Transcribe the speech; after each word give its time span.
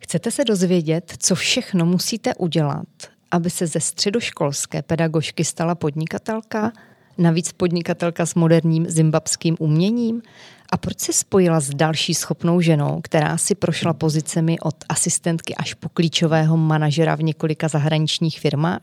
Chcete 0.00 0.30
se 0.30 0.44
dozvědět, 0.44 1.14
co 1.18 1.34
všechno 1.34 1.86
musíte 1.86 2.34
udělat, 2.34 2.86
aby 3.30 3.50
se 3.50 3.66
ze 3.66 3.80
středoškolské 3.80 4.82
pedagožky 4.82 5.44
stala 5.44 5.74
podnikatelka? 5.74 6.72
Navíc 7.18 7.52
podnikatelka 7.52 8.26
s 8.26 8.34
moderním 8.34 8.86
zimbabským 8.90 9.56
uměním? 9.58 10.22
A 10.72 10.76
proč 10.76 10.98
se 10.98 11.12
spojila 11.12 11.60
s 11.60 11.70
další 11.70 12.14
schopnou 12.14 12.60
ženou, 12.60 13.00
která 13.00 13.38
si 13.38 13.54
prošla 13.54 13.92
pozicemi 13.92 14.60
od 14.60 14.76
asistentky 14.88 15.54
až 15.54 15.74
po 15.74 15.88
klíčového 15.88 16.56
manažera 16.56 17.14
v 17.14 17.22
několika 17.22 17.68
zahraničních 17.68 18.40
firmách? 18.40 18.82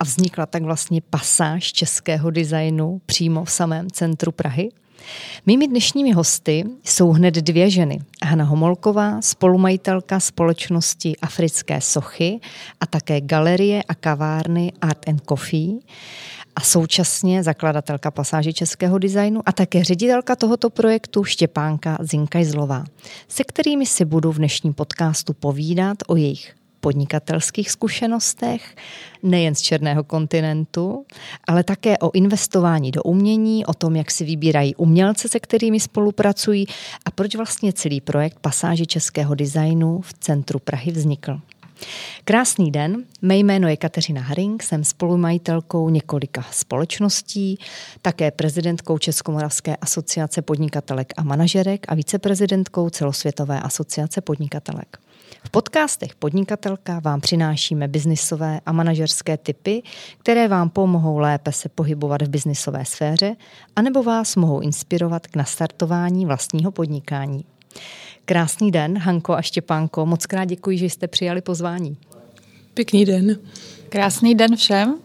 A 0.00 0.04
vznikla 0.04 0.46
tak 0.46 0.62
vlastně 0.62 1.00
pasáž 1.00 1.72
českého 1.72 2.30
designu 2.30 3.00
přímo 3.06 3.44
v 3.44 3.50
samém 3.50 3.90
centru 3.90 4.32
Prahy? 4.32 4.68
Mými 5.46 5.68
dnešními 5.68 6.12
hosty 6.12 6.64
jsou 6.84 7.10
hned 7.10 7.34
dvě 7.34 7.70
ženy. 7.70 7.98
Hana 8.24 8.44
Homolková, 8.44 9.22
spolumajitelka 9.22 10.20
společnosti 10.20 11.16
Africké 11.22 11.80
sochy 11.80 12.40
a 12.80 12.86
také 12.86 13.20
galerie 13.20 13.82
a 13.82 13.94
kavárny 13.94 14.72
Art 14.80 15.08
and 15.08 15.22
Coffee 15.28 15.78
a 16.56 16.60
současně 16.60 17.42
zakladatelka 17.42 18.10
pasáže 18.10 18.52
českého 18.52 18.98
designu 18.98 19.42
a 19.46 19.52
také 19.52 19.84
ředitelka 19.84 20.36
tohoto 20.36 20.70
projektu 20.70 21.24
Štěpánka 21.24 21.98
Zinkajzlová, 22.00 22.84
se 23.28 23.44
kterými 23.44 23.86
si 23.86 24.04
budu 24.04 24.32
v 24.32 24.38
dnešním 24.38 24.74
podcastu 24.74 25.34
povídat 25.34 25.96
o 26.06 26.16
jejich 26.16 26.54
podnikatelských 26.88 27.70
zkušenostech, 27.70 28.76
nejen 29.22 29.54
z 29.54 29.60
černého 29.60 30.04
kontinentu, 30.04 31.04
ale 31.44 31.64
také 31.64 31.98
o 31.98 32.10
investování 32.10 32.90
do 32.90 33.02
umění, 33.02 33.66
o 33.66 33.74
tom, 33.74 33.96
jak 33.96 34.10
si 34.10 34.24
vybírají 34.24 34.74
umělce, 34.74 35.28
se 35.28 35.40
kterými 35.40 35.80
spolupracují 35.80 36.66
a 37.04 37.10
proč 37.10 37.34
vlastně 37.34 37.72
celý 37.72 38.00
projekt 38.00 38.38
Pasáže 38.40 38.86
českého 38.86 39.34
designu 39.34 40.00
v 40.00 40.12
centru 40.12 40.58
Prahy 40.58 40.92
vznikl. 40.92 41.40
Krásný 42.24 42.70
den, 42.70 43.04
mé 43.22 43.36
jméno 43.36 43.68
je 43.68 43.76
Kateřina 43.76 44.20
Haring, 44.20 44.62
jsem 44.62 44.84
spolumajitelkou 44.84 45.88
několika 45.88 46.46
společností, 46.50 47.58
také 48.02 48.30
prezidentkou 48.30 48.98
Českomoravské 48.98 49.76
asociace 49.76 50.42
podnikatelek 50.42 51.12
a 51.16 51.22
manažerek 51.22 51.86
a 51.88 51.94
viceprezidentkou 51.94 52.90
Celosvětové 52.90 53.60
asociace 53.60 54.20
podnikatelek. 54.20 55.07
V 55.48 55.50
podcastech 55.50 56.14
Podnikatelka 56.14 57.00
vám 57.00 57.20
přinášíme 57.20 57.88
biznisové 57.88 58.60
a 58.66 58.72
manažerské 58.72 59.36
typy, 59.36 59.82
které 60.18 60.48
vám 60.48 60.70
pomohou 60.70 61.18
lépe 61.18 61.52
se 61.52 61.68
pohybovat 61.68 62.22
v 62.22 62.28
biznisové 62.28 62.84
sféře, 62.84 63.36
anebo 63.76 64.02
vás 64.02 64.36
mohou 64.36 64.60
inspirovat 64.60 65.26
k 65.26 65.36
nastartování 65.36 66.26
vlastního 66.26 66.70
podnikání. 66.70 67.44
Krásný 68.24 68.70
den, 68.70 68.98
Hanko 68.98 69.32
a 69.32 69.42
Štěpánko. 69.42 70.06
Moc 70.06 70.26
krát 70.26 70.44
děkuji, 70.44 70.78
že 70.78 70.86
jste 70.86 71.08
přijali 71.08 71.40
pozvání. 71.40 71.96
Pěkný 72.74 73.04
den. 73.04 73.38
Krásný 73.88 74.34
den 74.34 74.56
všem. 74.56 74.98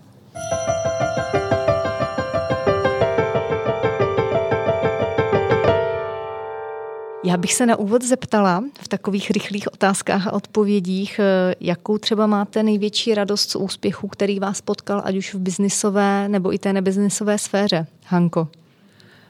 Já 7.26 7.38
bych 7.38 7.54
se 7.54 7.66
na 7.66 7.76
úvod 7.76 8.04
zeptala 8.04 8.64
v 8.82 8.88
takových 8.88 9.32
rychlých 9.32 9.74
otázkách 9.74 10.28
a 10.28 10.34
odpovědích, 10.34 11.20
eh, 11.20 11.56
jakou 11.60 11.98
třeba 11.98 12.28
máte 12.28 12.64
největší 12.64 13.16
radost 13.16 13.52
z 13.52 13.56
úspěchu, 13.56 14.08
který 14.08 14.40
vás 14.40 14.62
potkal, 14.62 15.02
ať 15.06 15.16
už 15.16 15.34
v 15.34 15.40
biznisové 15.40 16.30
nebo 16.30 16.54
i 16.54 16.58
té 16.58 16.74
nebiznisové 16.74 17.38
sféře. 17.38 17.88
Hanko. 18.06 18.48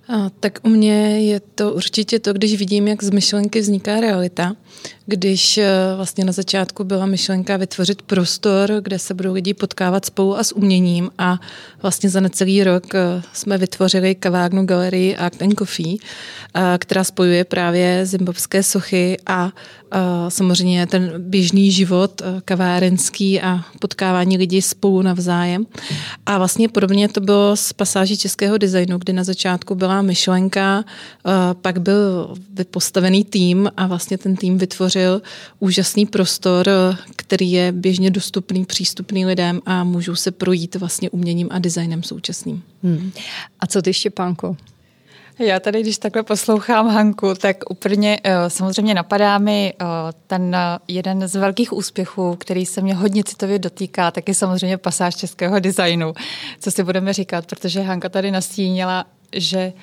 A, 0.07 0.29
tak 0.39 0.59
u 0.63 0.69
mě 0.69 1.27
je 1.29 1.39
to 1.39 1.73
určitě 1.73 2.19
to, 2.19 2.33
když 2.33 2.59
vidím, 2.59 2.87
jak 2.87 3.03
z 3.03 3.09
myšlenky 3.09 3.59
vzniká 3.59 3.99
realita. 3.99 4.55
Když 5.05 5.57
eh, 5.57 5.67
vlastně 5.95 6.25
na 6.25 6.31
začátku 6.31 6.83
byla 6.83 7.05
myšlenka 7.05 7.57
vytvořit 7.57 8.01
prostor, 8.01 8.71
kde 8.81 8.99
se 8.99 9.13
budou 9.13 9.33
lidi 9.33 9.53
potkávat 9.53 10.05
spolu 10.05 10.37
a 10.37 10.43
s 10.43 10.55
uměním 10.55 11.09
a 11.17 11.39
vlastně 11.81 12.09
za 12.09 12.19
necelý 12.19 12.63
rok 12.63 12.95
eh, 12.95 13.21
jsme 13.33 13.57
vytvořili 13.57 14.15
kavárnu 14.15 14.65
galerii 14.65 15.15
Art 15.15 15.41
and 15.41 15.53
Coffee, 15.59 15.95
eh, 16.55 16.61
která 16.77 17.03
spojuje 17.03 17.43
právě 17.43 18.05
zimbabské 18.05 18.63
sochy 18.63 19.17
a 19.25 19.51
samozřejmě 20.29 20.87
ten 20.87 21.13
běžný 21.17 21.71
život 21.71 22.21
kavárenský 22.45 23.41
a 23.41 23.59
potkávání 23.79 24.37
lidí 24.37 24.61
spolu 24.61 25.01
navzájem. 25.01 25.65
A 26.25 26.37
vlastně 26.37 26.69
podobně 26.69 27.09
to 27.09 27.21
bylo 27.21 27.55
s 27.55 27.73
pasáží 27.73 28.17
českého 28.17 28.57
designu, 28.57 28.97
kdy 28.97 29.13
na 29.13 29.23
začátku 29.23 29.75
byla 29.75 30.01
myšlenka, 30.01 30.83
pak 31.61 31.81
byl 31.81 32.33
vypostavený 32.53 33.23
tým 33.23 33.71
a 33.77 33.87
vlastně 33.87 34.17
ten 34.17 34.35
tým 34.35 34.57
vytvořil 34.57 34.92
úžasný 35.59 36.05
prostor, 36.05 36.69
který 37.15 37.51
je 37.51 37.71
běžně 37.71 38.11
dostupný, 38.11 38.65
přístupný 38.65 39.25
lidem 39.25 39.61
a 39.65 39.83
můžou 39.83 40.15
se 40.15 40.31
projít 40.31 40.75
vlastně 40.75 41.09
uměním 41.09 41.47
a 41.51 41.59
designem 41.59 42.03
současným. 42.03 42.63
Hmm. 42.83 43.11
A 43.59 43.67
co 43.67 43.81
ty, 43.81 43.93
Štěpánko? 43.93 44.57
Já 45.39 45.59
tady, 45.59 45.81
když 45.81 45.97
takhle 45.97 46.23
poslouchám 46.23 46.89
Hanku, 46.89 47.33
tak 47.35 47.57
úplně 47.69 48.19
eh, 48.23 48.49
samozřejmě 48.49 48.93
napadá 48.93 49.37
mi 49.37 49.73
eh, 49.81 49.85
ten 50.27 50.55
eh, 50.55 50.79
jeden 50.87 51.27
z 51.27 51.35
velkých 51.35 51.73
úspěchů, 51.73 52.35
který 52.35 52.65
se 52.65 52.81
mě 52.81 52.95
hodně 52.95 53.23
citově 53.23 53.59
dotýká, 53.59 54.11
tak 54.11 54.27
je 54.27 54.33
samozřejmě 54.33 54.77
pasáž 54.77 55.15
českého 55.15 55.59
designu, 55.59 56.13
co 56.59 56.71
si 56.71 56.83
budeme 56.83 57.13
říkat, 57.13 57.45
protože 57.45 57.81
Hanka 57.81 58.09
tady 58.09 58.31
nastínila, 58.31 59.05
že 59.35 59.73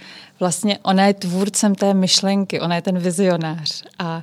vlastně 0.40 0.78
ona 0.82 1.06
je 1.06 1.14
tvůrcem 1.14 1.74
té 1.74 1.94
myšlenky, 1.94 2.60
ona 2.60 2.76
je 2.76 2.82
ten 2.82 2.98
vizionář 2.98 3.82
a 3.98 4.22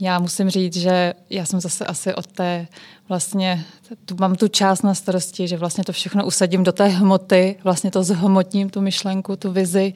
já 0.00 0.18
musím 0.18 0.50
říct, 0.50 0.76
že 0.76 1.14
já 1.30 1.44
jsem 1.44 1.60
zase 1.60 1.86
asi 1.86 2.14
od 2.14 2.26
té 2.26 2.66
vlastně 3.08 3.64
tu, 4.04 4.16
mám 4.20 4.34
tu 4.34 4.48
část 4.48 4.82
na 4.82 4.94
starosti, 4.94 5.48
že 5.48 5.56
vlastně 5.56 5.84
to 5.84 5.92
všechno 5.92 6.26
usadím 6.26 6.64
do 6.64 6.72
té 6.72 6.86
hmoty, 6.86 7.56
vlastně 7.64 7.90
to 7.90 8.02
zhmotním, 8.02 8.70
tu 8.70 8.80
myšlenku, 8.80 9.36
tu 9.36 9.52
vizi 9.52 9.94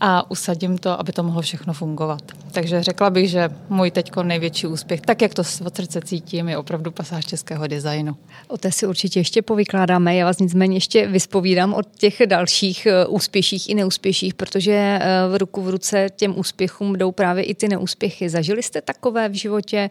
a 0.00 0.30
usadím 0.30 0.78
to, 0.78 1.00
aby 1.00 1.12
to 1.12 1.22
mohlo 1.22 1.42
všechno 1.42 1.72
fungovat. 1.72 2.22
Takže 2.52 2.82
řekla 2.82 3.10
bych, 3.10 3.30
že 3.30 3.48
můj 3.68 3.90
teďko 3.90 4.22
největší 4.22 4.66
úspěch, 4.66 5.00
tak 5.00 5.22
jak 5.22 5.34
to 5.34 5.42
od 5.64 5.76
srdce 5.76 6.00
cítím, 6.00 6.48
je 6.48 6.58
opravdu 6.58 6.90
pasáž 6.90 7.26
českého 7.26 7.66
designu. 7.66 8.16
O 8.48 8.58
té 8.58 8.72
si 8.72 8.86
určitě 8.86 9.20
ještě 9.20 9.42
povykládáme, 9.42 10.16
já 10.16 10.24
vás 10.24 10.38
nicméně 10.38 10.76
ještě 10.76 11.06
vyspovídám 11.06 11.74
o 11.74 11.82
těch 11.82 12.22
dalších 12.26 12.86
eh, 12.86 13.06
úspěších 13.06 13.68
i 13.68 13.74
neúspěších, 13.74 14.34
protože 14.34 14.72
eh, 14.72 15.28
v 15.32 15.38
ruku 15.38 15.62
v 15.62 15.68
ruce 15.68 16.06
těm 16.16 16.38
úspěchům 16.38 16.96
jdou 16.96 17.12
právě 17.12 17.44
i 17.44 17.54
ty 17.54 17.68
neúspěchy. 17.68 18.28
Zažili 18.28 18.62
jste 18.62 18.82
takové 18.82 19.28
v 19.28 19.34
životě 19.34 19.88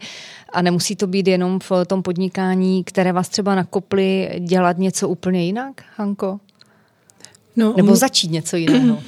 a 0.54 0.62
nemusí 0.62 0.96
to 0.96 1.06
být 1.06 1.26
jenom 1.28 1.60
v 1.60 1.72
tom 1.86 2.02
podnikání, 2.02 2.84
které 2.84 3.12
vás 3.12 3.28
třeba 3.28 3.54
nakopli 3.54 4.30
dělat 4.40 4.78
něco 4.78 5.08
úplně 5.08 5.44
jinak, 5.44 5.82
Hanko? 5.96 6.40
No, 7.56 7.74
Nebo 7.76 7.88
um... 7.88 7.96
začít 7.96 8.30
něco 8.30 8.56
jiného? 8.56 8.94
Uh, 8.94 9.02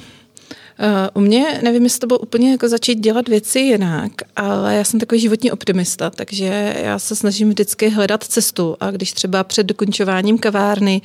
u 1.13 1.19
mě, 1.19 1.59
nevím, 1.63 1.83
jestli 1.83 1.99
to 1.99 2.07
bylo 2.07 2.19
úplně 2.19 2.51
jako 2.51 2.69
začít 2.69 2.95
dělat 2.95 3.29
věci 3.29 3.59
jinak, 3.59 4.11
ale 4.35 4.75
já 4.75 4.83
jsem 4.83 4.99
takový 4.99 5.21
životní 5.21 5.51
optimista, 5.51 6.09
takže 6.09 6.75
já 6.83 6.99
se 6.99 7.15
snažím 7.15 7.49
vždycky 7.49 7.89
hledat 7.89 8.23
cestu 8.23 8.77
a 8.79 8.91
když 8.91 9.13
třeba 9.13 9.43
před 9.43 9.65
dokončováním 9.65 10.37
kavárny, 10.37 11.01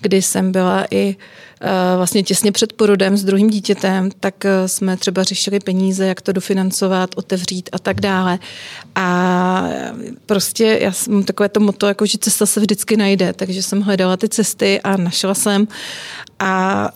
kdy 0.00 0.22
jsem 0.22 0.52
byla 0.52 0.86
i 0.90 1.16
uh, 1.16 1.68
vlastně 1.96 2.22
těsně 2.22 2.52
před 2.52 2.72
porodem 2.72 3.16
s 3.16 3.24
druhým 3.24 3.50
dítětem, 3.50 4.10
tak 4.20 4.34
uh, 4.44 4.50
jsme 4.66 4.96
třeba 4.96 5.22
řešili 5.22 5.60
peníze, 5.60 6.06
jak 6.06 6.20
to 6.20 6.32
dofinancovat, 6.32 7.10
otevřít 7.16 7.68
a 7.72 7.78
tak 7.78 8.00
dále. 8.00 8.38
A 8.94 9.43
prostě 10.26 10.78
já 10.82 10.92
jsem 10.92 11.24
takové 11.24 11.48
to 11.48 11.60
moto, 11.60 11.86
jako 11.86 12.06
že 12.06 12.18
cesta 12.18 12.46
se 12.46 12.60
vždycky 12.60 12.96
najde, 12.96 13.32
takže 13.32 13.62
jsem 13.62 13.80
hledala 13.80 14.16
ty 14.16 14.28
cesty 14.28 14.80
a 14.80 14.96
našla 14.96 15.34
jsem 15.34 15.68
a 16.38 16.90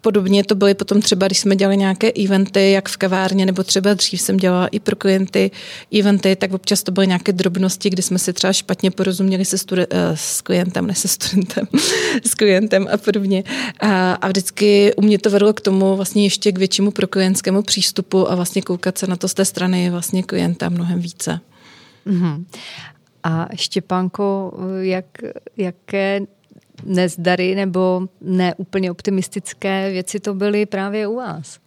Podobně 0.00 0.44
to 0.44 0.54
byly 0.54 0.74
potom 0.74 1.02
třeba, 1.02 1.26
když 1.26 1.38
jsme 1.38 1.56
dělali 1.56 1.76
nějaké 1.76 2.12
eventy, 2.24 2.70
jak 2.70 2.88
v 2.88 2.96
kavárně, 2.96 3.46
nebo 3.46 3.64
třeba 3.64 3.94
dřív 3.94 4.20
jsem 4.20 4.36
dělala 4.36 4.66
i 4.66 4.80
pro 4.80 4.96
klienty 4.96 5.50
eventy, 5.98 6.36
tak 6.36 6.52
občas 6.52 6.82
to 6.82 6.92
byly 6.92 7.06
nějaké 7.06 7.32
drobnosti, 7.32 7.90
kdy 7.90 8.02
jsme 8.02 8.18
si 8.18 8.32
třeba 8.32 8.52
špatně 8.52 8.90
porozuměli 8.90 9.44
se 9.44 9.56
studi- 9.56 9.86
eh, 9.90 10.16
s 10.16 10.40
klientem, 10.40 10.86
ne 10.86 10.94
se 10.94 11.08
studentem, 11.08 11.66
s 12.24 12.34
klientem 12.34 12.88
a 12.92 12.96
podobně. 12.96 13.44
A, 13.80 14.12
a 14.12 14.28
vždycky 14.28 14.94
u 14.94 15.02
mě 15.02 15.18
to 15.18 15.30
vedlo 15.30 15.52
k 15.52 15.60
tomu 15.60 15.96
vlastně 15.96 16.24
ještě 16.24 16.52
k 16.52 16.58
většímu 16.58 16.90
pro 16.90 17.06
klientskému 17.06 17.62
přístupu 17.62 18.30
a 18.30 18.34
vlastně 18.34 18.62
koukat 18.62 18.98
se 18.98 19.06
na 19.06 19.16
to 19.16 19.28
z 19.28 19.34
té 19.34 19.44
strany 19.44 19.90
vlastně 19.90 20.22
klienta 20.22 20.68
mnohem 20.68 21.00
více. 21.00 21.40
Mm-hmm. 22.08 22.44
A 23.22 23.48
Štěpánko, 23.54 24.52
jak, 24.80 25.04
jaké 25.56 26.20
nezdary 26.84 27.54
nebo 27.54 28.08
neúplně 28.20 28.90
optimistické 28.90 29.90
věci 29.90 30.20
to 30.20 30.34
byly 30.34 30.66
právě 30.66 31.06
u 31.06 31.16
vás? 31.16 31.58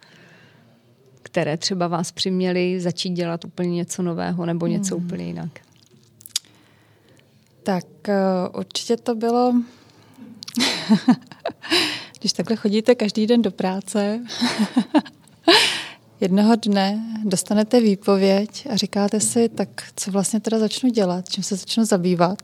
Které 1.22 1.56
třeba 1.56 1.88
vás 1.88 2.12
přiměly 2.12 2.80
začít 2.80 3.10
dělat 3.10 3.44
úplně 3.44 3.70
něco 3.70 4.02
nového 4.02 4.46
nebo 4.46 4.66
něco 4.66 4.96
hmm. 4.96 5.04
úplně 5.06 5.24
jinak? 5.24 5.60
Tak 7.62 7.84
uh, 8.08 8.58
určitě 8.58 8.96
to 8.96 9.14
bylo, 9.14 9.54
když 12.20 12.32
takhle 12.32 12.56
chodíte 12.56 12.94
každý 12.94 13.26
den 13.26 13.42
do 13.42 13.50
práce, 13.50 14.20
jednoho 16.22 16.56
dne 16.56 17.02
dostanete 17.24 17.80
výpověď 17.80 18.66
a 18.70 18.76
říkáte 18.76 19.20
si, 19.20 19.48
tak 19.48 19.68
co 19.96 20.10
vlastně 20.10 20.40
teda 20.40 20.58
začnu 20.58 20.90
dělat, 20.90 21.28
čím 21.28 21.44
se 21.44 21.56
začnu 21.56 21.84
zabývat. 21.84 22.38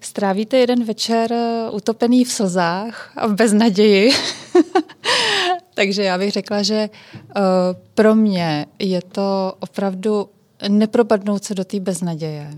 Strávíte 0.00 0.56
jeden 0.56 0.84
večer 0.84 1.32
eh, 1.32 1.70
utopený 1.70 2.24
v 2.24 2.32
slzách 2.32 3.12
a 3.16 3.26
v 3.26 3.34
beznaději. 3.34 4.10
Takže 5.74 6.02
já 6.02 6.18
bych 6.18 6.32
řekla, 6.32 6.62
že 6.62 6.90
uh, 7.14 7.42
pro 7.94 8.14
mě 8.14 8.66
je 8.78 9.02
to 9.02 9.54
opravdu 9.60 10.28
nepropadnout 10.68 11.44
se 11.44 11.54
do 11.54 11.64
té 11.64 11.80
beznaděje 11.80 12.50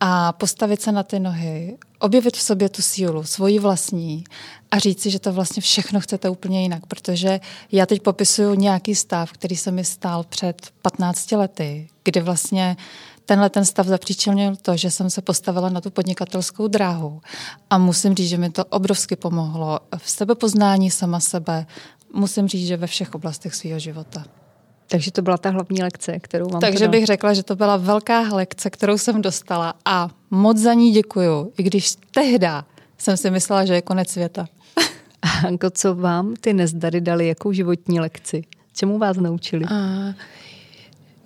a 0.00 0.32
postavit 0.32 0.82
se 0.82 0.92
na 0.92 1.02
ty 1.02 1.20
nohy, 1.20 1.78
objevit 1.98 2.36
v 2.36 2.42
sobě 2.42 2.68
tu 2.68 2.82
sílu, 2.82 3.24
svoji 3.24 3.58
vlastní 3.58 4.24
a 4.70 4.78
říct 4.78 5.02
si, 5.02 5.10
že 5.10 5.18
to 5.18 5.32
vlastně 5.32 5.60
všechno 5.60 6.00
chcete 6.00 6.30
úplně 6.30 6.62
jinak, 6.62 6.86
protože 6.86 7.40
já 7.72 7.86
teď 7.86 8.02
popisuju 8.02 8.54
nějaký 8.54 8.94
stav, 8.94 9.32
který 9.32 9.56
se 9.56 9.70
mi 9.70 9.84
stál 9.84 10.24
před 10.24 10.70
15 10.82 11.32
lety, 11.32 11.88
kdy 12.04 12.20
vlastně 12.20 12.76
tenhle 13.24 13.50
ten 13.50 13.64
stav 13.64 13.86
zapříčinil 13.86 14.56
to, 14.56 14.76
že 14.76 14.90
jsem 14.90 15.10
se 15.10 15.22
postavila 15.22 15.68
na 15.68 15.80
tu 15.80 15.90
podnikatelskou 15.90 16.68
dráhu 16.68 17.20
a 17.70 17.78
musím 17.78 18.14
říct, 18.14 18.28
že 18.28 18.38
mi 18.38 18.50
to 18.50 18.64
obrovsky 18.64 19.16
pomohlo 19.16 19.80
v 19.98 20.10
sebepoznání 20.10 20.90
sama 20.90 21.20
sebe, 21.20 21.66
musím 22.14 22.48
říct, 22.48 22.66
že 22.66 22.76
ve 22.76 22.86
všech 22.86 23.14
oblastech 23.14 23.54
svého 23.54 23.78
života. 23.78 24.24
Takže 24.88 25.12
to 25.12 25.22
byla 25.22 25.38
ta 25.38 25.50
hlavní 25.50 25.82
lekce, 25.82 26.18
kterou 26.18 26.48
vám 26.48 26.60
Takže 26.60 26.88
bych 26.88 27.06
řekla, 27.06 27.34
že 27.34 27.42
to 27.42 27.56
byla 27.56 27.76
velká 27.76 28.20
lekce, 28.20 28.70
kterou 28.70 28.98
jsem 28.98 29.22
dostala 29.22 29.74
a 29.84 30.08
moc 30.30 30.58
za 30.58 30.74
ní 30.74 30.90
děkuju, 30.92 31.52
i 31.58 31.62
když 31.62 31.94
tehda 32.14 32.64
jsem 32.98 33.16
si 33.16 33.30
myslela, 33.30 33.64
že 33.64 33.74
je 33.74 33.82
konec 33.82 34.10
světa. 34.10 34.46
Hanko, 35.24 35.70
co 35.70 35.94
vám 35.94 36.34
ty 36.40 36.52
nezdary 36.52 37.00
dali, 37.00 37.28
jakou 37.28 37.52
životní 37.52 38.00
lekci? 38.00 38.44
Čemu 38.72 38.98
vás 38.98 39.16
naučili? 39.16 39.64
A 39.64 40.14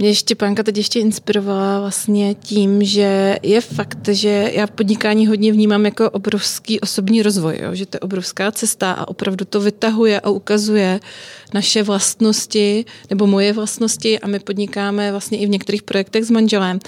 mě 0.00 0.14
Štěpánka 0.14 0.62
teď 0.62 0.76
ještě 0.76 1.00
inspirovala 1.00 1.80
vlastně 1.80 2.34
tím, 2.34 2.84
že 2.84 3.38
je 3.42 3.60
fakt, 3.60 4.08
že 4.08 4.50
já 4.54 4.66
podnikání 4.66 5.26
hodně 5.26 5.52
vnímám 5.52 5.84
jako 5.84 6.10
obrovský 6.10 6.80
osobní 6.80 7.22
rozvoj, 7.22 7.58
jo? 7.62 7.74
že 7.74 7.86
to 7.86 7.96
je 7.96 8.00
obrovská 8.00 8.52
cesta 8.52 8.92
a 8.92 9.08
opravdu 9.08 9.44
to 9.44 9.60
vytahuje 9.60 10.20
a 10.20 10.30
ukazuje 10.30 11.00
naše 11.54 11.82
vlastnosti 11.82 12.84
nebo 13.10 13.26
moje 13.26 13.52
vlastnosti 13.52 14.20
a 14.20 14.26
my 14.26 14.38
podnikáme 14.38 15.10
vlastně 15.10 15.38
i 15.38 15.46
v 15.46 15.50
některých 15.50 15.82
projektech 15.82 16.24
s 16.24 16.30
manželem. 16.30 16.78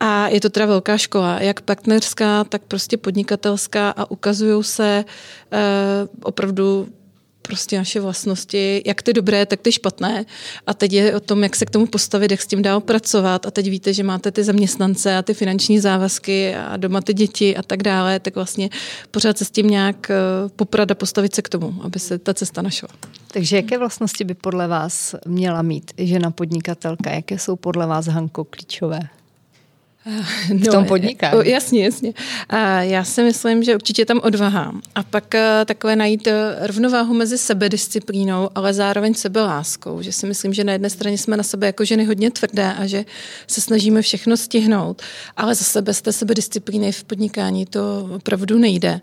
A 0.00 0.28
je 0.28 0.40
to 0.40 0.50
teda 0.50 0.66
velká 0.66 0.98
škola, 0.98 1.42
jak 1.42 1.60
partnerská, 1.60 2.44
tak 2.44 2.62
prostě 2.68 2.96
podnikatelská 2.96 3.90
a 3.90 4.10
ukazují 4.10 4.64
se 4.64 5.04
eh, 5.52 5.58
opravdu 6.22 6.88
prostě 7.48 7.78
naše 7.78 8.00
vlastnosti, 8.00 8.82
jak 8.86 9.02
ty 9.02 9.12
dobré, 9.12 9.46
tak 9.46 9.60
ty 9.60 9.72
špatné. 9.72 10.24
A 10.66 10.74
teď 10.74 10.92
je 10.92 11.16
o 11.16 11.20
tom, 11.20 11.42
jak 11.42 11.56
se 11.56 11.66
k 11.66 11.70
tomu 11.70 11.86
postavit, 11.86 12.30
jak 12.30 12.42
s 12.42 12.46
tím 12.46 12.62
dál 12.62 12.80
pracovat. 12.80 13.46
A 13.46 13.50
teď 13.50 13.70
víte, 13.70 13.92
že 13.92 14.02
máte 14.02 14.30
ty 14.32 14.44
zaměstnance 14.44 15.16
a 15.16 15.22
ty 15.22 15.34
finanční 15.34 15.80
závazky 15.80 16.54
a 16.54 16.76
doma 16.76 17.00
ty 17.00 17.14
děti 17.14 17.56
a 17.56 17.62
tak 17.62 17.82
dále, 17.82 18.20
tak 18.20 18.34
vlastně 18.34 18.70
pořád 19.10 19.38
se 19.38 19.44
s 19.44 19.50
tím 19.50 19.66
nějak 19.66 20.10
eh, 20.10 20.14
poprat 20.56 20.90
a 20.90 20.94
postavit 20.94 21.34
se 21.34 21.42
k 21.42 21.48
tomu, 21.48 21.74
aby 21.82 21.98
se 21.98 22.18
ta 22.18 22.34
cesta 22.34 22.62
našla. 22.62 22.88
Takže 23.32 23.56
jaké 23.56 23.78
vlastnosti 23.78 24.24
by 24.24 24.34
podle 24.34 24.68
vás 24.68 25.14
měla 25.26 25.62
mít 25.62 25.90
žena 25.98 26.30
podnikatelka? 26.30 27.10
Jaké 27.10 27.38
jsou 27.38 27.56
podle 27.56 27.86
vás, 27.86 28.06
Hanko, 28.06 28.44
klíčové? 28.44 29.00
V 30.48 30.64
tom 30.64 30.82
no, 30.82 30.84
podnikání. 30.84 31.50
Jasně, 31.50 31.84
jasně. 31.84 32.12
A 32.48 32.82
já 32.82 33.04
si 33.04 33.22
myslím, 33.22 33.62
že 33.62 33.74
určitě 33.74 34.04
tam 34.04 34.20
odvaha. 34.22 34.72
A 34.94 35.02
pak 35.02 35.34
eh, 35.34 35.64
takové 35.64 35.96
najít 35.96 36.26
eh, 36.26 36.56
rovnováhu 36.60 37.14
mezi 37.14 37.38
sebedisciplínou, 37.38 38.50
ale 38.54 38.74
zároveň 38.74 39.14
sebeláskou. 39.14 40.02
Že 40.02 40.12
si 40.12 40.26
myslím, 40.26 40.54
že 40.54 40.64
na 40.64 40.72
jedné 40.72 40.90
straně 40.90 41.18
jsme 41.18 41.36
na 41.36 41.42
sebe 41.42 41.66
jako 41.66 41.84
ženy 41.84 42.04
hodně 42.04 42.30
tvrdé 42.30 42.72
a 42.72 42.86
že 42.86 43.04
se 43.46 43.60
snažíme 43.60 44.02
všechno 44.02 44.36
stihnout, 44.36 45.02
ale 45.36 45.54
za 45.54 45.64
sebe 45.64 45.94
z 45.94 46.02
té 46.02 46.12
sebedisciplíny 46.12 46.92
v 46.92 47.04
podnikání 47.04 47.66
to 47.66 48.10
opravdu 48.16 48.58
nejde. 48.58 49.00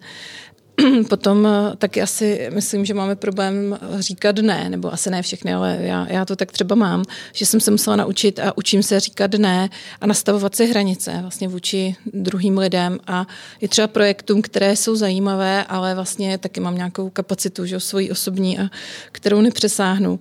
Potom 1.10 1.48
eh, 1.48 1.76
taky 1.78 2.02
asi 2.02 2.50
myslím, 2.54 2.86
že 2.86 2.94
máme 2.94 3.16
problém 3.16 3.80
říkat 4.00 4.36
ne, 4.36 4.70
nebo 4.70 4.94
asi 4.94 5.10
ne 5.10 5.22
všechny, 5.22 5.54
ale 5.54 5.78
já, 5.82 6.08
já 6.10 6.26
to 6.26 6.36
tak 6.36 6.52
třeba 6.52 6.76
mám, 6.76 7.04
že 7.34 7.46
jsem 7.46 7.60
se 7.60 7.72
musela 7.72 7.96
naučit 7.96 8.40
a 8.40 8.58
učím 8.58 8.84
se 8.84 9.00
říkat 9.00 9.32
ne 9.34 9.70
a 10.02 10.08
nastavovat 10.08 10.56
si 10.56 10.66
hranice 10.66 11.18
vlastně 11.22 11.48
vůči 11.48 11.96
druhým 12.14 12.58
lidem 12.58 13.00
a 13.08 13.28
i 13.60 13.68
třeba 13.68 13.88
projektům, 13.88 14.42
které 14.42 14.76
jsou 14.76 14.96
zajímavé, 14.96 15.64
ale 15.64 15.96
vlastně 15.96 16.38
taky 16.38 16.60
mám 16.60 16.76
nějakou 16.76 17.10
kapacitu, 17.10 17.66
že 17.66 17.80
svoji 17.80 18.12
osobní, 18.12 18.60
a 18.60 18.70
kterou 19.12 19.42
nepřesáhnu. 19.42 20.20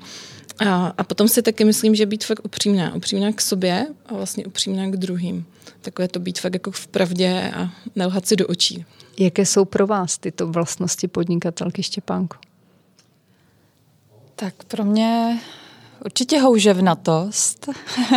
A, 0.67 0.95
a 0.99 1.05
potom 1.05 1.29
si 1.29 1.43
taky 1.43 1.65
myslím, 1.65 1.95
že 1.95 2.07
být 2.07 2.25
fakt 2.25 2.45
upřímná. 2.45 2.95
Upřímná 2.95 3.33
k 3.33 3.41
sobě 3.41 3.87
a 4.07 4.15
vlastně 4.15 4.47
upřímná 4.47 4.87
k 4.87 4.97
druhým. 4.97 5.47
Takové 5.81 6.09
to 6.09 6.21
být 6.21 6.41
fakt 6.41 6.55
jako 6.55 6.71
v 6.71 6.87
pravdě 6.87 7.53
a 7.57 7.71
nelhat 7.97 8.27
si 8.27 8.37
do 8.37 8.47
očí. 8.47 8.85
Jaké 9.21 9.47
jsou 9.47 9.65
pro 9.65 9.87
vás 9.87 10.19
tyto 10.19 10.47
vlastnosti 10.47 11.09
podnikatelky 11.09 11.83
Štěpánku? 11.83 12.37
Tak 14.37 14.65
pro 14.65 14.85
mě 14.85 15.41
určitě 16.05 16.41
houževnatost, 16.41 17.69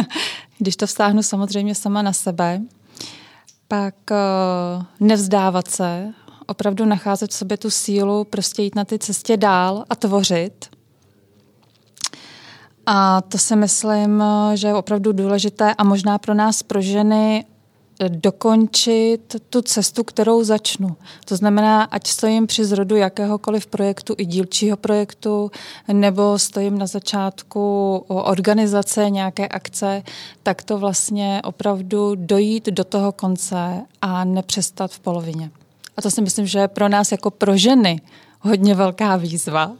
když 0.57 0.75
to 0.75 0.87
vztáhnu 0.87 1.23
samozřejmě 1.23 1.75
sama 1.75 2.01
na 2.01 2.13
sebe. 2.13 2.61
Pak 3.67 3.95
uh, 4.11 4.83
nevzdávat 4.99 5.67
se, 5.67 6.13
opravdu 6.47 6.85
nacházet 6.85 7.31
v 7.31 7.33
sobě 7.33 7.57
tu 7.57 7.69
sílu, 7.69 8.23
prostě 8.23 8.61
jít 8.61 8.75
na 8.75 8.85
ty 8.85 8.99
cestě 8.99 9.37
dál 9.37 9.85
a 9.89 9.95
tvořit. 9.95 10.69
A 12.85 13.21
to 13.21 13.37
si 13.37 13.55
myslím, 13.55 14.23
že 14.53 14.67
je 14.67 14.73
opravdu 14.73 15.11
důležité 15.11 15.73
a 15.73 15.83
možná 15.83 16.17
pro 16.17 16.33
nás, 16.33 16.63
pro 16.63 16.81
ženy, 16.81 17.45
dokončit 18.07 19.35
tu 19.49 19.61
cestu, 19.61 20.03
kterou 20.03 20.43
začnu. 20.43 20.95
To 21.25 21.35
znamená, 21.35 21.83
ať 21.83 22.07
stojím 22.07 22.47
při 22.47 22.65
zrodu 22.65 22.95
jakéhokoliv 22.95 23.65
projektu, 23.65 24.15
i 24.17 24.25
dílčího 24.25 24.77
projektu, 24.77 25.51
nebo 25.93 26.39
stojím 26.39 26.77
na 26.77 26.87
začátku 26.87 27.95
organizace 28.07 29.09
nějaké 29.09 29.47
akce, 29.47 30.03
tak 30.43 30.63
to 30.63 30.77
vlastně 30.77 31.41
opravdu 31.43 32.15
dojít 32.15 32.65
do 32.65 32.83
toho 32.83 33.11
konce 33.11 33.81
a 34.01 34.23
nepřestat 34.23 34.91
v 34.91 34.99
polovině. 34.99 35.51
A 35.97 36.01
to 36.01 36.11
si 36.11 36.21
myslím, 36.21 36.47
že 36.47 36.59
je 36.59 36.67
pro 36.67 36.89
nás 36.89 37.11
jako 37.11 37.31
pro 37.31 37.57
ženy 37.57 38.01
hodně 38.39 38.75
velká 38.75 39.15
výzva. 39.15 39.71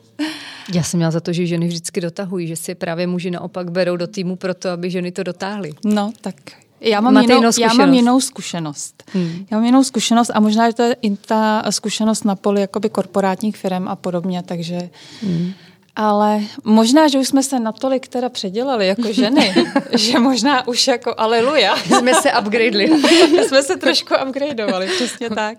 Já 0.73 0.83
jsem 0.83 0.97
měla 0.97 1.11
za 1.11 1.19
to, 1.19 1.33
že 1.33 1.45
ženy 1.45 1.67
vždycky 1.67 2.01
dotahují, 2.01 2.47
že 2.47 2.55
si 2.55 2.75
právě 2.75 3.07
muži 3.07 3.31
naopak 3.31 3.71
berou 3.71 3.95
do 3.95 4.07
týmu 4.07 4.35
proto, 4.35 4.69
aby 4.69 4.91
ženy 4.91 5.11
to 5.11 5.23
dotáhly. 5.23 5.71
No, 5.85 6.11
tak 6.21 6.35
já 6.83 7.01
mám, 7.01 7.17
jinou, 7.17 7.35
jinou 7.35 7.51
já 7.59 7.73
mám 7.73 7.93
jinou 7.93 8.21
zkušenost. 8.21 9.03
Hmm. 9.13 9.45
Já 9.51 9.57
mám 9.57 9.65
jinou 9.65 9.83
zkušenost 9.83 10.31
a 10.33 10.39
možná, 10.39 10.69
že 10.69 10.75
to 10.75 10.83
je 10.83 10.95
i 11.01 11.15
ta 11.15 11.63
zkušenost 11.69 12.25
na 12.25 12.35
poli 12.35 12.61
jakoby 12.61 12.89
korporátních 12.89 13.57
firm 13.57 13.87
a 13.87 13.95
podobně, 13.95 14.43
takže... 14.45 14.89
Hmm. 15.21 15.53
Ale 15.95 16.41
možná, 16.63 17.07
že 17.07 17.19
už 17.19 17.27
jsme 17.27 17.43
se 17.43 17.59
natolik 17.59 18.07
teda 18.07 18.29
předělali 18.29 18.87
jako 18.87 19.11
ženy, 19.13 19.53
že 19.97 20.19
možná 20.19 20.67
už 20.67 20.87
jako 20.87 21.15
aleluja. 21.17 21.75
jsme 21.75 22.13
se 22.13 22.31
upgradeli. 22.41 22.87
jsme 23.47 23.63
se 23.63 23.77
trošku 23.77 24.13
upgradeovali, 24.27 24.87
přesně 24.87 25.29
tak. 25.29 25.57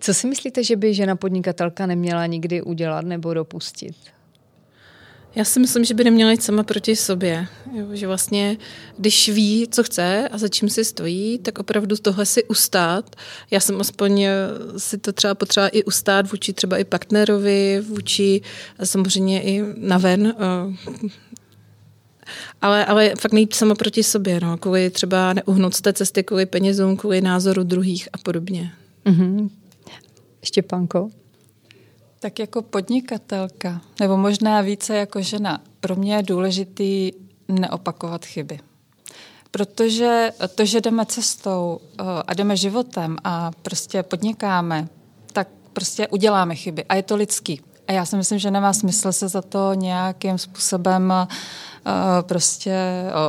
Co 0.00 0.14
si 0.14 0.26
myslíte, 0.26 0.64
že 0.64 0.76
by 0.76 0.94
žena 0.94 1.16
podnikatelka 1.16 1.86
neměla 1.86 2.26
nikdy 2.26 2.62
udělat 2.62 3.04
nebo 3.04 3.34
dopustit? 3.34 3.94
Já 5.34 5.44
si 5.44 5.60
myslím, 5.60 5.84
že 5.84 5.94
by 5.94 6.04
neměla 6.04 6.30
jít 6.30 6.42
sama 6.42 6.62
proti 6.62 6.96
sobě. 6.96 7.46
Jo, 7.72 7.86
že 7.92 8.06
vlastně, 8.06 8.56
když 8.98 9.28
ví, 9.28 9.68
co 9.70 9.82
chce 9.82 10.28
a 10.28 10.38
za 10.38 10.48
čím 10.48 10.68
si 10.68 10.84
stojí, 10.84 11.38
tak 11.38 11.58
opravdu 11.58 11.96
tohle 11.96 12.26
si 12.26 12.44
ustát. 12.44 13.16
Já 13.50 13.60
jsem 13.60 13.80
aspoň 13.80 14.22
eh, 14.22 14.36
si 14.76 14.98
to 14.98 15.12
třeba 15.12 15.34
potřeba 15.34 15.68
i 15.68 15.84
ustát 15.84 16.30
vůči 16.30 16.52
třeba 16.52 16.78
i 16.78 16.84
partnerovi, 16.84 17.82
vůči 17.88 18.40
samozřejmě 18.84 19.42
i 19.42 19.62
naven. 19.76 20.34
Eh, 20.38 21.08
ale, 22.60 22.86
ale 22.86 23.12
fakt 23.20 23.32
nejít 23.32 23.54
sama 23.54 23.74
proti 23.74 24.02
sobě, 24.02 24.40
no, 24.40 24.58
kvůli 24.58 24.90
třeba 24.90 25.32
neuhnout 25.32 25.74
z 25.74 25.80
té 25.80 25.92
cesty, 25.92 26.22
kvůli 26.22 26.46
penězům, 26.46 26.96
kvůli 26.96 27.20
názoru 27.20 27.62
druhých 27.62 28.08
a 28.12 28.18
podobně. 28.18 28.72
Mm-hmm. 29.06 29.50
Štěpánko? 30.44 31.10
Tak 32.22 32.38
jako 32.38 32.62
podnikatelka, 32.62 33.80
nebo 34.00 34.16
možná 34.16 34.60
více 34.60 34.96
jako 34.96 35.22
žena, 35.22 35.60
pro 35.80 35.96
mě 35.96 36.14
je 36.14 36.22
důležitý 36.22 37.12
neopakovat 37.48 38.24
chyby. 38.24 38.60
Protože 39.50 40.32
to, 40.54 40.64
že 40.64 40.80
jdeme 40.80 41.06
cestou 41.06 41.80
eh, 41.82 42.04
a 42.26 42.34
jdeme 42.34 42.56
životem 42.56 43.16
a 43.24 43.50
prostě 43.62 44.02
podnikáme, 44.02 44.88
tak 45.32 45.48
prostě 45.72 46.08
uděláme 46.08 46.54
chyby 46.54 46.84
a 46.84 46.94
je 46.94 47.02
to 47.02 47.16
lidský. 47.16 47.60
A 47.88 47.92
já 47.92 48.04
si 48.04 48.16
myslím, 48.16 48.38
že 48.38 48.50
nemá 48.50 48.72
smysl 48.72 49.12
se 49.12 49.28
za 49.28 49.42
to 49.42 49.74
nějakým 49.74 50.38
způsobem 50.38 51.12
eh, 51.12 51.26
prostě 52.22 52.76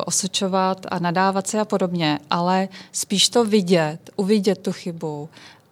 osočovat 0.05 0.85
a 0.91 1.00
nadávat 1.00 1.47
se 1.47 1.59
a 1.59 1.65
podobně, 1.65 2.19
ale 2.29 2.69
spíš 2.91 3.29
to 3.29 3.45
vidět, 3.45 4.09
uvidět 4.15 4.59
tu 4.59 4.71
chybu 4.71 5.29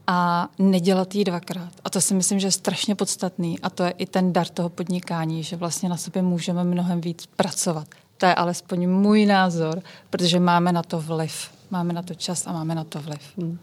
a 0.08 0.48
nedělat 0.60 1.16
ji 1.16 1.24
dvakrát. 1.24 1.72
A 1.84 1.90
to 1.90 2.02
si 2.02 2.14
myslím, 2.14 2.40
že 2.40 2.48
je 2.48 2.52
strašně 2.52 2.96
podstatný 2.96 3.60
a 3.60 3.70
to 3.70 3.84
je 3.84 3.92
i 3.92 4.06
ten 4.06 4.34
dar 4.34 4.48
toho 4.48 4.70
podnikání, 4.70 5.44
že 5.44 5.56
vlastně 5.56 5.90
na 5.90 5.98
sobě 5.98 6.22
můžeme 6.22 6.64
mnohem 6.64 7.02
víc 7.02 7.26
pracovat 7.36 7.88
To 8.18 8.26
je 8.26 8.36
alespoň 8.36 8.90
můj 8.90 9.26
názor, 9.26 9.82
protože 10.10 10.40
máme 10.40 10.72
na 10.72 10.84
to 10.84 11.02
vliv. 11.02 11.52
Máme 11.72 11.94
na 11.94 12.02
to 12.02 12.14
čas 12.14 12.48
a 12.48 12.52
máme 12.52 12.76
na 12.76 12.84
to 12.84 13.00
vliv. 13.00 13.22
Hmm. 13.38 13.60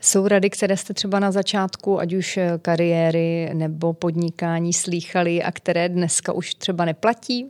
Jsou 0.00 0.28
rady, 0.28 0.50
které 0.50 0.76
jste 0.76 0.94
třeba 0.94 1.20
na 1.20 1.32
začátku, 1.32 2.00
ať 2.00 2.12
už 2.12 2.36
eh, 2.36 2.58
kariéry 2.62 3.50
nebo 3.54 3.92
podnikání, 3.92 4.72
slýchali 4.72 5.42
a 5.42 5.52
které 5.52 5.88
dneska 5.88 6.32
už 6.32 6.54
třeba 6.54 6.84
neplatí? 6.84 7.46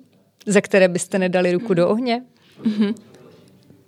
Za 0.47 0.61
které 0.61 0.89
byste 0.89 1.19
nedali 1.19 1.53
ruku 1.53 1.75
do 1.75 1.89
ohně? 1.89 2.23
Mm-hmm. 2.63 2.95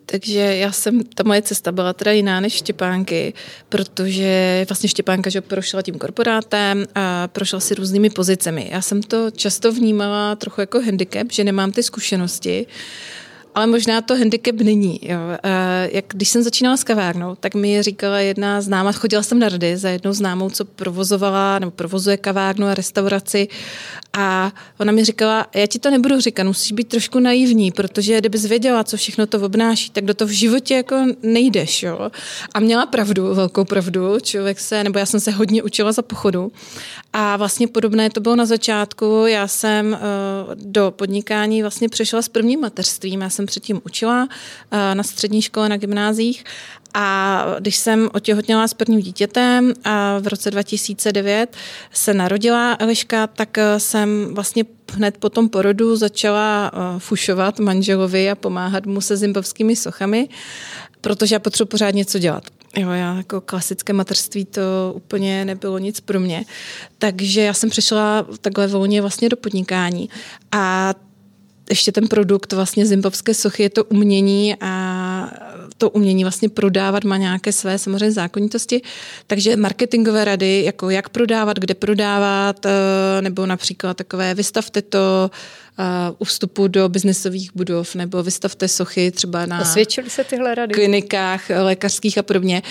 Takže 0.06 0.38
já 0.38 0.73
jsem, 0.73 1.04
ta 1.04 1.23
moje 1.23 1.42
cesta 1.42 1.73
byla 1.73 1.92
teda 1.92 2.12
jiná 2.12 2.40
než 2.40 2.52
Štěpánky, 2.52 3.34
protože 3.68 4.64
vlastně 4.68 4.88
Štěpánka 4.88 5.30
že 5.30 5.40
prošla 5.40 5.82
tím 5.82 5.99
korporátem 5.99 6.87
a 6.94 7.28
prošla 7.28 7.61
si 7.61 7.75
různými 7.75 8.11
pozicemi. 8.11 8.68
Já 8.73 8.82
jsem 8.82 9.02
to 9.02 9.30
často 9.30 9.73
vnímala 9.73 10.37
trochu 10.37 10.61
jako 10.61 10.80
handicap, 10.80 11.32
že 11.32 11.44
nemám 11.44 11.73
ty 11.73 11.82
zkušenosti 11.82 12.66
ale 13.54 13.66
možná 13.66 14.00
to 14.00 14.16
handicap 14.16 14.54
není. 14.54 15.00
Jo. 15.02 15.18
Jak 15.92 16.04
když 16.08 16.28
jsem 16.28 16.42
začínala 16.42 16.76
s 16.76 16.84
kavárnou, 16.84 17.34
tak 17.34 17.54
mi 17.54 17.82
říkala 17.82 18.18
jedna 18.18 18.61
známá, 18.61 18.92
chodila 18.92 19.23
jsem 19.23 19.38
na 19.38 19.49
rady 19.49 19.76
za 19.76 19.88
jednou 19.88 20.12
známou, 20.12 20.50
co 20.50 20.64
provozovala 20.64 21.58
nebo 21.58 21.70
provozuje 21.70 22.16
kavárnu 22.16 22.66
a 22.66 22.75
restauraci 22.75 23.49
a 24.18 24.52
ona 24.78 24.92
mi 24.92 25.04
říkala, 25.04 25.47
já 25.54 25.66
ti 25.66 25.78
to 25.78 25.90
nebudu 25.90 26.21
říkat, 26.21 26.44
musíš 26.44 26.73
být 26.73 26.88
trošku 26.88 27.18
naivní, 27.18 27.73
protože 27.73 28.18
kdybys 28.18 28.44
věděla, 28.44 28.85
co 28.85 28.97
všechno 28.97 29.26
to 29.26 29.40
obnáší, 29.40 29.90
tak 29.90 30.04
do 30.04 30.14
toho 30.14 30.28
v 30.28 30.33
životě 30.33 30.75
jako 30.75 31.06
nejdeš. 31.23 31.83
Jo. 31.83 32.11
A 32.54 32.61
měla 32.61 32.87
pravdu, 32.87 33.35
velkou 33.35 33.64
pravdu, 33.64 34.21
člověk 34.21 34.61
se, 34.61 34.85
nebo 34.85 34.99
já 34.99 35.06
jsem 35.06 35.21
se 35.21 35.30
hodně 35.30 35.62
učila 35.62 35.92
za 35.92 36.02
pochodu 36.02 36.52
a 37.12 37.37
vlastně 37.37 37.68
podobné 37.68 38.11
to 38.11 38.21
bylo 38.21 38.37
na 38.37 38.47
začátku. 38.47 39.25
Já 39.26 39.49
jsem 39.49 39.92
uh, 39.92 39.99
do 40.54 40.90
podnikání 40.97 41.62
vlastně 41.62 41.88
přešla 41.88 42.23
s 42.23 42.28
prvním 42.28 42.61
mateřstvím. 42.61 43.21
Já 43.21 43.30
jsem 43.30 43.47
předtím 43.47 43.80
učila 43.85 44.23
uh, 44.23 44.78
na 44.94 45.02
střední 45.02 45.42
škole, 45.42 45.68
na 45.68 45.76
gymnázích 45.76 46.44
a 46.94 47.46
když 47.60 47.76
jsem 47.76 48.08
otěhotněla 48.12 48.68
s 48.68 48.74
prvním 48.74 49.00
dítětem 49.00 49.72
a 49.84 50.18
v 50.18 50.26
roce 50.26 50.50
2009 50.50 51.56
se 51.92 52.14
narodila 52.14 52.76
Eliška, 52.78 53.26
tak 53.26 53.58
eh, 53.58 53.80
jsem 53.80 54.34
vlastně 54.34 54.64
hned 54.92 55.18
po 55.18 55.30
tom 55.30 55.48
porodu 55.48 55.96
začala 55.96 56.72
fušovat 56.98 57.58
manželovi 57.58 58.30
a 58.30 58.34
pomáhat 58.34 58.86
mu 58.86 59.00
se 59.00 59.16
zimbabskými 59.16 59.76
sochami, 59.76 60.28
protože 61.00 61.34
já 61.34 61.38
potřebuji 61.38 61.68
pořád 61.68 61.90
něco 61.90 62.18
dělat. 62.18 62.44
Jo, 62.76 62.90
já 62.90 63.14
jako 63.16 63.40
klasické 63.40 63.92
mateřství 63.92 64.44
to 64.44 64.92
úplně 64.94 65.44
nebylo 65.44 65.78
nic 65.78 66.00
pro 66.00 66.20
mě. 66.20 66.44
Takže 66.98 67.40
já 67.40 67.54
jsem 67.54 67.70
přešla 67.70 68.26
takhle 68.40 68.66
volně 68.66 69.00
vlastně 69.00 69.28
do 69.28 69.36
podnikání. 69.36 70.10
A 70.52 70.94
ještě 71.70 71.92
ten 71.92 72.08
produkt 72.08 72.52
vlastně 72.52 72.86
zimbabské 72.86 73.34
sochy 73.34 73.62
je 73.62 73.70
to 73.70 73.84
umění 73.84 74.56
a 74.60 75.30
to 75.78 75.90
umění 75.90 76.25
vlastně 76.25 76.49
prodávat 76.49 77.04
má 77.04 77.16
nějaké 77.16 77.52
své 77.52 77.78
samozřejmě 77.78 78.12
zákonitosti. 78.12 78.83
Takže 79.26 79.56
marketingové 79.56 80.25
rady, 80.25 80.64
jako 80.64 80.90
jak 80.90 81.09
prodávat, 81.09 81.59
kde 81.59 81.75
prodávat, 81.75 82.66
eh, 82.66 82.71
nebo 83.21 83.47
například 83.47 83.97
takové 83.97 84.35
vystavte 84.35 84.83
to, 84.83 85.30
u 86.19 86.25
vstupu 86.25 86.69
do 86.69 86.88
biznesových 86.88 87.50
budov 87.54 87.95
nebo 87.95 88.23
vystavte 88.23 88.69
sochy 88.69 89.11
třeba 89.11 89.47
na 89.47 89.61
Osvědčily 89.61 90.11
se 90.11 90.25
tyhle 90.25 90.54
rady? 90.54 90.75
klinikách 90.75 91.50
lékařských 91.50 92.19
a 92.19 92.23
podobně. 92.23 92.62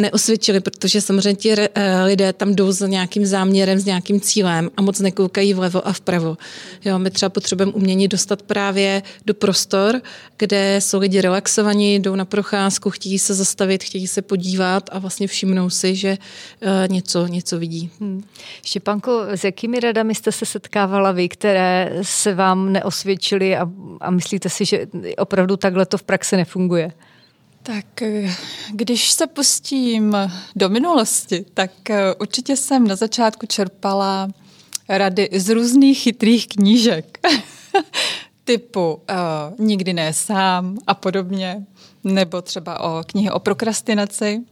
Neosvědčili, 0.00 0.60
protože 0.60 1.00
samozřejmě 1.00 1.34
ti 1.34 1.52
eh, 1.52 2.04
lidé 2.04 2.32
tam 2.32 2.54
jdou 2.54 2.72
s 2.72 2.86
nějakým 2.86 3.26
záměrem, 3.26 3.78
s 3.78 3.84
nějakým 3.84 4.20
cílem 4.20 4.70
a 4.76 4.82
moc 4.82 5.00
nekoukají 5.00 5.54
vlevo 5.54 5.88
a 5.88 5.92
vpravo. 5.92 6.36
Jo, 6.84 6.98
my 6.98 7.10
třeba 7.10 7.30
potřebujeme 7.30 7.72
umění 7.72 8.08
dostat 8.08 8.42
právě 8.42 9.02
do 9.26 9.34
prostor, 9.34 10.00
kde 10.36 10.80
jsou 10.80 10.98
lidi 10.98 11.20
relaxovaní, 11.20 11.98
jdou 11.98 12.14
na 12.14 12.24
procházku, 12.24 12.90
chtějí 12.90 13.18
se 13.18 13.34
zastavit, 13.34 13.84
chtějí 13.84 14.06
se 14.06 14.22
podívat 14.22 14.90
a 14.92 14.98
vlastně 14.98 15.26
všimnou 15.26 15.70
si, 15.70 15.94
že 15.96 16.18
eh, 16.60 16.88
něco, 16.88 17.26
něco 17.26 17.58
vidí. 17.58 17.90
Hmm. 18.00 18.24
Štěpanko, 18.64 19.22
s 19.28 19.44
jakými 19.44 19.80
radami 19.80 20.14
jste 20.14 20.32
se 20.32 20.46
setkávala 20.46 21.12
vy, 21.12 21.28
které 21.28 21.92
se 22.02 22.34
vám 22.40 22.72
neosvědčili 22.72 23.56
a, 23.56 23.68
a 24.00 24.10
myslíte 24.10 24.48
si, 24.48 24.64
že 24.64 24.86
opravdu 25.18 25.56
takhle 25.56 25.86
to 25.86 25.98
v 25.98 26.02
praxi 26.02 26.36
nefunguje? 26.36 26.92
Tak 27.62 27.86
když 28.70 29.10
se 29.10 29.26
pustím 29.26 30.16
do 30.56 30.68
minulosti, 30.68 31.44
tak 31.54 31.90
eh, 31.90 32.14
určitě 32.14 32.56
jsem 32.56 32.86
na 32.86 32.96
začátku 32.96 33.46
čerpala 33.46 34.28
rady 34.88 35.28
z 35.32 35.48
různých 35.48 35.98
chytrých 35.98 36.48
knížek. 36.48 37.18
typu 38.44 38.94
uh, 38.94 39.66
Nikdy 39.66 39.92
ne 39.92 40.12
sám 40.12 40.78
a 40.86 40.94
podobně, 40.94 41.66
nebo 42.04 42.42
třeba 42.42 42.80
o 42.80 43.02
knihy 43.06 43.30
o 43.30 43.38
prokrastinaci. 43.38 44.38
Uh, 44.38 44.44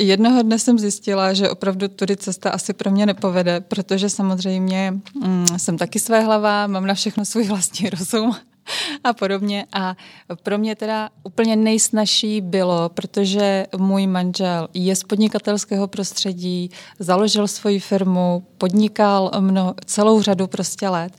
jednoho 0.00 0.42
dne 0.42 0.58
jsem 0.58 0.78
zjistila, 0.78 1.32
že 1.32 1.50
opravdu 1.50 1.88
tudy 1.88 2.16
cesta 2.16 2.50
asi 2.50 2.72
pro 2.72 2.90
mě 2.90 3.06
nepovede, 3.06 3.60
protože 3.60 4.10
samozřejmě 4.10 4.94
um, 5.14 5.46
jsem 5.56 5.78
taky 5.78 5.98
své 5.98 6.20
hlava, 6.20 6.66
mám 6.66 6.86
na 6.86 6.94
všechno 6.94 7.24
svůj 7.24 7.44
vlastní 7.48 7.90
rozum 7.90 8.36
a 9.04 9.12
podobně. 9.12 9.66
A 9.72 9.96
pro 10.42 10.58
mě 10.58 10.76
teda 10.76 11.10
úplně 11.22 11.56
nejsnažší 11.56 12.40
bylo, 12.40 12.88
protože 12.88 13.66
můj 13.76 14.06
manžel 14.06 14.68
je 14.74 14.96
z 14.96 15.02
podnikatelského 15.02 15.88
prostředí, 15.88 16.70
založil 16.98 17.48
svoji 17.48 17.80
firmu, 17.80 18.46
podnikal 18.58 19.30
mno, 19.40 19.74
celou 19.84 20.22
řadu 20.22 20.46
prostě 20.46 20.88
let, 20.88 21.12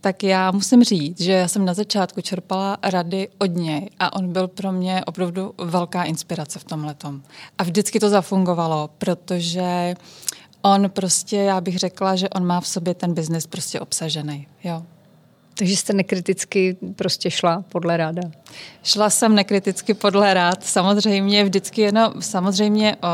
tak 0.00 0.22
já 0.22 0.50
musím 0.50 0.84
říct, 0.84 1.20
že 1.20 1.32
já 1.32 1.48
jsem 1.48 1.64
na 1.64 1.74
začátku 1.74 2.20
čerpala 2.20 2.78
rady 2.82 3.28
od 3.38 3.56
něj 3.56 3.90
a 3.98 4.12
on 4.12 4.32
byl 4.32 4.48
pro 4.48 4.72
mě 4.72 5.04
opravdu 5.06 5.54
velká 5.58 6.02
inspirace 6.02 6.58
v 6.58 6.64
tom 6.64 6.84
letom. 6.84 7.22
A 7.58 7.62
vždycky 7.62 8.00
to 8.00 8.08
zafungovalo, 8.08 8.90
protože 8.98 9.94
on 10.62 10.90
prostě, 10.90 11.36
já 11.36 11.60
bych 11.60 11.78
řekla, 11.78 12.16
že 12.16 12.28
on 12.28 12.46
má 12.46 12.60
v 12.60 12.68
sobě 12.68 12.94
ten 12.94 13.14
biznis 13.14 13.46
prostě 13.46 13.80
obsažený. 13.80 14.46
Jo. 14.64 14.82
Takže 15.60 15.76
jste 15.76 15.92
nekriticky 15.92 16.76
prostě 16.96 17.30
šla 17.30 17.64
podle 17.68 17.96
ráda? 17.96 18.22
Šla 18.82 19.10
jsem 19.10 19.34
nekriticky 19.34 19.94
podle 19.94 20.34
rád, 20.34 20.64
samozřejmě 20.64 21.44
vždycky 21.44 21.80
jenom, 21.80 22.12
samozřejmě 22.20 22.96
o, 22.96 23.06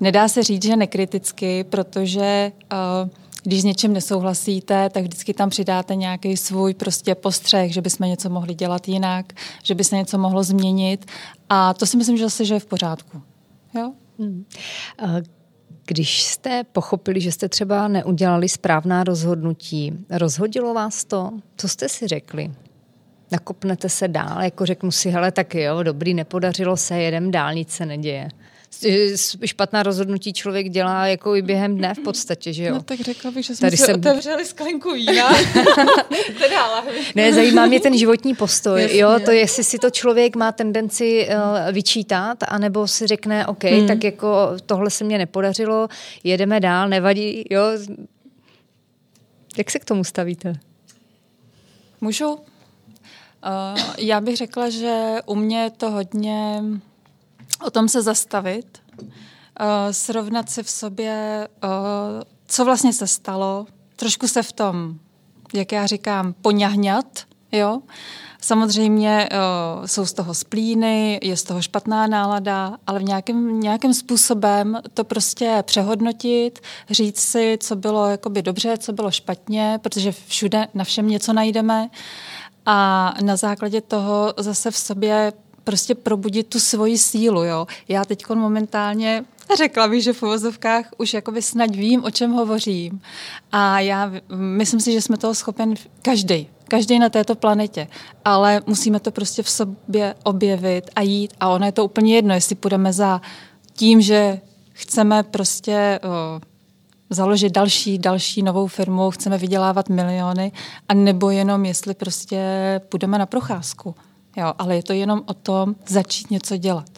nedá 0.00 0.28
se 0.28 0.42
říct, 0.42 0.62
že 0.64 0.76
nekriticky, 0.76 1.64
protože 1.64 2.52
o, 2.72 2.76
když 3.42 3.60
s 3.60 3.64
něčím 3.64 3.92
nesouhlasíte, 3.92 4.90
tak 4.90 5.02
vždycky 5.02 5.34
tam 5.34 5.50
přidáte 5.50 5.94
nějaký 5.94 6.36
svůj 6.36 6.74
prostě 6.74 7.14
postřeh, 7.14 7.72
že 7.72 7.80
bychom 7.80 8.08
něco 8.08 8.30
mohli 8.30 8.54
dělat 8.54 8.88
jinak, 8.88 9.32
že 9.62 9.74
by 9.74 9.84
se 9.84 9.96
něco 9.96 10.18
mohlo 10.18 10.42
změnit 10.42 11.06
a 11.48 11.74
to 11.74 11.86
si 11.86 11.96
myslím, 11.96 12.16
že 12.16 12.24
zase 12.24 12.44
že 12.44 12.54
je 12.54 12.60
v 12.60 12.66
pořádku. 12.66 13.22
Jo? 13.74 13.92
Hmm. 14.18 14.44
Když 15.88 16.22
jste 16.22 16.64
pochopili, 16.64 17.20
že 17.20 17.32
jste 17.32 17.48
třeba 17.48 17.88
neudělali 17.88 18.48
správná 18.48 19.04
rozhodnutí, 19.04 19.92
rozhodilo 20.10 20.74
vás 20.74 21.04
to? 21.04 21.30
Co 21.56 21.68
jste 21.68 21.88
si 21.88 22.06
řekli? 22.06 22.50
Nakopnete 23.32 23.88
se 23.88 24.08
dál, 24.08 24.42
jako 24.42 24.66
řeknu 24.66 24.90
si, 24.90 25.10
hele, 25.10 25.32
tak 25.32 25.54
jo, 25.54 25.82
dobrý, 25.82 26.14
nepodařilo 26.14 26.76
se, 26.76 26.98
jedem 26.98 27.30
dál, 27.30 27.54
nic 27.54 27.70
se 27.70 27.86
neděje 27.86 28.28
špatná 29.44 29.82
rozhodnutí 29.82 30.32
člověk 30.32 30.68
dělá 30.68 31.06
jako 31.06 31.36
i 31.36 31.42
během 31.42 31.76
dne 31.76 31.94
v 31.94 31.98
podstatě, 31.98 32.52
že 32.52 32.64
jo? 32.64 32.74
No 32.74 32.82
tak 32.82 33.00
řekla 33.00 33.30
bych, 33.30 33.46
že 33.46 33.56
jsme 33.56 33.66
Tady 33.66 33.76
jsem... 33.76 33.94
otevřeli 33.94 34.44
sklenku 34.44 34.92
vína. 34.92 35.28
teda 36.38 36.84
ne, 37.14 37.34
zajímá 37.34 37.66
mě 37.66 37.80
ten 37.80 37.98
životní 37.98 38.34
postoj, 38.34 38.82
Jasně. 38.82 38.98
jo, 38.98 39.20
to 39.24 39.30
jestli 39.30 39.64
si 39.64 39.78
to 39.78 39.90
člověk 39.90 40.36
má 40.36 40.52
tendenci 40.52 41.28
uh, 41.28 41.72
vyčítat, 41.72 42.38
anebo 42.48 42.88
si 42.88 43.06
řekne, 43.06 43.46
OK, 43.46 43.64
hmm. 43.64 43.86
tak 43.86 44.04
jako 44.04 44.50
tohle 44.66 44.90
se 44.90 45.04
mě 45.04 45.18
nepodařilo, 45.18 45.88
jedeme 46.24 46.60
dál, 46.60 46.88
nevadí, 46.88 47.44
jo. 47.50 47.62
Jak 49.58 49.70
se 49.70 49.78
k 49.78 49.84
tomu 49.84 50.04
stavíte? 50.04 50.52
Můžu? 52.00 52.32
Uh, 52.32 52.38
já 53.98 54.20
bych 54.20 54.36
řekla, 54.36 54.70
že 54.70 55.16
u 55.26 55.34
mě 55.34 55.62
je 55.62 55.70
to 55.70 55.90
hodně 55.90 56.62
o 57.66 57.70
tom 57.70 57.88
se 57.88 58.02
zastavit, 58.02 58.78
uh, 59.00 59.06
srovnat 59.90 60.50
si 60.50 60.62
v 60.62 60.70
sobě, 60.70 61.48
uh, 61.64 61.70
co 62.46 62.64
vlastně 62.64 62.92
se 62.92 63.06
stalo, 63.06 63.66
trošku 63.96 64.28
se 64.28 64.42
v 64.42 64.52
tom, 64.52 64.94
jak 65.54 65.72
já 65.72 65.86
říkám, 65.86 66.32
poňahňat, 66.42 67.18
jo. 67.52 67.80
Samozřejmě 68.40 69.28
uh, 69.32 69.86
jsou 69.86 70.06
z 70.06 70.12
toho 70.12 70.34
splíny, 70.34 71.20
je 71.22 71.36
z 71.36 71.42
toho 71.42 71.62
špatná 71.62 72.06
nálada, 72.06 72.76
ale 72.86 72.98
v 72.98 73.02
nějakém, 73.02 73.60
nějakým 73.60 73.94
způsobem 73.94 74.80
to 74.94 75.04
prostě 75.04 75.62
přehodnotit, 75.66 76.58
říct 76.90 77.20
si, 77.20 77.58
co 77.60 77.76
bylo 77.76 78.06
jakoby 78.06 78.42
dobře, 78.42 78.78
co 78.78 78.92
bylo 78.92 79.10
špatně, 79.10 79.78
protože 79.82 80.12
všude 80.12 80.66
na 80.74 80.84
všem 80.84 81.08
něco 81.08 81.32
najdeme 81.32 81.90
a 82.66 83.14
na 83.22 83.36
základě 83.36 83.80
toho 83.80 84.34
zase 84.36 84.70
v 84.70 84.76
sobě 84.76 85.32
prostě 85.68 85.94
probudit 85.94 86.46
tu 86.46 86.60
svoji 86.60 86.98
sílu. 86.98 87.44
Jo. 87.44 87.66
Já 87.88 88.04
teď 88.04 88.28
momentálně 88.34 89.24
Řekla 89.56 89.88
bych, 89.88 90.02
že 90.02 90.12
v 90.12 90.22
uvozovkách 90.22 90.86
už 90.98 91.14
jakoby 91.14 91.42
snad 91.42 91.70
vím, 91.76 92.04
o 92.04 92.10
čem 92.10 92.32
hovořím. 92.32 93.00
A 93.52 93.80
já 93.80 94.12
myslím 94.36 94.80
si, 94.80 94.92
že 94.92 95.02
jsme 95.02 95.16
toho 95.16 95.34
schopen 95.34 95.74
každý. 96.02 96.48
každý 96.68 96.98
na 96.98 97.08
této 97.08 97.34
planetě, 97.34 97.88
ale 98.24 98.62
musíme 98.66 99.00
to 99.00 99.10
prostě 99.10 99.42
v 99.42 99.50
sobě 99.50 100.14
objevit 100.24 100.90
a 100.96 101.02
jít 101.02 101.34
a 101.40 101.48
ono 101.48 101.66
je 101.66 101.72
to 101.72 101.84
úplně 101.84 102.14
jedno, 102.14 102.34
jestli 102.34 102.54
půjdeme 102.54 102.92
za 102.92 103.20
tím, 103.72 104.00
že 104.00 104.40
chceme 104.72 105.22
prostě 105.22 106.00
o, 106.02 106.40
založit 107.10 107.52
další, 107.52 107.98
další 107.98 108.42
novou 108.42 108.66
firmu, 108.66 109.10
chceme 109.10 109.38
vydělávat 109.38 109.88
miliony, 109.88 110.52
a 110.88 110.94
nebo 110.94 111.30
jenom 111.30 111.64
jestli 111.64 111.94
prostě 111.94 112.40
půjdeme 112.88 113.18
na 113.18 113.26
procházku. 113.26 113.94
Jo, 114.38 114.54
ale 114.58 114.76
je 114.76 114.82
to 114.82 114.92
jenom 114.92 115.22
o 115.26 115.34
tom 115.34 115.74
začít 115.88 116.30
něco 116.30 116.56
dělat. 116.56 116.88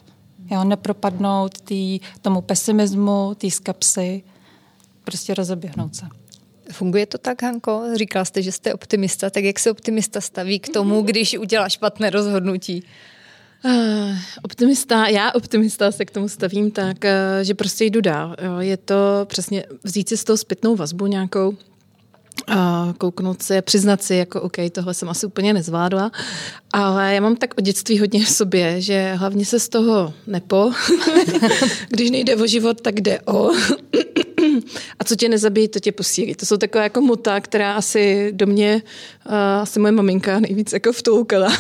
Jo, 0.51 0.65
nepropadnout 0.65 1.61
tý, 1.61 2.01
tomu 2.23 2.41
pesimismu, 2.41 3.35
té 3.39 3.51
skepsy, 3.51 4.23
prostě 5.05 5.35
rozeběhnout 5.35 5.97
se. 5.97 6.07
Funguje 6.73 7.07
to 7.07 7.19
tak, 7.19 7.43
Hanko? 7.43 7.83
Říkal 7.95 8.25
jste, 8.25 8.43
že 8.43 8.53
jste 8.53 8.75
optimista, 8.75 9.31
tak 9.31 9.45
jak 9.45 9.59
se 9.59 9.71
optimista 9.71 10.21
staví 10.21 10.61
k 10.61 10.69
tomu, 10.69 11.03
když 11.03 11.39
udělá 11.39 11.69
špatné 11.69 12.11
rozhodnutí? 12.11 12.83
Uh, 13.65 14.17
optimista, 14.43 15.07
já 15.07 15.33
optimista 15.35 15.93
se 15.93 16.05
k 16.05 16.11
tomu 16.11 16.29
stavím 16.29 16.71
tak, 16.71 16.97
uh, 17.05 17.11
že 17.43 17.55
prostě 17.55 17.85
jdu 17.85 18.01
dál. 18.01 18.37
Jo. 18.43 18.59
Je 18.59 18.77
to 18.77 18.95
přesně 19.27 19.65
vzít 19.85 20.09
si 20.09 20.17
z 20.17 20.25
toho 20.25 20.37
zpětnou 20.37 20.77
vazbu 20.77 21.07
nějakou, 21.07 21.57
a 22.47 22.95
kouknout 22.99 23.43
se, 23.43 23.63
přiznat 23.63 24.03
si, 24.03 24.15
jako 24.15 24.41
OK, 24.41 24.57
tohle 24.73 24.95
jsem 24.95 25.09
asi 25.09 25.27
úplně 25.27 25.53
nezvládla, 25.53 26.11
ale 26.73 27.15
já 27.15 27.21
mám 27.21 27.37
tak 27.37 27.55
od 27.59 27.65
dětství 27.65 27.99
hodně 27.99 28.25
v 28.25 28.29
sobě, 28.29 28.81
že 28.81 29.15
hlavně 29.15 29.45
se 29.45 29.61
z 29.61 29.69
toho 29.69 30.13
nepo, 30.27 30.73
když 31.89 32.11
nejde 32.11 32.37
o 32.37 32.47
život, 32.47 32.81
tak 32.81 33.01
jde 33.01 33.21
o 33.21 33.51
a 34.99 35.05
co 35.05 35.17
tě 35.17 35.29
nezabíjí, 35.29 35.69
to 35.69 35.81
tě 35.81 35.93
posílí. 35.93 36.35
To 36.35 36.47
jsou 36.47 36.57
taková 36.57 36.85
jako 36.85 37.01
muta, 37.01 37.41
která 37.41 37.75
asi 37.75 38.33
do 38.33 38.47
mě, 38.47 38.83
uh, 39.27 39.35
asi 39.35 39.79
moje 39.79 39.93
maminka 39.93 40.41
nejvíc 40.41 40.73
jako 40.73 40.93
vtoukala. 40.93 41.53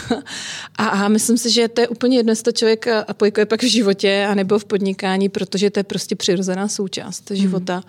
a, 0.76 0.86
a 0.86 1.08
myslím 1.08 1.38
si, 1.38 1.50
že 1.50 1.68
to 1.68 1.80
je 1.80 1.88
úplně 1.88 2.16
jedno, 2.16 2.32
jestli 2.32 2.44
to 2.44 2.52
člověk 2.52 2.86
aplikuje 2.86 3.46
pak 3.46 3.62
v 3.62 3.66
životě 3.66 4.26
anebo 4.30 4.58
v 4.58 4.64
podnikání, 4.64 5.28
protože 5.28 5.70
to 5.70 5.80
je 5.80 5.84
prostě 5.84 6.16
přirozená 6.16 6.68
součást 6.68 7.30
hmm. 7.30 7.40
života. 7.40 7.82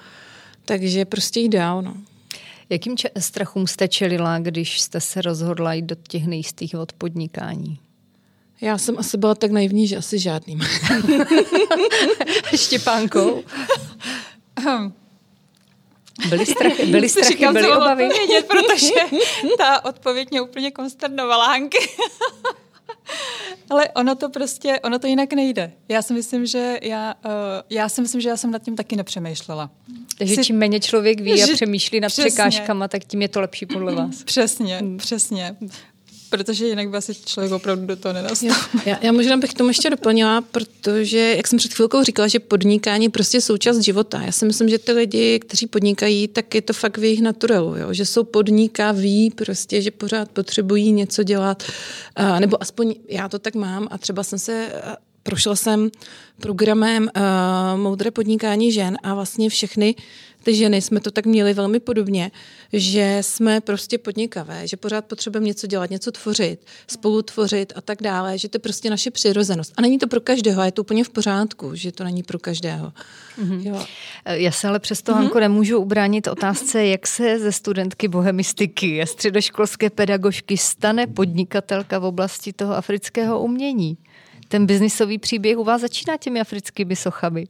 Takže 0.65 1.05
prostě 1.05 1.47
dál. 1.47 1.81
No. 1.81 1.93
Jakým 2.71 2.97
če- 2.97 3.09
strachům 3.19 3.67
jste 3.67 3.87
čelila, 3.87 4.39
když 4.39 4.81
jste 4.81 5.01
se 5.01 5.21
rozhodla 5.21 5.73
jít 5.73 5.85
do 5.85 5.95
těch 6.07 6.27
nejistých 6.27 6.75
od 6.75 6.93
podnikání? 6.93 7.79
Já 8.61 8.77
jsem 8.77 8.99
asi 8.99 9.17
byla 9.17 9.35
tak 9.35 9.51
naivní, 9.51 9.87
že 9.87 9.97
asi 9.97 10.19
žádným. 10.19 10.61
Štěpánkou? 12.55 13.43
Byly 16.29 16.45
strachy, 16.45 16.85
byly, 16.85 17.09
strachy, 17.09 17.33
Říkám, 17.33 17.53
byly 17.53 17.71
obavy? 17.71 18.09
Protože 18.47 18.93
ta 19.57 19.85
odpověď 19.85 20.31
mě 20.31 20.41
úplně 20.41 20.71
konsternovala, 20.71 21.47
Hanky. 21.47 21.77
Ale 23.71 23.89
ono 23.89 24.15
to 24.15 24.29
prostě, 24.29 24.79
ono 24.79 24.99
to 24.99 25.07
jinak 25.07 25.33
nejde. 25.33 25.71
Já 25.89 26.01
si 26.01 26.13
myslím, 26.13 26.45
že 26.45 26.79
já, 26.81 27.13
uh, 27.25 27.31
já 27.69 27.89
si 27.89 28.01
myslím, 28.01 28.21
že 28.21 28.29
já 28.29 28.37
jsem 28.37 28.51
nad 28.51 28.61
tím 28.63 28.75
taky 28.75 28.95
nepřemýšlela. 28.95 29.71
Takže 30.17 30.43
čím 30.43 30.57
méně 30.57 30.79
člověk 30.79 31.21
ví 31.21 31.43
a 31.43 31.47
přemýšlí 31.53 31.99
nad 31.99 32.07
přesně. 32.07 32.31
překážkama, 32.31 32.87
tak 32.87 33.03
tím 33.03 33.21
je 33.21 33.27
to 33.27 33.41
lepší 33.41 33.65
podle 33.65 33.95
vás. 33.95 34.23
Přesně, 34.23 34.77
hmm. 34.77 34.97
přesně 34.97 35.55
protože 36.31 36.67
jinak 36.67 36.89
by 36.89 36.97
asi 36.97 37.15
člověk 37.15 37.53
opravdu 37.53 37.85
do 37.85 37.95
toho 37.95 38.13
nenastal. 38.13 38.55
Já, 38.85 38.97
já 39.01 39.11
možná 39.11 39.37
bych 39.37 39.53
tomu 39.53 39.69
ještě 39.69 39.89
doplnila, 39.89 40.41
protože, 40.41 41.33
jak 41.37 41.47
jsem 41.47 41.59
před 41.59 41.73
chvilkou 41.73 42.03
říkala, 42.03 42.27
že 42.27 42.39
podnikání 42.39 43.05
je 43.05 43.09
prostě 43.09 43.41
součást 43.41 43.79
života. 43.79 44.21
Já 44.21 44.31
si 44.31 44.45
myslím, 44.45 44.69
že 44.69 44.79
ty 44.79 44.91
lidi, 44.91 45.39
kteří 45.39 45.67
podnikají, 45.67 46.27
tak 46.27 46.55
je 46.55 46.61
to 46.61 46.73
fakt 46.73 46.97
v 46.97 47.03
jejich 47.03 47.21
naturelu, 47.21 47.75
jo? 47.75 47.93
že 47.93 48.05
jsou 48.05 48.23
podnikaví, 48.23 49.31
prostě, 49.31 49.81
že 49.81 49.91
pořád 49.91 50.31
potřebují 50.31 50.91
něco 50.91 51.23
dělat, 51.23 51.63
uh, 52.19 52.39
nebo 52.39 52.61
aspoň 52.61 52.95
já 53.09 53.29
to 53.29 53.39
tak 53.39 53.55
mám 53.55 53.87
a 53.91 53.97
třeba 53.97 54.23
jsem 54.23 54.39
se 54.39 54.71
prošla 55.23 55.55
jsem 55.55 55.91
programem 56.41 57.03
uh, 57.15 57.81
Moudré 57.81 58.11
podnikání 58.11 58.71
žen 58.71 58.97
a 59.03 59.13
vlastně 59.13 59.49
všechny 59.49 59.95
ty 60.43 60.55
ženy 60.55 60.81
jsme 60.81 60.99
to 60.99 61.11
tak 61.11 61.25
měli 61.25 61.53
velmi 61.53 61.79
podobně, 61.79 62.31
že 62.73 63.17
jsme 63.21 63.61
prostě 63.61 63.97
podnikavé, 63.97 64.67
že 64.67 64.77
pořád 64.77 65.05
potřebujeme 65.05 65.47
něco 65.47 65.67
dělat, 65.67 65.89
něco 65.89 66.11
tvořit, 66.11 66.65
spolu 66.87 67.21
tvořit 67.21 67.73
a 67.75 67.81
tak 67.81 68.01
dále, 68.01 68.37
že 68.37 68.49
to 68.49 68.55
je 68.55 68.59
prostě 68.59 68.89
naše 68.89 69.11
přirozenost. 69.11 69.73
A 69.77 69.81
není 69.81 69.99
to 69.99 70.07
pro 70.07 70.21
každého, 70.21 70.61
a 70.61 70.65
je 70.65 70.71
to 70.71 70.81
úplně 70.81 71.03
v 71.03 71.09
pořádku, 71.09 71.75
že 71.75 71.91
to 71.91 72.03
není 72.03 72.23
pro 72.23 72.39
každého. 72.39 72.93
Mm-hmm. 73.43 73.67
Jo. 73.67 73.85
Já 74.25 74.51
se 74.51 74.67
ale 74.67 74.79
přesto, 74.79 75.11
mm-hmm. 75.11 75.15
Hanko, 75.15 75.39
nemůžu 75.39 75.79
ubránit 75.79 76.27
otázce, 76.27 76.85
jak 76.85 77.07
se 77.07 77.39
ze 77.39 77.51
studentky 77.51 78.07
bohemistiky 78.07 79.01
a 79.01 79.05
středoškolské 79.05 79.89
pedagožky 79.89 80.57
stane 80.57 81.07
podnikatelka 81.07 81.99
v 81.99 82.05
oblasti 82.05 82.53
toho 82.53 82.75
afrického 82.75 83.41
umění 83.41 83.97
ten 84.51 84.65
biznisový 84.65 85.17
příběh 85.17 85.57
u 85.57 85.63
vás 85.63 85.81
začíná 85.81 86.17
těmi 86.17 86.41
africkými 86.41 86.95
sochami. 86.95 87.47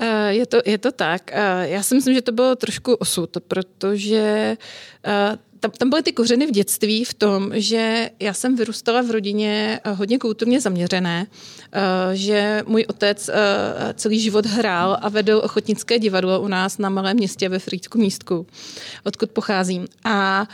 Eh, 0.00 0.34
je 0.34 0.46
to, 0.46 0.58
je 0.64 0.78
to 0.78 0.92
tak. 0.92 1.30
Eh, 1.32 1.68
já 1.68 1.82
si 1.82 1.94
myslím, 1.94 2.14
že 2.14 2.22
to 2.22 2.32
bylo 2.32 2.56
trošku 2.56 2.94
osud, 2.94 3.36
protože 3.48 4.56
eh, 5.04 5.38
tam, 5.60 5.70
tam 5.70 5.90
byly 5.90 6.02
ty 6.02 6.12
kořeny 6.12 6.46
v 6.46 6.50
dětství 6.50 7.04
v 7.04 7.14
tom, 7.14 7.50
že 7.54 8.10
já 8.20 8.34
jsem 8.34 8.56
vyrůstala 8.56 9.02
v 9.02 9.10
rodině 9.10 9.80
hodně 9.94 10.18
kulturně 10.18 10.60
zaměřené, 10.60 11.26
že 12.12 12.62
můj 12.66 12.84
otec 12.88 13.30
celý 13.94 14.20
život 14.20 14.46
hrál 14.46 14.98
a 15.00 15.08
vedl 15.08 15.40
ochotnické 15.44 15.98
divadlo 15.98 16.40
u 16.40 16.48
nás 16.48 16.78
na 16.78 16.88
malém 16.88 17.16
městě 17.16 17.48
ve 17.48 17.58
Frýdsku 17.58 17.98
místku, 17.98 18.46
odkud 19.04 19.30
pocházím. 19.30 19.86
A 20.04 20.46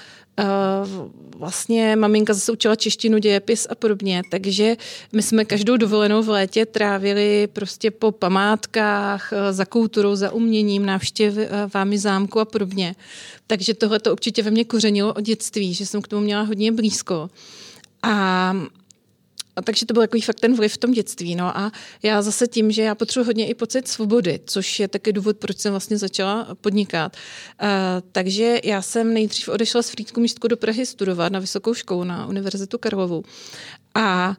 vlastně 1.36 1.96
maminka 1.96 2.34
zase 2.34 2.52
učila 2.52 2.76
češtinu, 2.76 3.18
dějepis 3.18 3.66
a 3.70 3.74
podobně, 3.74 4.22
takže 4.30 4.76
my 5.12 5.22
jsme 5.22 5.44
každou 5.44 5.76
dovolenou 5.76 6.22
v 6.22 6.28
létě 6.28 6.66
trávili 6.66 7.48
prostě 7.52 7.90
po 7.90 8.12
památkách, 8.12 9.32
uh, 9.32 9.38
za 9.52 9.64
kulturou, 9.64 10.16
za 10.16 10.30
uměním, 10.30 10.86
návštěvami 10.86 11.98
zámku 11.98 12.40
a 12.40 12.44
podobně. 12.44 12.94
Takže 13.46 13.74
tohle 13.74 13.98
to 13.98 14.12
určitě 14.12 14.42
ve 14.42 14.50
mně 14.50 14.64
kořenilo 14.64 15.14
od 15.14 15.20
dětství, 15.20 15.74
že 15.74 15.86
jsem 15.86 16.02
k 16.02 16.08
tomu 16.08 16.22
měla 16.22 16.42
hodně 16.42 16.72
blízko. 16.72 17.30
A 18.02 18.56
a 19.56 19.62
takže 19.62 19.86
to 19.86 19.94
byl 19.94 20.02
takový 20.02 20.20
fakt 20.20 20.40
ten 20.40 20.54
vliv 20.54 20.74
v 20.74 20.78
tom 20.78 20.92
dětství. 20.92 21.34
No 21.34 21.58
a 21.58 21.72
já 22.02 22.22
zase 22.22 22.46
tím, 22.46 22.70
že 22.70 22.82
já 22.82 22.94
potřebuji 22.94 23.24
hodně 23.26 23.46
i 23.48 23.54
pocit 23.54 23.88
svobody, 23.88 24.40
což 24.46 24.80
je 24.80 24.88
taky 24.88 25.12
důvod, 25.12 25.36
proč 25.36 25.58
jsem 25.58 25.72
vlastně 25.72 25.98
začala 25.98 26.54
podnikat. 26.60 27.16
Uh, 27.62 27.68
takže 28.12 28.60
já 28.64 28.82
jsem 28.82 29.14
nejdřív 29.14 29.48
odešla 29.48 29.82
z 29.82 29.90
Frýdku 29.90 30.20
místku 30.20 30.48
do 30.48 30.56
Prahy 30.56 30.86
studovat 30.86 31.32
na 31.32 31.38
vysokou 31.38 31.74
školu 31.74 32.04
na 32.04 32.26
Univerzitu 32.26 32.78
Karlovu. 32.78 33.22
A 33.94 34.28
uh, 34.28 34.34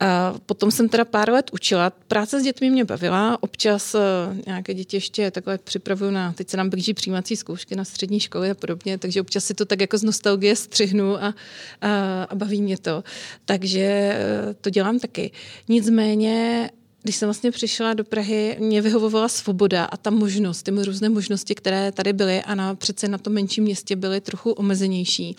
a 0.00 0.34
potom 0.46 0.70
jsem 0.70 0.88
teda 0.88 1.04
pár 1.04 1.30
let 1.30 1.50
učila. 1.52 1.90
Práce 1.90 2.40
s 2.40 2.42
dětmi 2.42 2.70
mě 2.70 2.84
bavila. 2.84 3.42
Občas 3.42 3.94
uh, 3.94 4.00
nějaké 4.46 4.74
děti 4.74 4.96
ještě 4.96 5.30
takhle 5.30 5.58
připravuju 5.58 6.10
na, 6.10 6.32
teď 6.32 6.48
se 6.48 6.56
nám 6.56 6.70
blíží 6.70 6.94
přijímací 6.94 7.36
zkoušky 7.36 7.76
na 7.76 7.84
střední 7.84 8.20
školy 8.20 8.50
a 8.50 8.54
podobně, 8.54 8.98
takže 8.98 9.20
občas 9.20 9.44
si 9.44 9.54
to 9.54 9.64
tak 9.64 9.80
jako 9.80 9.98
z 9.98 10.02
nostalgie 10.02 10.56
střihnu 10.56 11.24
a, 11.24 11.34
a, 11.80 12.22
a 12.22 12.34
baví 12.34 12.62
mě 12.62 12.78
to. 12.78 13.04
Takže 13.44 14.16
uh, 14.46 14.52
to 14.60 14.70
dělám 14.70 14.98
taky. 14.98 15.30
Nicméně 15.68 16.70
když 17.02 17.16
jsem 17.16 17.26
vlastně 17.26 17.50
přišla 17.50 17.94
do 17.94 18.04
Prahy, 18.04 18.56
mě 18.58 18.82
vyhovovala 18.82 19.28
svoboda 19.28 19.84
a 19.84 19.96
ta 19.96 20.10
možnost, 20.10 20.62
ty 20.62 20.70
různé 20.70 21.08
možnosti, 21.08 21.54
které 21.54 21.92
tady 21.92 22.12
byly 22.12 22.42
a 22.42 22.54
na, 22.54 22.74
přece 22.74 23.08
na 23.08 23.18
tom 23.18 23.32
menším 23.32 23.64
městě 23.64 23.96
byly 23.96 24.20
trochu 24.20 24.52
omezenější. 24.52 25.36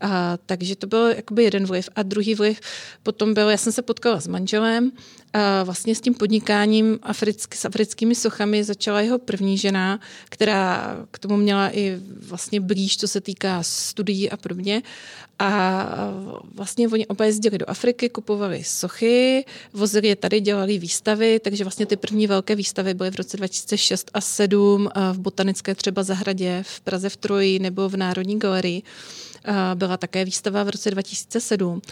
A, 0.00 0.38
takže 0.46 0.76
to 0.76 0.86
byl 0.86 1.06
jakoby 1.06 1.44
jeden 1.44 1.66
vliv. 1.66 1.88
A 1.96 2.02
druhý 2.02 2.34
vliv 2.34 2.60
potom 3.02 3.34
byl, 3.34 3.48
já 3.50 3.56
jsem 3.56 3.72
se 3.72 3.82
potkala 3.82 4.20
s 4.20 4.26
manželem, 4.26 4.92
a 5.32 5.62
vlastně 5.62 5.94
s 5.94 6.00
tím 6.00 6.14
podnikáním 6.14 6.98
africk, 7.02 7.54
s 7.54 7.64
africkými 7.64 8.14
sochami 8.14 8.64
začala 8.64 9.00
jeho 9.00 9.18
první 9.18 9.58
žena, 9.58 10.00
která 10.24 10.96
k 11.10 11.18
tomu 11.18 11.36
měla 11.36 11.76
i 11.76 11.98
vlastně 12.20 12.60
blíž, 12.60 12.96
co 12.96 13.08
se 13.08 13.20
týká 13.20 13.62
studií 13.62 14.30
a 14.30 14.36
podobně. 14.36 14.82
A 15.38 15.88
vlastně 16.54 16.88
oni 16.88 17.06
oba 17.06 17.24
jezdili 17.24 17.58
do 17.58 17.70
Afriky, 17.70 18.08
kupovali 18.08 18.64
sochy, 18.64 19.44
vozili 19.72 20.08
je 20.08 20.16
tady, 20.16 20.40
dělali 20.40 20.78
výstavy, 20.78 21.40
takže 21.40 21.64
vlastně 21.64 21.86
ty 21.86 21.96
první 21.96 22.26
velké 22.26 22.54
výstavy 22.54 22.94
byly 22.94 23.10
v 23.10 23.16
roce 23.16 23.36
2006 23.36 24.10
a 24.14 24.18
2007 24.18 24.88
v 25.12 25.18
botanické 25.18 25.74
třeba 25.74 26.02
zahradě 26.02 26.62
v 26.66 26.80
Praze 26.80 27.08
v 27.08 27.16
Troji 27.16 27.58
nebo 27.58 27.88
v 27.88 27.96
Národní 27.96 28.38
galerii 28.38 28.82
byla 29.74 29.96
také 29.96 30.24
výstava 30.24 30.64
v 30.64 30.68
roce 30.68 30.90
2007. 30.90 31.82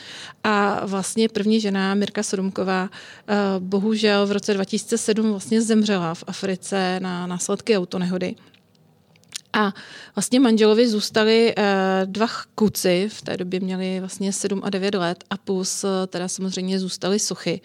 A 0.44 0.86
vlastně 0.86 1.28
první 1.28 1.60
žena, 1.60 1.94
Mirka 1.94 2.22
Sodumková, 2.22 2.90
bohužel 3.58 4.26
v 4.26 4.32
roce 4.32 4.54
2007 4.54 5.30
vlastně 5.30 5.62
zemřela 5.62 6.14
v 6.14 6.24
Africe 6.26 7.00
na 7.00 7.26
následky 7.26 7.78
autonehody. 7.78 8.34
A 9.56 9.72
vlastně 10.16 10.40
manželovi 10.40 10.88
zůstali 10.88 11.54
uh, 11.58 11.64
dva 12.04 12.26
kluci, 12.54 13.08
v 13.12 13.22
té 13.22 13.36
době 13.36 13.60
měli 13.60 14.00
vlastně 14.00 14.32
7 14.32 14.60
a 14.64 14.70
9 14.70 14.94
let 14.94 15.24
a 15.30 15.36
plus 15.36 15.84
uh, 15.84 15.90
teda 16.06 16.28
samozřejmě 16.28 16.80
zůstali 16.80 17.18
sochy. 17.18 17.60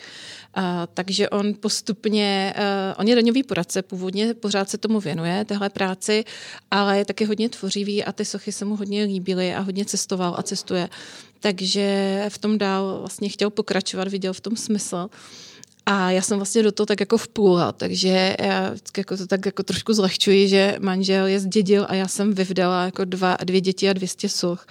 Uh, 0.57 0.63
takže 0.93 1.29
on 1.29 1.53
postupně, 1.59 2.53
on 2.97 3.07
je 3.07 3.15
daňový 3.15 3.43
poradce, 3.43 3.81
původně 3.81 4.33
pořád 4.33 4.69
se 4.69 4.77
tomu 4.77 4.99
věnuje, 4.99 5.45
téhle 5.45 5.69
práci, 5.69 6.23
ale 6.71 6.97
je 6.97 7.05
taky 7.05 7.25
hodně 7.25 7.49
tvořivý 7.49 8.03
a 8.03 8.11
ty 8.11 8.25
sochy 8.25 8.51
se 8.51 8.65
mu 8.65 8.75
hodně 8.75 9.03
líbily 9.03 9.55
a 9.55 9.59
hodně 9.59 9.85
cestoval 9.85 10.35
a 10.37 10.43
cestuje. 10.43 10.89
Takže 11.39 12.25
v 12.29 12.37
tom 12.37 12.57
dál 12.57 12.97
vlastně 12.99 13.29
chtěl 13.29 13.49
pokračovat, 13.49 14.07
viděl 14.07 14.33
v 14.33 14.41
tom 14.41 14.55
smysl. 14.55 15.09
A 15.91 16.11
já 16.11 16.21
jsem 16.21 16.37
vlastně 16.37 16.63
do 16.63 16.71
toho 16.71 16.85
tak 16.85 16.99
jako 16.99 17.17
vplula, 17.17 17.71
takže 17.71 18.35
já 18.39 18.75
jako 18.97 19.17
to 19.17 19.27
tak 19.27 19.45
jako 19.45 19.63
trošku 19.63 19.93
zlehčuji, 19.93 20.47
že 20.47 20.75
manžel 20.79 21.27
je 21.27 21.39
zdědil 21.39 21.85
a 21.89 21.95
já 21.95 22.07
jsem 22.07 22.33
vyvdala 22.33 22.85
jako 22.85 23.05
dva, 23.05 23.37
dvě 23.43 23.61
děti 23.61 23.89
a 23.89 23.93
200 23.93 24.29
such. 24.29 24.65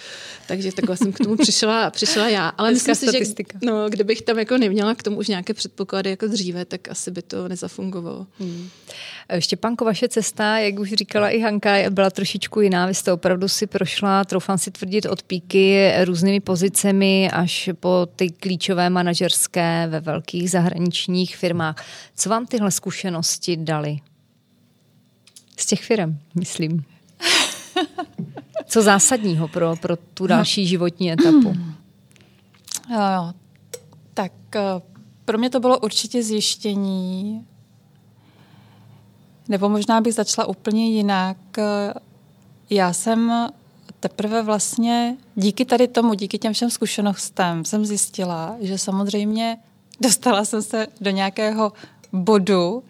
Takže 0.49 0.73
takhle 0.73 0.97
jsem 0.97 1.13
k 1.13 1.19
tomu 1.19 1.37
přišla, 1.37 1.91
přišla 1.91 2.29
já. 2.29 2.49
Ale 2.49 2.73
myslím 2.73 2.95
si, 2.95 3.07
že 3.07 3.19
no, 3.65 3.89
kdybych 3.89 4.23
tam 4.23 4.39
jako 4.39 4.59
neměla 4.59 4.95
k 4.95 5.03
tomu 5.03 5.19
už 5.19 5.29
nějaké 5.29 5.55
předpoklady 5.55 6.11
jako 6.11 6.27
dříve, 6.27 6.65
tak 6.65 6.89
asi 6.89 7.11
by 7.11 7.23
to 7.23 7.49
nezafungovalo. 7.49 8.27
Hmm. 8.41 8.69
Štěpánko, 9.39 9.85
vaše 9.85 10.09
cesta, 10.09 10.59
jak 10.59 10.79
už 10.79 10.93
říkala 10.93 11.31
i 11.31 11.41
Hanka, 11.41 11.75
byla 11.91 12.11
trošičku 12.11 12.61
jiná. 12.61 12.87
Vy 12.87 12.95
jste 12.95 13.13
opravdu 13.13 13.49
si 13.49 13.67
prošla, 13.67 14.25
troufám 14.25 14.59
si 14.59 14.71
tvrdit, 14.71 15.07
od 15.07 15.23
píky 15.23 15.93
různými 16.05 16.41
pozicemi 16.41 17.31
až 17.33 17.71
po 17.81 18.09
ty 18.17 18.31
klíčové 18.31 18.91
manažerské 18.91 19.87
ve 19.91 20.01
velkých 20.01 20.51
zahraničních 20.51 21.08
firmách. 21.37 21.85
Co 22.15 22.31
vám 22.31 22.47
tyhle 22.47 22.71
zkušenosti 22.71 23.57
dali? 23.57 23.99
Z 25.57 25.67
těch 25.67 25.83
firm, 25.83 26.19
myslím. 26.35 26.85
Co 28.67 28.83
zásadního 28.83 29.49
pro, 29.49 29.77
pro 29.77 29.97
tu 29.97 30.27
další 30.27 30.67
životní 30.67 31.13
etapu? 31.13 31.55
Jo, 32.91 33.01
jo. 33.17 33.33
Tak 34.15 34.33
eh, 34.57 34.61
pro 35.25 35.39
mě 35.39 35.51
to 35.51 35.61
bylo 35.61 35.79
určitě 35.79 36.23
zjištění, 36.23 37.47
nebo 39.49 39.69
možná 39.69 40.01
bych 40.01 40.15
začala 40.15 40.49
úplně 40.49 40.91
jinak. 40.91 41.37
Já 42.71 42.93
jsem 42.93 43.49
teprve 44.01 44.43
vlastně 44.43 45.17
díky 45.35 45.65
tady 45.65 45.89
tomu, 45.89 46.15
díky 46.15 46.39
těm 46.39 46.53
všem 46.53 46.71
zkušenostem 46.71 47.65
jsem 47.65 47.85
zjistila, 47.85 48.57
že 48.61 48.79
samozřejmě 48.79 49.59
dostala 50.01 50.45
jsem 50.45 50.63
se 50.63 50.87
do 51.01 51.11
nějakého 51.11 51.73
bodu 52.13 52.83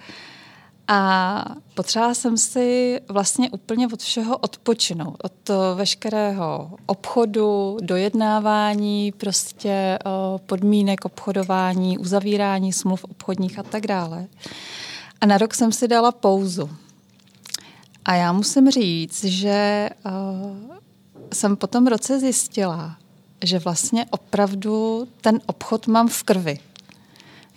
a 0.88 1.44
potřebovala 1.74 2.14
jsem 2.14 2.36
si 2.36 3.00
vlastně 3.08 3.50
úplně 3.50 3.88
od 3.88 4.02
všeho 4.02 4.36
odpočinout. 4.36 5.16
Od 5.24 5.50
veškerého 5.74 6.70
obchodu, 6.86 7.76
dojednávání, 7.80 9.12
prostě 9.12 9.98
podmínek 10.46 11.04
obchodování, 11.04 11.98
uzavírání 11.98 12.72
smluv 12.72 13.04
obchodních 13.04 13.58
a 13.58 13.62
tak 13.62 13.86
dále. 13.86 14.26
A 15.20 15.26
na 15.26 15.38
rok 15.38 15.54
jsem 15.54 15.72
si 15.72 15.88
dala 15.88 16.12
pauzu. 16.12 16.70
A 18.04 18.14
já 18.14 18.32
musím 18.32 18.70
říct, 18.70 19.24
že 19.24 19.90
uh, 20.06 20.76
jsem 21.32 21.56
po 21.56 21.66
tom 21.66 21.86
roce 21.86 22.20
zjistila, 22.20 22.96
že 23.44 23.58
vlastně 23.58 24.06
opravdu 24.10 25.08
ten 25.20 25.40
obchod 25.46 25.86
mám 25.86 26.08
v 26.08 26.22
krvi. 26.22 26.58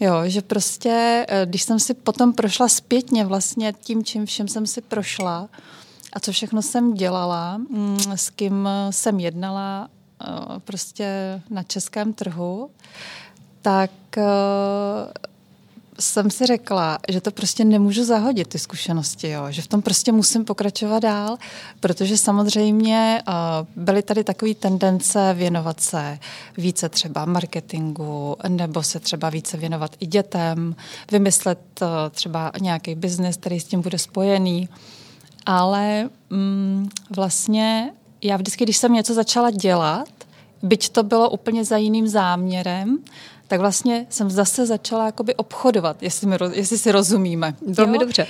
Jo, 0.01 0.21
že 0.25 0.41
prostě, 0.41 1.25
eh, 1.29 1.45
když 1.45 1.63
jsem 1.63 1.79
si 1.79 1.93
potom 1.93 2.33
prošla 2.33 2.67
zpětně 2.67 3.25
vlastně 3.25 3.73
tím, 3.81 4.03
čím 4.03 4.25
všem 4.25 4.47
jsem 4.47 4.67
si 4.67 4.81
prošla 4.81 5.49
a 6.13 6.19
co 6.19 6.31
všechno 6.31 6.61
jsem 6.61 6.93
dělala, 6.93 7.57
mm, 7.57 7.99
s 8.15 8.29
kým 8.29 8.69
jsem 8.89 9.19
jednala 9.19 9.89
eh, 10.21 10.25
prostě 10.59 11.41
na 11.49 11.63
českém 11.63 12.13
trhu, 12.13 12.69
tak 13.61 13.91
jsem 15.99 16.29
si 16.31 16.45
řekla, 16.45 16.99
že 17.09 17.21
to 17.21 17.31
prostě 17.31 17.65
nemůžu 17.65 18.03
zahodit, 18.03 18.47
ty 18.47 18.59
zkušenosti, 18.59 19.29
jo? 19.29 19.45
že 19.49 19.61
v 19.61 19.67
tom 19.67 19.81
prostě 19.81 20.11
musím 20.11 20.45
pokračovat 20.45 20.99
dál, 20.99 21.37
protože 21.79 22.17
samozřejmě 22.17 23.23
uh, 23.27 23.33
byly 23.75 24.03
tady 24.03 24.23
takové 24.23 24.53
tendence 24.53 25.33
věnovat 25.33 25.81
se 25.81 26.19
více 26.57 26.89
třeba 26.89 27.25
marketingu, 27.25 28.35
nebo 28.47 28.83
se 28.83 28.99
třeba 28.99 29.29
více 29.29 29.57
věnovat 29.57 29.95
i 29.99 30.05
dětem, 30.05 30.75
vymyslet 31.11 31.59
uh, 31.81 31.87
třeba 32.11 32.51
nějaký 32.61 32.95
biznis, 32.95 33.37
který 33.37 33.59
s 33.59 33.65
tím 33.65 33.81
bude 33.81 33.97
spojený. 33.97 34.69
Ale 35.45 36.09
mm, 36.29 36.89
vlastně 37.15 37.91
já 38.21 38.37
vždycky, 38.37 38.63
když 38.63 38.77
jsem 38.77 38.93
něco 38.93 39.13
začala 39.13 39.51
dělat, 39.51 40.09
byť 40.63 40.89
to 40.89 41.03
bylo 41.03 41.29
úplně 41.29 41.65
za 41.65 41.77
jiným 41.77 42.07
záměrem, 42.07 42.97
tak 43.51 43.59
vlastně 43.59 44.05
jsem 44.09 44.29
zase 44.29 44.65
začala 44.65 45.05
jakoby 45.05 45.35
obchodovat, 45.35 46.03
jestli, 46.03 46.27
mi, 46.27 46.37
jestli 46.51 46.77
si 46.77 46.91
rozumíme. 46.91 47.55
Velmi 47.67 47.97
dobře. 47.97 48.27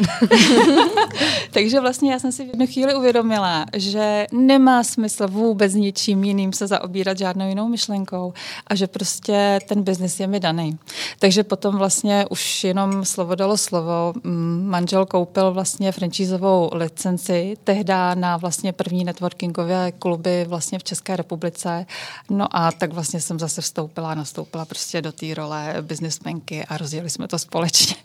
Takže 1.54 1.80
vlastně 1.80 2.12
já 2.12 2.20
jsem 2.20 2.32
si 2.32 2.44
v 2.44 2.48
jednu 2.48 2.68
chvíli 2.68 2.96
uvědomila, 2.96 3.66
že 3.76 4.28
nemá 4.32 4.84
smysl 4.84 5.28
vůbec 5.28 5.74
ničím 5.74 6.24
jiným 6.24 6.54
se 6.54 6.68
zaobírat 6.68 7.18
žádnou 7.18 7.50
jinou 7.50 7.68
myšlenkou 7.68 8.34
a 8.68 8.76
že 8.76 8.88
prostě 8.88 9.60
ten 9.68 9.84
biznis 9.84 10.20
je 10.20 10.28
mi 10.28 10.40
daný. 10.40 10.78
Takže 11.20 11.44
potom 11.44 11.78
vlastně 11.78 12.26
už 12.30 12.64
jenom 12.64 13.06
slovo 13.06 13.36
dalo 13.36 13.58
slovo. 13.58 14.14
Mm, 14.24 14.66
manžel 14.70 15.06
koupil 15.06 15.52
vlastně 15.52 15.92
franchízovou 15.92 16.70
licenci 16.74 17.58
tehdy 17.64 17.94
na 18.14 18.38
vlastně 18.38 18.74
první 18.74 19.04
networkingové 19.04 19.92
kluby 19.92 20.46
vlastně 20.48 20.80
v 20.80 20.84
České 20.84 21.16
republice. 21.16 21.86
No 22.30 22.48
a 22.52 22.72
tak 22.72 22.94
vlastně 22.94 23.22
jsem 23.22 23.40
zase 23.40 23.62
vstoupila, 23.62 24.16
nastoupila 24.16 24.66
prostě 24.66 25.02
do 25.02 25.11
do 25.12 25.17
té 25.17 25.34
role 25.34 25.76
biznismenky 25.82 26.65
a 26.65 26.78
rozjeli 26.78 27.10
jsme 27.10 27.28
to 27.28 27.39
společně. 27.39 27.95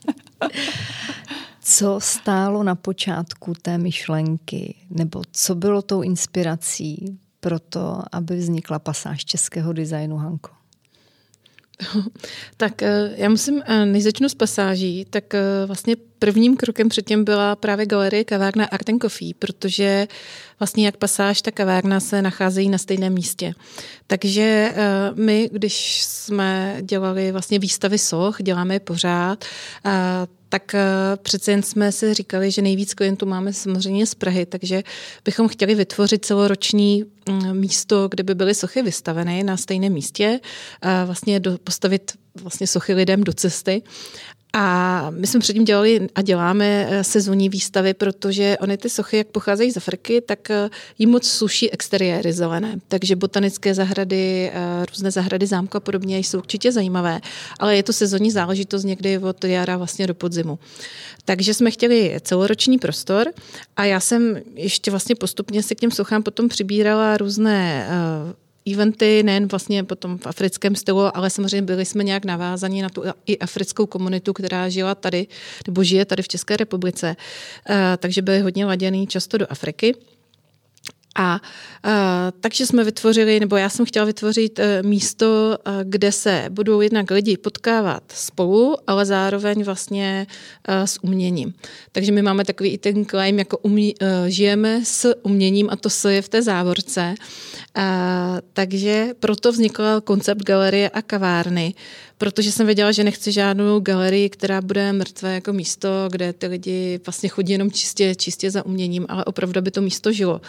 co 1.61 2.01
stálo 2.01 2.63
na 2.63 2.75
počátku 2.75 3.55
té 3.63 3.79
myšlenky, 3.79 4.75
nebo 4.91 5.23
co 5.33 5.55
bylo 5.55 5.83
tou 5.83 6.03
inspirací 6.03 7.19
pro 7.41 7.59
to, 7.59 8.03
aby 8.13 8.37
vznikla 8.37 8.79
pasáž 8.79 9.25
českého 9.25 9.73
designu 9.73 10.17
Hanko? 10.17 10.51
Tak 12.57 12.83
eh, 12.83 13.11
já 13.17 13.29
musím, 13.29 13.63
eh, 13.67 13.87
než 13.87 14.05
začnu 14.05 14.29
s 14.29 14.35
pasáží, 14.35 15.05
tak 15.11 15.35
eh, 15.35 15.67
vlastně 15.67 15.97
prvním 16.19 16.57
krokem 16.57 16.89
předtím 16.89 17.25
byla 17.25 17.57
právě 17.57 17.87
galerie 17.87 18.25
kavárna 18.25 18.65
Art 18.65 18.89
and 18.89 19.03
Coffee, 19.03 19.35
protože 19.39 20.07
vlastně 20.61 20.87
jak 20.87 20.97
pasáž, 20.97 21.43
tak 21.43 21.55
kavárna 21.55 22.01
se 22.01 22.23
nacházejí 22.23 22.69
na 22.69 22.79
stejném 22.79 23.13
místě. 23.13 23.55
Takže 24.07 24.75
my, 25.15 25.51
když 25.53 26.03
jsme 26.03 26.77
dělali 26.83 27.33
vlastně 27.33 27.59
výstavy 27.59 27.99
soch, 27.99 28.37
děláme 28.43 28.75
je 28.75 28.81
pořád, 28.81 29.45
tak 30.49 30.75
eh, 30.75 30.83
přece 31.23 31.51
jen 31.51 31.63
jsme 31.63 31.93
si 31.93 32.15
říkali, 32.15 32.51
že 32.51 32.63
nejvíc 32.63 32.95
klientů 32.95 33.27
máme 33.27 33.53
samozřejmě 33.53 34.07
z 34.07 34.15
Prahy, 34.15 34.47
takže 34.47 34.83
bychom 35.25 35.49
chtěli 35.49 35.75
vytvořit 35.75 36.25
celoroční 36.25 37.05
mm, 37.29 37.57
místo, 37.57 38.09
kde 38.09 38.23
by 38.23 38.35
byly 38.35 38.55
sochy 38.55 38.83
vystaveny 38.83 39.45
na 39.45 39.57
stejném 39.57 39.93
místě, 39.93 40.41
vlastně 41.07 41.41
postavit 41.65 42.13
vlastně 42.43 42.67
sochy 42.67 42.95
lidem 42.95 43.25
do 43.25 43.33
cesty 43.33 43.83
a 44.53 45.07
my 45.11 45.27
jsme 45.27 45.41
předtím 45.41 45.65
dělali 45.65 46.09
a 46.15 46.23
děláme 46.23 46.89
eh, 46.91 47.05
sezónní 47.05 47.49
výstavy, 47.49 47.95
protože 47.95 48.57
ony 48.61 48.77
ty 48.77 48.91
sochy, 48.91 49.17
jak 49.17 49.27
pocházejí 49.27 49.73
z 49.73 49.77
Afriky, 49.77 50.21
tak 50.21 50.51
eh, 50.51 50.71
jim 50.99 51.11
moc 51.11 51.29
sluší 51.29 51.71
exteriéry 51.71 52.33
zelené. 52.33 52.77
Takže 52.89 53.17
botanické 53.17 53.75
zahrady, 53.75 54.51
eh, 54.55 54.87
různé 54.91 55.11
zahrady 55.11 55.47
zámku 55.47 55.77
a 55.77 55.81
podobně 55.81 56.19
jsou 56.19 56.39
určitě 56.39 56.73
zajímavé, 56.73 57.21
ale 57.59 57.77
je 57.77 57.83
to 57.83 57.93
sezónní 57.93 58.31
záležitost 58.31 58.85
někdy 58.85 59.19
od 59.19 59.45
jara 59.45 59.77
vlastně 59.77 60.07
do 60.07 60.15
podzimu. 60.15 60.59
Takže 61.25 61.55
jsme 61.55 61.71
chtěli 61.71 62.17
celoroční 62.21 62.79
prostor 62.79 63.33
a 63.77 63.85
já 63.85 64.01
jsem 64.01 64.41
ještě 64.55 64.91
vlastně 64.91 65.15
postupně 65.15 65.63
se 65.63 65.75
k 65.75 65.81
těm 65.81 65.91
sochám 65.91 66.23
potom 66.23 66.49
přibírala 66.49 67.17
různé 67.17 67.89
eventy, 68.73 69.23
nejen 69.23 69.49
vlastně 69.49 69.85
potom 69.85 70.19
v 70.19 70.27
africkém 70.27 70.77
stylu, 70.77 71.17
ale 71.17 71.31
samozřejmě 71.31 71.63
byli 71.63 71.85
jsme 71.85 72.05
nějak 72.05 72.25
navázaní 72.25 72.83
na 72.83 72.89
tu 72.89 73.03
i 73.27 73.39
africkou 73.39 73.87
komunitu, 73.87 74.33
která 74.33 74.69
žila 74.69 74.95
tady, 74.95 75.27
nebo 75.67 75.85
žije 75.85 76.05
tady 76.05 76.23
v 76.23 76.29
České 76.29 76.57
republice. 76.57 77.17
Eh, 77.71 77.97
takže 77.97 78.23
byli 78.23 78.41
hodně 78.41 78.67
laděný 78.67 79.07
často 79.07 79.39
do 79.39 79.47
Afriky. 79.53 79.95
A 81.19 81.41
uh, 81.85 81.91
takže 82.41 82.67
jsme 82.67 82.85
vytvořili, 82.85 83.41
nebo 83.41 83.57
já 83.57 83.69
jsem 83.69 83.87
chtěla 83.87 84.07
vytvořit 84.07 84.59
uh, 84.59 84.65
místo, 84.89 85.59
kde 85.83 86.13
se 86.13 86.45
budou 86.51 86.81
jednak 86.81 87.11
lidi 87.11 87.37
potkávat 87.37 88.03
spolu, 88.15 88.77
ale 88.87 89.07
zároveň 89.07 89.65
vlastně 89.65 90.27
s 90.69 91.05
uměním. 91.05 91.55
Takže 91.93 92.13
my 92.13 92.23
máme 92.23 92.45
takový 92.45 92.71
i 92.71 92.79
ten 92.79 93.05
claim, 93.05 93.39
jako 93.39 93.59
umí, 93.59 93.95
žijeme 94.27 94.81
s 94.85 95.15
uměním 95.23 95.69
a 95.71 95.77
to 95.77 95.91
se 95.91 96.15
je 96.15 96.23
v 96.23 96.29
té 96.29 96.43
závorce. 96.43 97.15
A, 97.77 98.39
takže 98.53 99.09
proto 99.21 99.53
vznikl 99.53 100.01
koncept 100.01 100.43
galerie 100.43 100.91
a 100.91 101.03
kavárny, 101.03 101.75
protože 102.19 102.53
jsem 102.53 102.67
věděla, 102.67 102.93
že 102.93 103.05
nechci 103.05 103.33
žádnou 103.33 103.81
galerii, 103.81 104.31
která 104.31 104.61
bude 104.61 104.93
mrtvé 104.93 105.35
jako 105.35 105.53
místo, 105.53 105.89
kde 106.11 106.33
ty 106.33 106.47
lidi 106.47 107.01
vlastně 107.07 107.29
chodí 107.29 107.53
jenom 107.53 107.71
čistě, 107.71 108.15
čistě 108.15 108.51
za 108.51 108.67
uměním, 108.67 109.07
ale 109.09 109.25
opravdu 109.25 109.61
by 109.61 109.71
to 109.71 109.83
místo 109.83 110.13
žilo. 110.13 110.41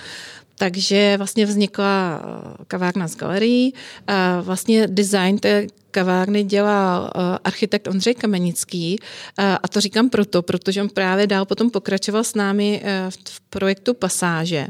Takže 0.59 1.17
vlastně 1.17 1.45
vznikla 1.45 2.21
eh, 2.21 2.65
kavárna 2.67 3.07
z 3.07 3.15
galerií. 3.15 3.73
A 4.07 4.41
vlastně 4.41 4.87
design 4.87 5.37
té 5.37 5.67
kavárny 5.91 6.43
dělal 6.43 7.11
eh, 7.15 7.19
architekt 7.43 7.87
Ondřej 7.87 8.15
Kamenický. 8.15 8.99
Eh, 9.39 9.57
a 9.63 9.67
to 9.67 9.81
říkám 9.81 10.09
proto, 10.09 10.41
protože 10.41 10.81
on 10.81 10.89
právě 10.89 11.27
dál 11.27 11.45
potom 11.45 11.69
pokračoval 11.69 12.23
s 12.23 12.35
námi 12.35 12.83
v 13.29 13.41
projektu 13.49 13.93
Pasáže. 13.93 14.67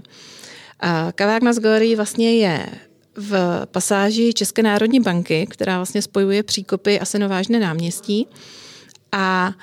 Kavárna 1.15 1.53
z 1.53 1.59
galerií 1.59 1.95
vlastně 1.95 2.37
je 2.37 2.65
v 3.15 3.65
pasáži 3.65 4.33
České 4.33 4.63
národní 4.63 4.99
banky, 4.99 5.47
která 5.49 5.77
vlastně 5.77 6.01
spojuje 6.01 6.43
příkopy 6.43 6.99
a 6.99 7.05
Senovážné 7.05 7.59
náměstí. 7.59 8.27
A 9.11 9.53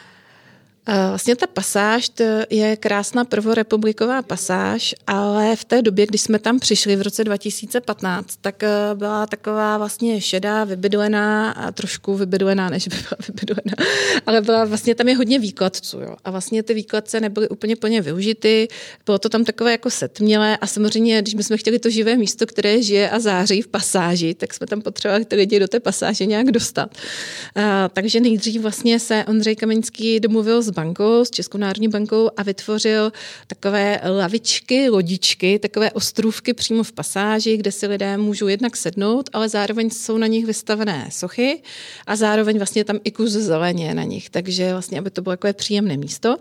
vlastně 0.87 1.37
ta 1.37 1.47
pasáž 1.47 2.09
to 2.09 2.25
je 2.51 2.77
krásná 2.77 3.25
prvorepubliková 3.25 4.23
pasáž, 4.23 4.94
ale 5.07 5.57
v 5.57 5.64
té 5.64 5.83
době, 5.83 6.07
kdy 6.07 6.18
jsme 6.18 6.38
tam 6.38 6.59
přišli 6.59 6.97
v 6.97 7.03
roce 7.03 7.25
2015, 7.25 8.38
tak 8.40 8.62
eh, 8.62 8.68
byla 8.94 9.27
taková 9.27 9.79
vlastně 9.79 10.20
šedá, 10.20 10.64
vybydlená 10.64 11.51
a 11.51 11.70
trošku 11.73 12.14
vybydlená, 12.14 12.70
než 12.70 12.88
by 12.88 12.97
byla 12.97 13.16
vybydlená, 13.29 13.90
ale 14.27 14.40
byla 14.40 14.64
vlastně 14.64 14.94
tam 14.94 15.09
je 15.09 15.16
hodně 15.16 15.38
výkladců. 15.38 16.01
Jo. 16.01 16.16
A 16.25 16.31
vlastně 16.31 16.62
ty 16.62 16.75
výkladce 16.75 17.20
nebyly 17.20 17.49
úplně 17.49 17.77
plně 17.77 18.03
využity, 18.03 18.68
bylo 19.07 19.18
to 19.18 19.29
tam 19.29 19.44
takové 19.44 19.70
jako 19.70 19.90
setmělé 19.90 20.57
a 20.57 20.66
samozřejmě, 20.66 21.23
když 21.23 21.47
jsme 21.47 21.57
chtěli 21.57 21.79
to 21.79 21.90
živé 21.90 22.16
místo, 22.16 22.47
které 22.47 22.83
žije 22.83 23.11
a 23.11 23.20
září 23.20 23.62
v 23.62 23.68
pasáži, 23.68 24.35
tak 24.35 24.55
jsme 24.55 24.66
tam 24.66 24.83
potřebovali 24.83 25.25
ty 25.25 25.37
lidi 25.37 25.61
do 25.61 25.68
té 25.68 25.81
pasáže 25.81 26.27
nějak 26.27 26.51
dostat. 26.51 26.94
A, 27.55 27.85
eh, 27.87 27.88
takže 27.92 28.20
nejdřív 28.20 28.62
vlastně 28.62 29.01
se 29.01 29.25
Ondřej 29.29 29.57
Kamenský 29.57 30.20
domluvil 30.20 30.62
s 30.62 30.73
bankou, 30.74 31.24
s 31.24 31.30
Českou 31.30 31.58
národní 31.58 31.88
bankou 31.88 32.30
a 32.37 32.42
vytvořil 32.42 33.12
takové 33.46 34.00
lavičky, 34.04 34.90
lodičky, 34.90 35.58
takové 35.58 35.90
ostrůvky 35.90 36.54
přímo 36.54 36.82
v 36.82 36.92
pasáži, 36.92 37.56
kde 37.56 37.72
si 37.72 37.87
lidé 37.87 38.16
můžou 38.16 38.46
jednak 38.46 38.76
sednout, 38.76 39.30
ale 39.32 39.48
zároveň 39.48 39.90
jsou 39.90 40.18
na 40.18 40.26
nich 40.26 40.46
vystavené 40.46 41.08
sochy 41.12 41.62
a 42.06 42.16
zároveň 42.16 42.56
vlastně 42.56 42.84
tam 42.84 42.98
i 43.04 43.10
kus 43.10 43.30
zeleně 43.30 43.94
na 43.94 44.02
nich, 44.02 44.30
takže 44.30 44.72
vlastně, 44.72 44.98
aby 44.98 45.10
to 45.10 45.22
bylo 45.22 45.32
takové 45.32 45.52
příjemné 45.52 45.96
místo. 45.96 46.37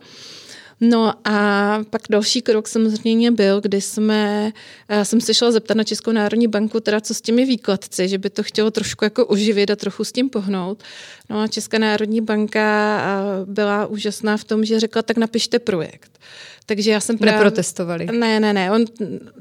No 0.81 1.13
a 1.25 1.79
pak 1.89 2.01
další 2.09 2.41
krok 2.41 2.67
samozřejmě 2.67 3.31
byl, 3.31 3.62
kdy 3.62 3.81
jsme, 3.81 4.51
já 4.89 5.05
jsem 5.05 5.21
se 5.21 5.33
šla 5.33 5.51
zeptat 5.51 5.77
na 5.77 5.83
Českou 5.83 6.12
národní 6.12 6.47
banku, 6.47 6.79
teda 6.79 7.01
co 7.01 7.13
s 7.13 7.21
těmi 7.21 7.45
výkladci, 7.45 8.07
že 8.07 8.17
by 8.17 8.29
to 8.29 8.43
chtělo 8.43 8.71
trošku 8.71 9.05
jako 9.05 9.25
oživit 9.25 9.71
a 9.71 9.75
trochu 9.75 10.03
s 10.03 10.12
tím 10.12 10.29
pohnout. 10.29 10.83
No 11.29 11.41
a 11.41 11.47
Česká 11.47 11.77
národní 11.77 12.21
banka 12.21 13.01
byla 13.45 13.86
úžasná 13.86 14.38
v 14.38 14.43
tom, 14.43 14.65
že 14.65 14.79
řekla, 14.79 15.01
tak 15.01 15.17
napište 15.17 15.59
projekt. 15.59 16.19
Takže 16.65 16.91
já 16.91 16.99
jsem 16.99 17.17
právě... 17.17 17.38
Neprotestovali. 17.38 18.06
Ne, 18.06 18.39
ne, 18.39 18.54
ne. 18.54 18.71
On 18.71 18.86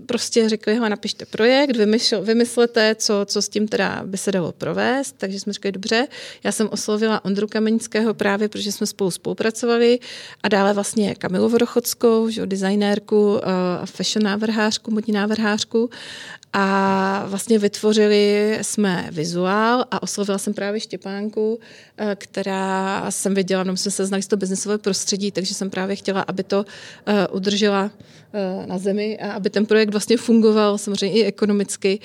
prostě 0.07 0.49
řekl, 0.49 0.71
hele, 0.71 0.91
napište 0.91 1.27
projekt, 1.27 1.77
vymysl, 1.77 2.23
vymyslete, 2.23 2.95
co, 2.95 3.27
co 3.27 3.43
s 3.43 3.49
tím 3.49 3.69
teda 3.69 4.03
by 4.07 4.19
se 4.19 4.33
dalo 4.33 4.53
provést. 4.53 5.15
Takže 5.19 5.41
jsme 5.41 5.53
řekli, 5.53 5.73
dobře. 5.73 6.07
Já 6.45 6.53
jsem 6.53 6.69
oslovila 6.71 7.25
Ondru 7.25 7.47
Kamenického 7.47 8.15
právě, 8.15 8.49
protože 8.49 8.73
jsme 8.73 8.87
spolu 8.87 9.11
spolupracovali 9.11 9.99
a 10.43 10.49
dále 10.49 10.73
vlastně 10.73 11.15
Kamilu 11.15 11.49
Vorochodskou, 11.49 12.29
že, 12.29 12.47
designérku, 12.47 13.33
uh, 13.33 13.41
fashion 13.85 14.25
návrhářku, 14.25 14.91
modní 14.91 15.13
návrhářku 15.13 15.91
a 16.53 17.25
vlastně 17.27 17.59
vytvořili 17.59 18.59
jsme 18.63 19.09
vizuál 19.13 19.85
a 19.91 20.03
oslovila 20.03 20.39
jsem 20.39 20.55
právě 20.55 20.81
Štěpánku, 20.81 21.59
eh, 21.97 22.17
která 22.19 23.11
jsem 23.11 23.35
viděla, 23.35 23.65
no 23.65 23.77
jsme 23.77 23.91
se 23.91 24.07
znali 24.07 24.23
z 24.23 24.27
toho 24.27 24.39
biznesové 24.39 24.79
prostředí, 24.79 25.31
takže 25.31 25.55
jsem 25.55 25.71
právě 25.71 25.97
chtěla, 25.97 26.21
aby 26.21 26.43
to 26.43 26.65
eh, 27.07 27.29
udržela 27.29 27.91
Eh, 28.35 28.67
na 28.67 28.79
zemi 28.79 29.19
a 29.19 29.33
aby 29.33 29.51
ten 29.51 29.67
projekt 29.67 29.91
vlastně 29.91 30.17
fungoval 30.17 30.79
samozřejmě 30.79 31.19
i 31.19 31.25
ekonomicky. 31.25 32.01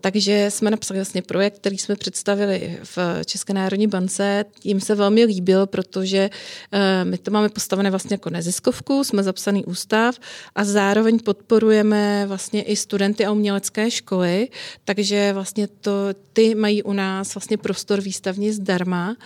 Takže 0.00 0.46
jsme 0.48 0.70
napsali 0.70 0.98
vlastně 0.98 1.22
projekt, 1.22 1.58
který 1.58 1.78
jsme 1.78 1.96
představili 1.96 2.78
v 2.84 2.98
České 3.24 3.52
národní 3.52 3.86
bance. 3.86 4.44
Jim 4.64 4.80
se 4.80 4.94
velmi 4.94 5.24
líbil, 5.24 5.66
protože 5.66 6.30
my 7.04 7.18
to 7.18 7.30
máme 7.30 7.48
postavené 7.48 7.90
vlastně 7.90 8.14
jako 8.14 8.30
neziskovku, 8.30 9.04
jsme 9.04 9.22
zapsaný 9.22 9.64
ústav 9.64 10.18
a 10.54 10.64
zároveň 10.64 11.18
podporujeme 11.18 12.24
vlastně 12.26 12.62
i 12.62 12.76
studenty 12.76 13.24
a 13.24 13.30
umělecké 13.52 13.90
školy, 13.90 14.48
takže 14.84 15.32
vlastně 15.32 15.66
to, 15.66 15.90
ty 16.32 16.54
mají 16.54 16.82
u 16.82 16.92
nás 16.92 17.34
vlastně 17.34 17.56
prostor 17.56 18.00
výstavní 18.00 18.52
zdarma, 18.52 19.16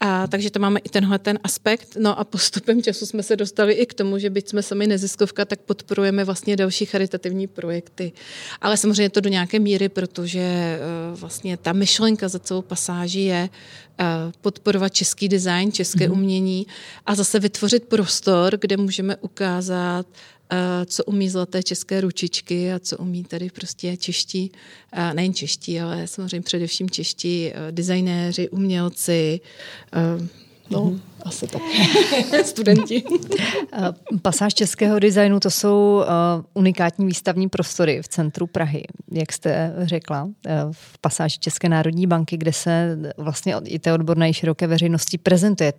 a, 0.00 0.26
takže 0.26 0.50
to 0.50 0.58
máme 0.58 0.80
i 0.80 0.88
tenhle 0.88 1.18
ten 1.18 1.38
aspekt. 1.42 1.88
No 2.00 2.18
a 2.18 2.24
postupem 2.24 2.82
času 2.82 3.06
jsme 3.06 3.22
se 3.22 3.36
dostali 3.36 3.72
i 3.72 3.86
k 3.86 3.94
tomu, 3.94 4.18
že 4.18 4.30
byť 4.30 4.48
jsme 4.48 4.62
sami 4.62 4.86
neziskovka, 4.86 5.44
tak 5.44 5.60
podporujeme 5.60 6.24
vlastně 6.24 6.56
další 6.56 6.86
charitativní 6.86 7.46
projekty. 7.46 8.12
Ale 8.60 8.76
samozřejmě 8.76 9.10
to 9.10 9.20
do 9.20 9.30
nějaké 9.30 9.58
míry, 9.58 9.88
protože 9.88 10.40
eh, 10.40 10.78
vlastně 11.14 11.56
ta 11.56 11.72
myšlenka 11.72 12.28
za 12.28 12.38
celou 12.38 12.62
pasáží 12.62 13.24
je 13.24 13.48
eh, 13.48 14.04
podporovat 14.40 14.88
český 14.88 15.28
design, 15.28 15.72
české 15.72 16.08
mm-hmm. 16.08 16.12
umění 16.12 16.66
a 17.06 17.14
zase 17.14 17.40
vytvořit 17.40 17.84
prostor, 17.84 18.58
kde 18.60 18.76
můžeme 18.76 19.16
ukázat 19.16 20.06
co 20.86 21.04
umí 21.04 21.28
zlaté 21.28 21.62
české 21.62 22.00
ručičky 22.00 22.72
a 22.72 22.78
co 22.78 22.96
umí 22.96 23.24
tady 23.24 23.50
prostě 23.50 23.96
čeští, 23.96 24.52
nejen 25.12 25.34
čeští, 25.34 25.80
ale 25.80 26.06
samozřejmě 26.06 26.40
především 26.40 26.90
čeští 26.90 27.52
designéři, 27.70 28.48
umělci, 28.48 29.40
No, 30.70 30.80
mm-hmm. 30.80 31.00
asi 31.24 31.46
tak. 31.46 31.62
Studenti. 32.44 33.02
Pasáž 34.22 34.54
českého 34.54 34.98
designu 34.98 35.40
to 35.40 35.50
jsou 35.50 36.04
uh, 36.36 36.44
unikátní 36.54 37.06
výstavní 37.06 37.48
prostory 37.48 38.02
v 38.02 38.08
centru 38.08 38.46
Prahy, 38.46 38.84
jak 39.12 39.32
jste 39.32 39.74
řekla, 39.82 40.24
uh, 40.24 40.32
v 40.72 40.98
pasáži 40.98 41.38
České 41.38 41.68
národní 41.68 42.06
banky, 42.06 42.36
kde 42.36 42.52
se 42.52 42.98
vlastně 43.16 43.54
i 43.64 43.78
té 43.78 43.92
odborné 43.92 44.30
i 44.30 44.34
široké 44.34 44.66
veřejnosti 44.66 45.18
prezentuje 45.18 45.72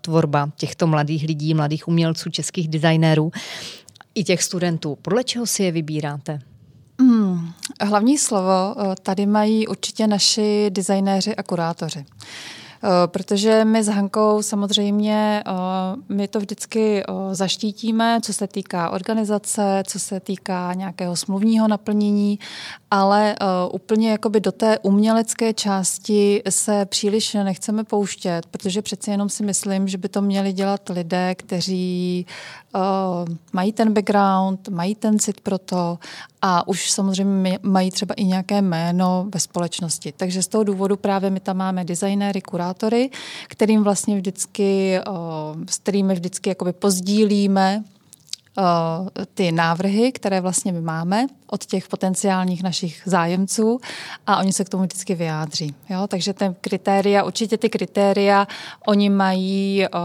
tvorba 0.00 0.50
těchto 0.56 0.86
mladých 0.86 1.24
lidí, 1.24 1.54
mladých 1.54 1.88
umělců, 1.88 2.30
českých 2.30 2.68
designérů 2.68 3.32
i 4.14 4.24
těch 4.24 4.42
studentů. 4.42 4.98
Podle 5.02 5.24
čeho 5.24 5.46
si 5.46 5.62
je 5.62 5.72
vybíráte? 5.72 6.38
Hmm, 7.00 7.52
hlavní 7.80 8.18
slovo 8.18 8.74
tady 9.02 9.26
mají 9.26 9.66
určitě 9.66 10.06
naši 10.06 10.70
designéři 10.70 11.36
a 11.36 11.42
kurátoři. 11.42 12.04
Eh, 12.84 13.06
protože 13.06 13.64
my 13.64 13.84
s 13.84 13.88
Hankou 13.88 14.42
samozřejmě 14.42 15.42
eh, 15.46 15.52
my 16.08 16.28
to 16.28 16.38
vždycky 16.38 17.02
eh, 17.02 17.34
zaštítíme, 17.34 18.20
co 18.22 18.32
se 18.32 18.46
týká 18.46 18.90
organizace, 18.90 19.82
co 19.86 19.98
se 19.98 20.20
týká 20.20 20.74
nějakého 20.74 21.16
smluvního 21.16 21.68
naplnění, 21.68 22.38
ale 22.90 23.36
úplně 23.72 24.10
jakoby 24.10 24.40
do 24.40 24.52
té 24.52 24.78
umělecké 24.78 25.54
části 25.54 26.42
se 26.48 26.86
příliš 26.86 27.34
nechceme 27.34 27.84
pouštět, 27.84 28.46
protože 28.50 28.82
přeci 28.82 29.10
jenom 29.10 29.28
si 29.28 29.42
myslím, 29.44 29.88
že 29.88 29.98
by 29.98 30.08
to 30.08 30.22
měli 30.22 30.52
dělat 30.52 30.88
lidé, 30.88 31.34
kteří 31.34 32.26
mají 33.52 33.72
ten 33.72 33.92
background, 33.92 34.68
mají 34.68 34.94
ten 34.94 35.18
cit 35.18 35.40
pro 35.40 35.58
to 35.58 35.98
a 36.42 36.68
už 36.68 36.90
samozřejmě 36.90 37.58
mají 37.62 37.90
třeba 37.90 38.14
i 38.14 38.24
nějaké 38.24 38.62
jméno 38.62 39.26
ve 39.34 39.40
společnosti. 39.40 40.12
Takže 40.16 40.42
z 40.42 40.48
toho 40.48 40.64
důvodu 40.64 40.96
právě 40.96 41.30
my 41.30 41.40
tam 41.40 41.56
máme 41.56 41.84
designéry, 41.84 42.42
kurátory, 42.42 42.69
kterým 43.48 43.84
vlastně 43.84 44.16
vždycky, 44.16 45.00
s 45.70 45.78
kterými 45.78 46.14
vždycky 46.14 46.48
jakoby 46.48 46.72
pozdílíme 46.72 47.84
ty 49.34 49.52
návrhy, 49.52 50.12
které 50.12 50.40
vlastně 50.40 50.72
my 50.72 50.80
máme 50.80 51.26
od 51.46 51.66
těch 51.66 51.88
potenciálních 51.88 52.62
našich 52.62 53.02
zájemců 53.06 53.80
a 54.26 54.38
oni 54.38 54.52
se 54.52 54.64
k 54.64 54.68
tomu 54.68 54.82
vždycky 54.82 55.14
vyjádří. 55.14 55.74
Jo? 55.88 56.06
Takže 56.06 56.32
ten 56.32 56.54
kritéria, 56.60 57.22
určitě 57.22 57.58
ty 57.58 57.68
kritéria, 57.68 58.46
oni 58.86 59.10
mají 59.10 59.86
o, 59.88 59.98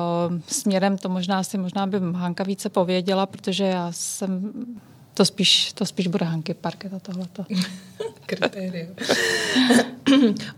směrem, 0.48 0.98
to 0.98 1.10
možná 1.10 1.44
si 1.44 1.58
možná 1.58 1.88
by 1.88 2.00
Hanka 2.14 2.44
více 2.44 2.70
pověděla, 2.70 3.26
protože 3.26 3.64
já 3.64 3.92
jsem 3.92 4.54
to 5.16 5.26
spíš, 5.26 5.74
to 5.74 5.86
spíš 5.86 6.08
bude 6.08 6.26
Hanky 6.26 6.54
Parket 6.54 6.94
a 6.94 7.00
tohleto. 7.00 7.46
Kritérium. 8.26 8.96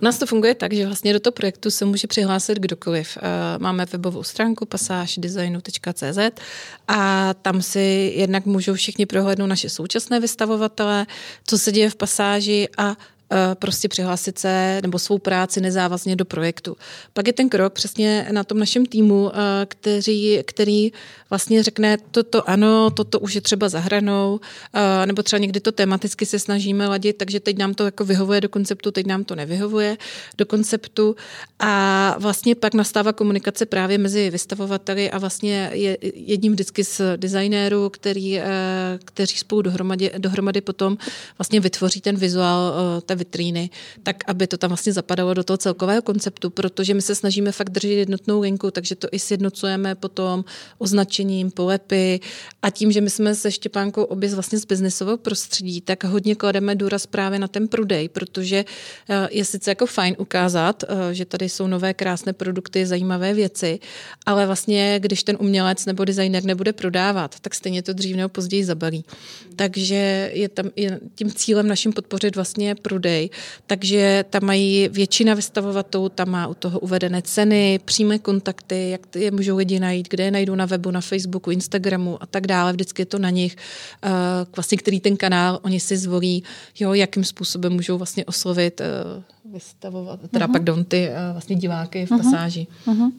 U 0.01 0.05
nás 0.05 0.17
to 0.17 0.25
funguje 0.25 0.55
tak, 0.55 0.73
že 0.73 0.85
vlastně 0.85 1.13
do 1.13 1.19
toho 1.19 1.31
projektu 1.31 1.71
se 1.71 1.85
může 1.85 2.07
přihlásit 2.07 2.57
kdokoliv. 2.59 3.17
Eh, 3.17 3.21
máme 3.59 3.85
webovou 3.85 4.23
stránku 4.23 4.65
pasáždesignu.cz 4.65 6.41
a 6.87 7.33
tam 7.33 7.61
si 7.61 8.13
jednak 8.15 8.45
můžou 8.45 8.73
všichni 8.73 9.05
prohlédnout 9.05 9.47
naše 9.47 9.69
současné 9.69 10.19
vystavovatele, 10.19 11.05
co 11.47 11.57
se 11.57 11.71
děje 11.71 11.89
v 11.89 11.95
pasáži 11.95 12.67
a 12.77 12.95
prostě 13.53 13.87
přihlásit 13.87 14.39
se 14.39 14.79
nebo 14.81 14.99
svou 14.99 15.17
práci 15.17 15.61
nezávazně 15.61 16.15
do 16.15 16.25
projektu. 16.25 16.77
Pak 17.13 17.27
je 17.27 17.33
ten 17.33 17.49
krok 17.49 17.73
přesně 17.73 18.27
na 18.31 18.43
tom 18.43 18.59
našem 18.59 18.85
týmu, 18.85 19.31
který, 19.67 20.39
který 20.45 20.91
vlastně 21.29 21.63
řekne, 21.63 21.97
toto 22.11 22.49
ano, 22.49 22.89
toto 22.89 23.19
už 23.19 23.35
je 23.35 23.41
třeba 23.41 23.69
za 23.69 23.79
hranou, 23.79 24.39
nebo 25.05 25.23
třeba 25.23 25.39
někdy 25.39 25.59
to 25.59 25.71
tematicky 25.71 26.25
se 26.25 26.39
snažíme 26.39 26.87
ladit, 26.87 27.17
takže 27.17 27.39
teď 27.39 27.57
nám 27.57 27.73
to 27.73 27.85
jako 27.85 28.05
vyhovuje 28.05 28.41
do 28.41 28.49
konceptu, 28.49 28.91
teď 28.91 29.05
nám 29.05 29.23
to 29.23 29.35
nevyhovuje 29.35 29.97
do 30.37 30.45
konceptu 30.45 31.15
a 31.59 32.15
vlastně 32.19 32.55
pak 32.55 32.73
nastává 32.73 33.13
komunikace 33.13 33.65
právě 33.65 33.97
mezi 33.97 34.29
vystavovateli 34.29 35.11
a 35.11 35.17
vlastně 35.17 35.69
je 35.73 35.97
jedním 36.13 36.53
vždycky 36.53 36.83
z 36.83 37.01
designérů, 37.15 37.89
který, 37.89 38.41
kteří 39.05 39.37
spolu 39.37 39.61
dohromady, 39.61 40.11
dohromady 40.17 40.61
potom 40.61 40.97
vlastně 41.37 41.59
vytvoří 41.59 42.01
ten 42.01 42.15
vizuál 42.15 42.73
té 43.05 43.16
vitríny, 43.17 43.69
tak 44.03 44.15
aby 44.27 44.47
to 44.47 44.57
tam 44.57 44.69
vlastně 44.69 44.93
zapadalo 44.93 45.33
do 45.33 45.43
toho 45.43 45.57
celkového 45.57 46.01
konceptu, 46.01 46.49
protože 46.49 46.93
my 46.93 47.01
se 47.01 47.15
snažíme 47.15 47.51
fakt 47.51 47.69
držet 47.69 47.87
jednotnou 47.87 48.41
linku, 48.41 48.71
takže 48.71 48.95
to 48.95 49.07
i 49.11 49.19
sjednocujeme 49.19 49.95
potom 49.95 50.45
označením, 50.77 51.51
polepy 51.51 52.19
a 52.61 52.69
tím, 52.69 52.91
že 52.91 53.01
my 53.01 53.09
jsme 53.09 53.35
se 53.35 53.51
Štěpánkou 53.51 54.03
obě 54.03 54.29
vlastně 54.29 54.59
z 54.59 54.65
biznesového 54.65 55.17
prostředí, 55.17 55.81
tak 55.81 56.03
hodně 56.03 56.35
klademe 56.35 56.75
důraz 56.75 57.05
právě 57.05 57.39
na 57.39 57.47
ten 57.47 57.67
prodej, 57.67 58.09
protože 58.09 58.65
eh, 59.09 59.27
je 59.31 59.45
sice 59.45 59.71
jako 59.71 59.85
fajn 59.85 60.15
ukázat, 60.17 60.83
eh, 60.83 61.13
že 61.13 61.25
tady 61.25 61.49
jsou 61.49 61.67
nové 61.67 61.93
krásné 61.93 62.33
produkty, 62.33 62.85
zajímavé 62.85 63.33
věci, 63.33 63.79
ale 64.25 64.45
vlastně, 64.45 64.99
když 64.99 65.23
ten 65.23 65.37
umělec 65.39 65.85
nebo 65.85 66.05
designer 66.05 66.43
nebude 66.43 66.73
prodávat, 66.73 67.39
tak 67.39 67.55
stejně 67.55 67.83
to 67.83 67.93
dřív 67.93 68.15
nebo 68.15 68.29
později 68.29 68.65
zabalí. 68.65 69.05
Takže 69.55 70.31
je 70.33 70.49
tam 70.49 70.69
je 70.75 70.99
tím 71.15 71.31
cílem 71.31 71.67
naším 71.67 71.93
podpořit 71.93 72.35
vlastně 72.35 72.75
prodej, 72.75 73.06
takže 73.67 74.25
tam 74.29 74.45
mají 74.45 74.89
většina 74.91 75.33
vystavovatelů, 75.33 76.09
tam 76.09 76.29
má 76.29 76.47
u 76.47 76.53
toho 76.53 76.79
uvedené 76.79 77.21
ceny, 77.21 77.79
přímé 77.85 78.19
kontakty, 78.19 78.89
jak 78.89 79.15
je 79.15 79.31
můžou 79.31 79.57
lidi 79.57 79.79
najít, 79.79 80.07
kde 80.09 80.23
je 80.23 80.31
najdou 80.31 80.55
na 80.55 80.65
webu, 80.65 80.91
na 80.91 81.01
Facebooku, 81.01 81.51
Instagramu 81.51 82.23
a 82.23 82.25
tak 82.25 82.47
dále. 82.47 82.73
Vždycky 82.73 83.01
je 83.01 83.05
to 83.05 83.19
na 83.19 83.29
nich, 83.29 83.55
uh, 83.55 84.11
vlastně 84.55 84.77
který 84.77 84.99
ten 84.99 85.17
kanál 85.17 85.59
oni 85.61 85.79
si 85.79 85.97
zvolí, 85.97 86.43
jo, 86.79 86.93
jakým 86.93 87.23
způsobem 87.23 87.73
můžou 87.73 87.97
vlastně 87.97 88.25
oslovit, 88.25 88.81
uh, 88.81 89.53
vystavovat, 89.53 90.19
teda 90.31 90.47
uh-huh. 90.47 90.51
pardon, 90.51 90.85
ty 90.85 91.09
uh, 91.09 91.15
vlastně 91.31 91.55
diváky 91.55 92.05
v 92.05 92.11
uh-huh. 92.11 92.17
pasáži. 92.17 92.67
Uh-huh. 92.87 93.11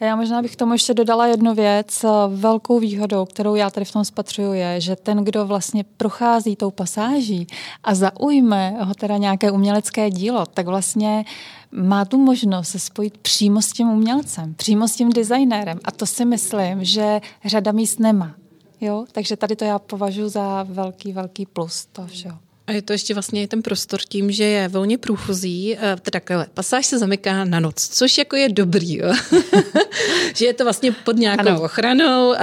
Já 0.00 0.16
možná 0.16 0.42
bych 0.42 0.56
tomu 0.56 0.72
ještě 0.72 0.94
dodala 0.94 1.26
jednu 1.26 1.54
věc. 1.54 2.04
Velkou 2.28 2.78
výhodou, 2.78 3.24
kterou 3.24 3.54
já 3.54 3.70
tady 3.70 3.84
v 3.84 3.92
tom 3.92 4.04
spatřuju, 4.04 4.52
je, 4.52 4.80
že 4.80 4.96
ten, 4.96 5.24
kdo 5.24 5.46
vlastně 5.46 5.84
prochází 5.96 6.56
tou 6.56 6.70
pasáží 6.70 7.46
a 7.84 7.94
zaujme 7.94 8.76
ho 8.80 8.94
teda 8.94 9.16
nějaké 9.16 9.50
umělecké 9.50 10.10
dílo, 10.10 10.46
tak 10.46 10.66
vlastně 10.66 11.24
má 11.72 12.04
tu 12.04 12.18
možnost 12.18 12.68
se 12.68 12.78
spojit 12.78 13.18
přímo 13.18 13.62
s 13.62 13.72
tím 13.72 13.90
umělcem, 13.90 14.54
přímo 14.54 14.88
s 14.88 14.96
tím 14.96 15.12
designérem. 15.12 15.78
A 15.84 15.90
to 15.90 16.06
si 16.06 16.24
myslím, 16.24 16.84
že 16.84 17.20
řada 17.44 17.72
míst 17.72 18.00
nemá. 18.00 18.34
Jo? 18.80 19.04
Takže 19.12 19.36
tady 19.36 19.56
to 19.56 19.64
já 19.64 19.78
považuji 19.78 20.28
za 20.28 20.62
velký, 20.62 21.12
velký 21.12 21.46
plus 21.46 21.86
toho 21.86 22.08
všeho. 22.08 22.38
A 22.66 22.72
je 22.72 22.82
to 22.82 22.92
ještě 22.92 23.14
vlastně 23.14 23.48
ten 23.48 23.62
prostor 23.62 24.00
tím, 24.08 24.30
že 24.30 24.44
je 24.44 24.68
volně 24.68 24.98
průchozí, 24.98 25.76
eh, 25.76 25.78
teda 25.78 26.16
takhle, 26.16 26.46
pasáž 26.54 26.86
se 26.86 26.98
zamyká 26.98 27.44
na 27.44 27.60
noc, 27.60 27.88
což 27.88 28.18
jako 28.18 28.36
je 28.36 28.48
dobrý, 28.48 28.96
jo? 28.96 29.12
že 30.36 30.46
je 30.46 30.54
to 30.54 30.64
vlastně 30.64 30.92
pod 30.92 31.16
nějakou 31.16 31.48
ano. 31.48 31.62
ochranou, 31.62 32.28
uh, 32.28 32.36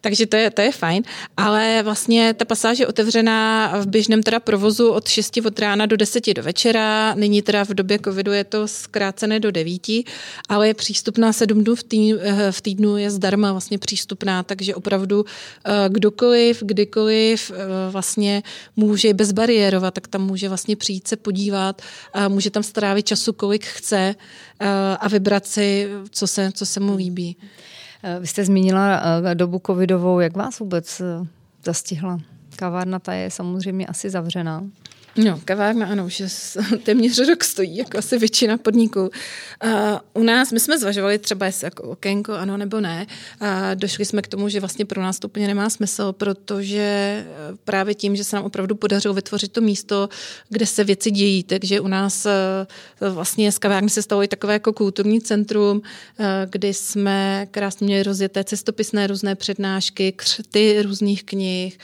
takže 0.00 0.26
to 0.26 0.36
je, 0.36 0.50
to 0.50 0.60
je 0.60 0.72
fajn, 0.72 1.02
ale 1.36 1.82
vlastně 1.82 2.34
ta 2.34 2.44
pasáž 2.44 2.78
je 2.78 2.86
otevřená 2.86 3.72
v 3.80 3.86
běžném 3.86 4.22
teda 4.22 4.40
provozu 4.40 4.90
od 4.90 5.08
6 5.08 5.38
od 5.46 5.58
rána 5.58 5.86
do 5.86 5.96
10 5.96 6.34
do 6.34 6.42
večera, 6.42 7.14
nyní 7.14 7.42
teda 7.42 7.64
v 7.64 7.68
době 7.68 7.98
covidu 8.04 8.32
je 8.32 8.44
to 8.44 8.68
zkrácené 8.68 9.40
do 9.40 9.50
9, 9.50 9.82
ale 10.48 10.68
je 10.68 10.74
přístupná 10.74 11.32
7 11.32 11.64
dnů 11.64 11.74
v, 11.74 11.82
tý, 11.82 12.14
eh, 12.20 12.52
v 12.52 12.60
týdnu, 12.60 12.96
je 12.96 13.10
zdarma 13.10 13.52
vlastně 13.52 13.78
přístupná, 13.78 14.42
takže 14.42 14.74
opravdu 14.74 15.24
kdokoliv, 15.88 16.62
kdykoliv 16.62 17.52
vlastně 17.90 18.42
může 18.76 19.14
bez 19.14 19.32
nebariérovat, 19.40 19.94
tak 19.94 20.08
tam 20.08 20.22
může 20.22 20.48
vlastně 20.48 20.76
přijít 20.76 21.08
se 21.08 21.16
podívat, 21.16 21.82
a 22.12 22.28
může 22.28 22.50
tam 22.50 22.62
strávit 22.62 23.06
času, 23.06 23.32
kolik 23.32 23.64
chce 23.64 24.14
a 25.00 25.08
vybrat 25.08 25.46
si, 25.46 25.88
co 26.10 26.26
se, 26.26 26.52
co 26.52 26.66
se 26.66 26.80
mu 26.80 26.96
líbí. 26.96 27.36
Vy 28.20 28.26
jste 28.26 28.44
zmínila 28.44 29.02
dobu 29.34 29.62
covidovou, 29.66 30.20
jak 30.20 30.36
vás 30.36 30.58
vůbec 30.58 31.02
zastihla? 31.64 32.20
Kavárna 32.56 32.98
ta 32.98 33.12
je 33.12 33.30
samozřejmě 33.30 33.86
asi 33.86 34.10
zavřená. 34.10 34.64
No, 35.16 35.40
kavárna 35.44 35.86
ano, 35.86 36.06
už 36.06 36.20
je 36.20 36.28
téměř 36.82 37.28
rok 37.28 37.44
stojí, 37.44 37.76
jako 37.76 37.98
asi 37.98 38.18
většina 38.18 38.58
podniků. 38.58 39.00
Uh, 39.00 39.10
u 40.14 40.22
nás, 40.22 40.52
my 40.52 40.60
jsme 40.60 40.78
zvažovali 40.78 41.18
třeba, 41.18 41.46
jestli 41.46 41.64
jako 41.64 41.82
okénko, 41.82 42.32
ano 42.32 42.56
nebo 42.56 42.80
ne. 42.80 43.06
Uh, 43.42 43.48
došli 43.74 44.04
jsme 44.04 44.22
k 44.22 44.28
tomu, 44.28 44.48
že 44.48 44.60
vlastně 44.60 44.84
pro 44.84 45.02
nás 45.02 45.18
to 45.18 45.28
úplně 45.28 45.46
nemá 45.46 45.70
smysl, 45.70 46.12
protože 46.12 46.80
e, 46.80 47.26
právě 47.64 47.94
tím, 47.94 48.16
že 48.16 48.24
se 48.24 48.36
nám 48.36 48.44
opravdu 48.44 48.74
podařilo 48.74 49.14
vytvořit 49.14 49.52
to 49.52 49.60
místo, 49.60 50.08
kde 50.48 50.66
se 50.66 50.84
věci 50.84 51.10
dějí, 51.10 51.42
takže 51.42 51.80
u 51.80 51.88
nás 51.88 52.26
uh, 53.00 53.08
vlastně 53.08 53.52
z 53.52 53.58
kavárny 53.58 53.90
se 53.90 54.02
stalo 54.02 54.22
i 54.22 54.28
takové 54.28 54.52
jako 54.52 54.72
kulturní 54.72 55.20
centrum, 55.20 55.76
uh, 55.76 56.26
kdy 56.50 56.74
jsme 56.74 57.46
krásně 57.50 57.84
měli 57.84 58.02
rozjeté 58.02 58.44
cestopisné 58.44 59.06
různé 59.06 59.34
přednášky, 59.34 60.12
křty 60.12 60.82
různých 60.82 61.24
knih, 61.24 61.78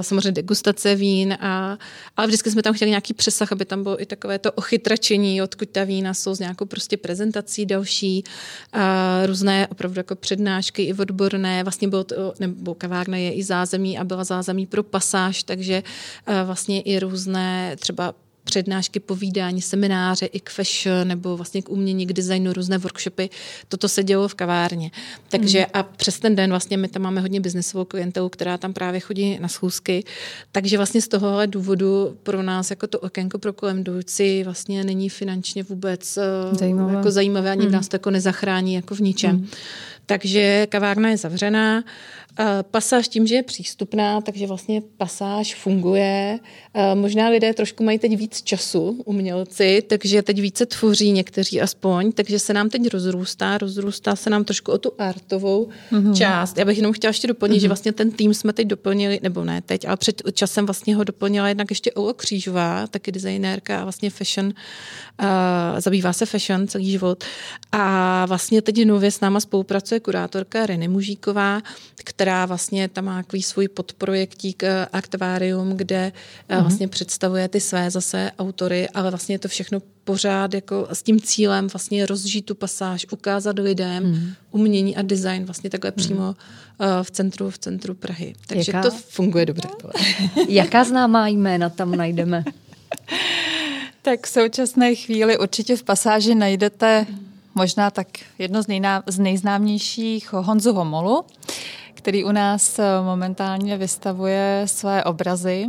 samozřejmě 0.00 0.32
degustace 0.32 0.94
vín, 0.94 1.36
a, 1.40 1.78
ale 2.16 2.26
vždycky 2.26 2.45
jsme 2.50 2.62
tam 2.62 2.74
chtěli 2.74 2.90
nějaký 2.90 3.14
přesah, 3.14 3.52
aby 3.52 3.64
tam 3.64 3.82
bylo 3.82 4.02
i 4.02 4.06
takové 4.06 4.38
to 4.38 4.52
ochytračení, 4.52 5.42
odkud 5.42 5.68
ta 5.68 5.84
vína 5.84 6.14
jsou 6.14 6.34
s 6.34 6.38
nějakou 6.38 6.64
prostě 6.64 6.96
prezentací 6.96 7.66
další, 7.66 8.24
a 8.72 9.26
různé 9.26 9.66
opravdu 9.68 10.00
jako 10.00 10.14
přednášky 10.14 10.82
i 10.82 10.94
odborné, 10.94 11.62
vlastně 11.64 11.88
bylo 11.88 12.04
to, 12.04 12.34
nebo 12.40 12.74
kavárna 12.74 13.16
je 13.16 13.32
i 13.32 13.42
zázemí 13.42 13.98
a 13.98 14.04
byla 14.04 14.24
zázemí 14.24 14.66
pro 14.66 14.82
pasáž, 14.82 15.42
takže 15.42 15.82
vlastně 16.44 16.80
i 16.80 16.98
různé 16.98 17.76
třeba 17.78 18.14
přednášky, 18.46 19.00
povídání, 19.00 19.62
semináře 19.62 20.26
i 20.26 20.40
k 20.40 20.50
fashion 20.50 21.08
nebo 21.08 21.36
vlastně 21.36 21.62
k 21.62 21.68
umění, 21.68 22.06
k 22.06 22.12
designu, 22.12 22.52
různé 22.52 22.78
workshopy. 22.78 23.30
Toto 23.68 23.88
se 23.88 24.04
dělo 24.04 24.28
v 24.28 24.34
kavárně. 24.34 24.90
Takže 25.28 25.58
mm. 25.58 25.66
a 25.74 25.82
přes 25.82 26.18
ten 26.18 26.36
den 26.36 26.50
vlastně 26.50 26.76
my 26.76 26.88
tam 26.88 27.02
máme 27.02 27.20
hodně 27.20 27.40
biznesovou 27.40 27.84
klientelu, 27.84 28.28
která 28.28 28.58
tam 28.58 28.72
právě 28.72 29.00
chodí 29.00 29.38
na 29.40 29.48
schůzky. 29.48 30.04
Takže 30.52 30.76
vlastně 30.76 31.02
z 31.02 31.08
tohohle 31.08 31.46
důvodu 31.46 32.16
pro 32.22 32.42
nás 32.42 32.70
jako 32.70 32.86
to 32.86 32.98
okénko 33.00 33.38
pro 33.38 33.52
kolem 33.52 33.78
jdoucí 33.78 34.44
vlastně 34.44 34.84
není 34.84 35.08
finančně 35.08 35.62
vůbec 35.62 36.16
eh, 36.16 36.22
zajímavé, 36.52 36.94
jako 36.94 37.10
zajímavé 37.10 37.50
ani 37.50 37.66
mm. 37.66 37.72
nás 37.72 37.88
to 37.88 37.94
jako 37.94 38.10
nezachrání 38.10 38.74
jako 38.74 38.94
v 38.94 39.00
ničem. 39.00 39.36
Mm. 39.36 39.48
Takže 40.06 40.66
kavárna 40.66 41.10
je 41.10 41.16
zavřená. 41.16 41.84
Pasáž 42.70 43.08
tím, 43.08 43.26
že 43.26 43.34
je 43.34 43.42
přístupná, 43.42 44.20
takže 44.20 44.46
vlastně 44.46 44.82
pasáž 44.96 45.54
funguje. 45.54 46.38
Možná 46.94 47.28
lidé 47.28 47.54
trošku 47.54 47.84
mají 47.84 47.98
teď 47.98 48.16
víc 48.16 48.42
času, 48.42 49.02
umělci, 49.04 49.82
takže 49.86 50.22
teď 50.22 50.40
více 50.40 50.66
tvoří 50.66 51.12
někteří 51.12 51.60
aspoň, 51.60 52.12
takže 52.12 52.38
se 52.38 52.52
nám 52.52 52.68
teď 52.68 52.88
rozrůstá, 52.92 53.58
rozrůstá 53.58 54.16
se 54.16 54.30
nám 54.30 54.44
trošku 54.44 54.72
o 54.72 54.78
tu 54.78 54.92
artovou 54.98 55.68
mm-hmm. 55.92 56.14
část. 56.14 56.58
Já 56.58 56.64
bych 56.64 56.76
jenom 56.76 56.92
chtěla 56.92 57.08
ještě 57.08 57.26
doplnit, 57.26 57.56
mm-hmm. 57.56 57.60
že 57.60 57.68
vlastně 57.68 57.92
ten 57.92 58.10
tým 58.10 58.34
jsme 58.34 58.52
teď 58.52 58.66
doplnili, 58.66 59.20
nebo 59.22 59.44
ne 59.44 59.62
teď, 59.62 59.88
ale 59.88 59.96
před 59.96 60.22
časem 60.32 60.66
vlastně 60.66 60.96
ho 60.96 61.04
doplnila 61.04 61.48
jednak 61.48 61.70
ještě 61.70 61.92
Ola 61.92 62.12
Křížová, 62.12 62.86
taky 62.86 63.12
designérka 63.12 63.80
a 63.80 63.82
vlastně 63.82 64.10
fashion, 64.10 64.46
uh, 64.46 64.54
zabývá 65.78 66.12
se 66.12 66.26
fashion 66.26 66.68
celý 66.68 66.90
život. 66.90 67.24
A 67.72 68.26
vlastně 68.26 68.62
teď 68.62 68.84
nově 68.84 69.10
s 69.10 69.20
náma 69.20 69.40
spolupracuje 69.40 69.95
kurátorka 70.00 70.66
Reny 70.66 70.88
Mužíková, 70.88 71.62
která 71.96 72.46
vlastně 72.46 72.88
tam 72.88 73.04
má 73.04 73.22
takový 73.22 73.42
svůj 73.42 73.68
podprojektík 73.68 74.62
eh, 74.62 74.86
Akvárium, 74.92 75.76
kde 75.76 76.12
uh-huh. 76.50 76.60
vlastně 76.60 76.88
představuje 76.88 77.48
ty 77.48 77.60
své 77.60 77.90
zase 77.90 78.30
autory, 78.38 78.88
ale 78.88 79.10
vlastně 79.10 79.34
je 79.34 79.38
to 79.38 79.48
všechno 79.48 79.82
pořád 80.04 80.54
jako 80.54 80.88
s 80.92 81.02
tím 81.02 81.20
cílem 81.20 81.66
vlastně 81.66 82.06
rozžít 82.06 82.44
tu 82.44 82.54
pasáž, 82.54 83.06
ukázat 83.10 83.58
lidem 83.58 84.04
uh-huh. 84.04 84.34
umění 84.50 84.96
a 84.96 85.02
design 85.02 85.44
vlastně 85.44 85.70
takhle 85.70 85.90
uh-huh. 85.90 85.94
přímo 85.94 86.28
uh, 86.28 86.86
v 87.02 87.10
centru, 87.10 87.50
v 87.50 87.58
centru 87.58 87.94
Prahy. 87.94 88.34
Takže 88.46 88.72
Jaká? 88.74 88.90
to 88.90 88.96
funguje 89.08 89.46
dobře. 89.46 89.68
Jaká 90.48 90.84
známá 90.84 91.28
jména 91.28 91.70
tam 91.70 91.96
najdeme? 91.96 92.44
tak 94.02 94.26
v 94.26 94.30
současné 94.30 94.94
chvíli 94.94 95.38
určitě 95.38 95.76
v 95.76 95.82
pasáži 95.82 96.34
najdete 96.34 97.06
možná 97.56 97.90
tak 97.90 98.06
jedno 98.38 98.62
z, 98.62 98.66
nejná, 98.66 99.02
z 99.06 99.18
nejznámějších 99.18 100.32
Honzu 100.32 100.72
Homolu, 100.72 101.24
který 101.94 102.24
u 102.24 102.32
nás 102.32 102.80
momentálně 103.02 103.76
vystavuje 103.76 104.62
své 104.66 105.04
obrazy 105.04 105.66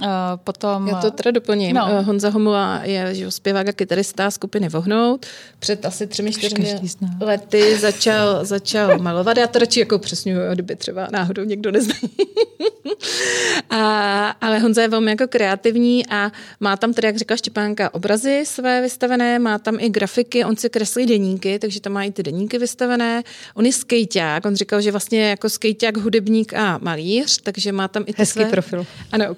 Uh, 0.00 0.06
potom... 0.44 0.88
Já 0.88 0.94
to 0.94 1.10
teda 1.10 1.30
doplním. 1.30 1.76
No. 1.76 2.02
Honza 2.02 2.30
Homula 2.30 2.80
je 2.82 3.14
že, 3.14 3.30
zpěvák 3.30 3.68
a 3.68 3.72
kytarista 3.72 4.30
skupiny 4.30 4.68
Vohnout. 4.68 5.26
Před 5.58 5.84
asi 5.84 6.06
třemi, 6.06 6.32
čtyřmi 6.32 6.74
lety 7.20 7.76
začal, 7.78 8.44
začal 8.44 8.98
malovat. 8.98 9.36
Já 9.36 9.46
to 9.46 9.58
radši 9.58 9.80
jako 9.80 9.98
přesňuju, 9.98 10.40
kdyby 10.52 10.76
třeba 10.76 11.08
náhodou 11.12 11.44
někdo 11.44 11.70
nezná. 11.70 11.94
a, 13.70 14.28
ale 14.28 14.58
Honza 14.58 14.82
je 14.82 14.88
velmi 14.88 15.10
jako 15.10 15.28
kreativní 15.28 16.06
a 16.06 16.32
má 16.60 16.76
tam 16.76 16.92
tedy, 16.92 17.06
jak 17.06 17.16
říkala 17.16 17.36
Štěpánka, 17.36 17.94
obrazy 17.94 18.42
své 18.46 18.82
vystavené, 18.82 19.38
má 19.38 19.58
tam 19.58 19.76
i 19.80 19.88
grafiky, 19.88 20.44
on 20.44 20.56
si 20.56 20.70
kreslí 20.70 21.06
deníky, 21.06 21.58
takže 21.58 21.80
tam 21.80 21.92
má 21.92 22.02
i 22.02 22.10
ty 22.10 22.22
deníky 22.22 22.58
vystavené. 22.58 23.22
On 23.54 23.66
je 23.66 23.72
skejťák, 23.72 24.44
on 24.44 24.56
říkal, 24.56 24.80
že 24.80 24.90
vlastně 24.90 25.28
jako 25.28 25.48
skejťák, 25.48 25.96
hudebník 25.96 26.54
a 26.54 26.78
malíř, 26.82 27.40
takže 27.42 27.72
má 27.72 27.88
tam 27.88 28.02
i 28.06 28.12
ty 28.12 28.14
Hezký 28.18 28.40
své, 28.40 28.50
profil. 28.50 28.86
Ano, 29.12 29.34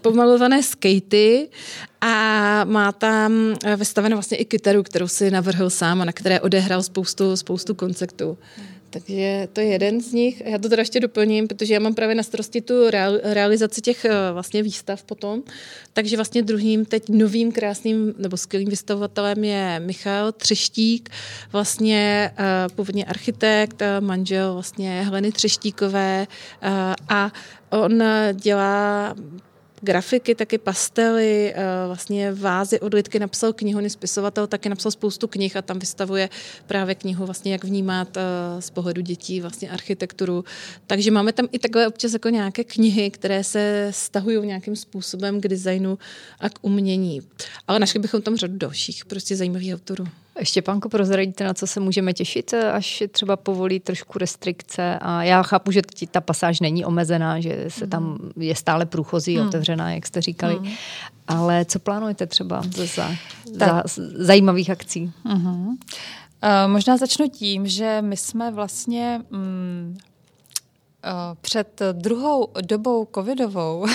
pomalované 0.47 0.63
skatey 0.63 1.49
a 2.01 2.65
má 2.65 2.93
tam 2.93 3.55
vystavenou 3.77 4.17
vlastně 4.17 4.37
i 4.37 4.45
kytaru, 4.45 4.83
kterou 4.83 5.09
si 5.09 5.31
navrhl 5.31 5.71
sám 5.71 6.03
a 6.03 6.05
na 6.05 6.13
které 6.13 6.41
odehrál 6.41 6.83
spoustu, 6.83 7.37
spoustu 7.37 7.75
koncertů. 7.75 8.39
Takže 8.91 9.49
to 9.53 9.61
je 9.61 9.67
jeden 9.67 10.01
z 10.01 10.13
nich. 10.13 10.43
Já 10.45 10.59
to 10.59 10.69
teda 10.69 10.81
ještě 10.81 11.01
doplním, 11.01 11.49
protože 11.49 11.75
já 11.75 11.81
mám 11.81 11.95
právě 11.95 12.15
na 12.15 12.23
starosti 12.23 12.61
tu 12.61 12.75
realizaci 13.23 13.81
těch 13.81 14.05
eh, 14.05 14.11
vlastně 14.33 14.63
výstav 14.63 15.03
potom. 15.03 15.43
Takže 15.93 16.17
vlastně 16.17 16.43
druhým 16.43 16.85
teď 16.85 17.09
novým 17.09 17.53
krásným 17.53 18.15
nebo 18.19 18.37
skvělým 18.37 18.69
vystavovatelem 18.69 19.45
je 19.45 19.81
Michal 19.81 20.33
Třeštík, 20.33 21.11
vlastně 21.53 22.31
uh, 22.39 22.75
původně 22.75 23.05
architekt, 23.05 23.83
manžel 24.01 24.53
vlastně 24.53 25.03
Heleny 25.03 25.33
Třeštíkové 25.33 26.27
a 27.09 27.33
on 27.71 28.03
dělá 28.33 29.15
grafiky, 29.87 30.35
taky 30.35 30.59
pastely, 30.59 31.53
eh, 31.55 31.63
vlastně 31.87 32.33
vázy, 32.33 32.81
odlitky, 32.81 33.19
napsal 33.19 33.53
knihu, 33.53 33.89
spisovatel 33.89 34.47
taky 34.47 34.69
napsal 34.69 34.93
spoustu 34.93 35.29
knih 35.29 35.57
a 35.57 35.63
tam 35.63 35.79
vystavuje 35.79 36.29
právě 36.67 36.95
knihu, 36.95 37.27
vlastně 37.27 37.53
jak 37.53 37.65
vnímat 37.65 38.17
eh, 38.17 38.23
z 38.63 38.71
pohledu 38.71 39.03
dětí 39.03 39.41
vlastně 39.41 39.71
architekturu. 39.71 40.45
Takže 40.87 41.11
máme 41.11 41.33
tam 41.33 41.49
i 41.53 41.59
takhle 41.59 41.89
občas 41.89 42.13
jako 42.13 42.29
nějaké 42.29 42.65
knihy, 42.65 43.11
které 43.11 43.45
se 43.45 43.89
stahují 43.91 44.47
nějakým 44.47 44.77
způsobem 44.77 45.41
k 45.41 45.49
designu 45.49 45.99
a 46.41 46.51
k 46.51 46.59
umění. 46.63 47.23
Ale 47.69 47.79
našli 47.79 48.01
bychom 48.01 48.23
tam 48.23 48.37
řadu 48.37 48.57
dalších 48.57 49.05
prostě 49.05 49.37
zajímavých 49.37 49.75
autorů. 49.75 50.07
Ještě, 50.39 50.63
pánko, 50.63 50.89
prozradíte, 50.89 51.45
na 51.45 51.55
co 51.55 51.67
se 51.67 51.81
můžeme 51.81 52.13
těšit, 52.13 52.55
až 52.55 53.03
třeba 53.11 53.37
povolí 53.37 53.81
trošku 53.81 54.19
restrikce. 54.19 54.99
A 54.99 55.23
já 55.23 55.43
chápu, 55.43 55.71
že 55.71 55.83
ta 56.11 56.21
pasáž 56.21 56.61
není 56.61 56.85
omezená, 56.85 57.41
že 57.41 57.65
se 57.69 57.87
tam 57.87 58.05
hmm. 58.05 58.33
je 58.37 58.55
stále 58.55 58.87
průchozí, 58.87 59.37
hmm. 59.37 59.49
otevřená, 59.49 59.91
jak 59.91 60.07
jste 60.07 60.21
říkali. 60.21 60.55
Hmm. 60.55 60.73
Ale 61.29 61.65
co 61.65 61.79
plánujete 61.79 62.27
třeba 62.27 62.63
za, 62.95 63.09
za 63.53 63.83
zajímavých 64.15 64.71
akcí? 64.71 65.13
Uh-huh. 65.25 65.67
Uh, 65.67 65.77
možná 66.67 66.97
začnu 66.97 67.29
tím, 67.29 67.67
že 67.67 67.99
my 68.01 68.17
jsme 68.17 68.51
vlastně 68.51 69.21
mm, 69.31 69.97
Eh, 69.97 70.16
před 71.41 71.83
druhou 71.93 72.49
dobou 72.61 73.09
covidovou, 73.15 73.87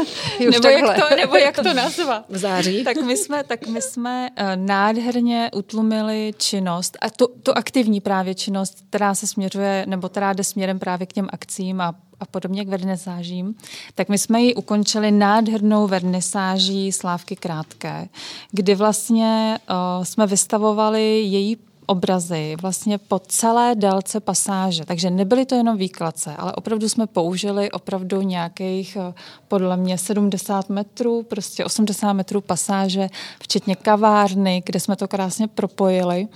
nebo, 0.50 0.68
jak 0.68 0.98
to, 0.98 1.16
nebo 1.16 1.36
jak 1.36 1.56
to 1.56 1.74
nazvat. 1.74 2.24
V 2.28 2.38
září. 2.38 2.84
Tak 2.84 2.96
my 2.96 3.16
jsme, 3.16 3.44
tak 3.44 3.66
my 3.66 3.82
jsme 3.82 4.28
eh, 4.36 4.56
nádherně 4.56 5.50
utlumili 5.54 6.32
činnost, 6.36 6.98
a 7.00 7.10
tu, 7.10 7.28
tu 7.42 7.52
aktivní 7.56 8.00
právě 8.00 8.34
činnost, 8.34 8.84
která 8.88 9.14
se 9.14 9.26
směřuje, 9.26 9.84
nebo 9.88 10.08
která 10.08 10.32
jde 10.32 10.44
směrem 10.44 10.78
právě 10.78 11.06
k 11.06 11.12
těm 11.12 11.28
akcím 11.32 11.80
a 11.80 11.94
a 12.20 12.26
podobně 12.26 12.64
k 12.64 12.68
vernisážím, 12.68 13.54
tak 13.94 14.08
my 14.08 14.18
jsme 14.18 14.40
ji 14.40 14.54
ukončili 14.54 15.10
nádhernou 15.10 15.86
vernisáží 15.86 16.92
Slávky 16.92 17.36
Krátké, 17.36 18.08
kdy 18.50 18.74
vlastně 18.74 19.58
uh, 19.70 20.04
jsme 20.04 20.26
vystavovali 20.26 21.20
její 21.20 21.56
obrazy 21.90 22.56
vlastně 22.62 22.98
po 22.98 23.18
celé 23.18 23.74
délce 23.74 24.20
pasáže. 24.20 24.84
Takže 24.84 25.10
nebyly 25.10 25.46
to 25.46 25.54
jenom 25.54 25.76
výkladce, 25.76 26.36
ale 26.36 26.52
opravdu 26.52 26.88
jsme 26.88 27.06
použili 27.06 27.70
opravdu 27.70 28.22
nějakých 28.22 28.96
eh, 28.96 29.14
podle 29.48 29.76
mě 29.76 29.98
70 29.98 30.68
metrů, 30.68 31.22
prostě 31.22 31.64
80 31.64 32.12
metrů 32.12 32.40
pasáže, 32.40 33.08
včetně 33.42 33.76
kavárny, 33.76 34.62
kde 34.66 34.80
jsme 34.80 34.96
to 34.96 35.08
krásně 35.08 35.48
propojili. 35.48 36.28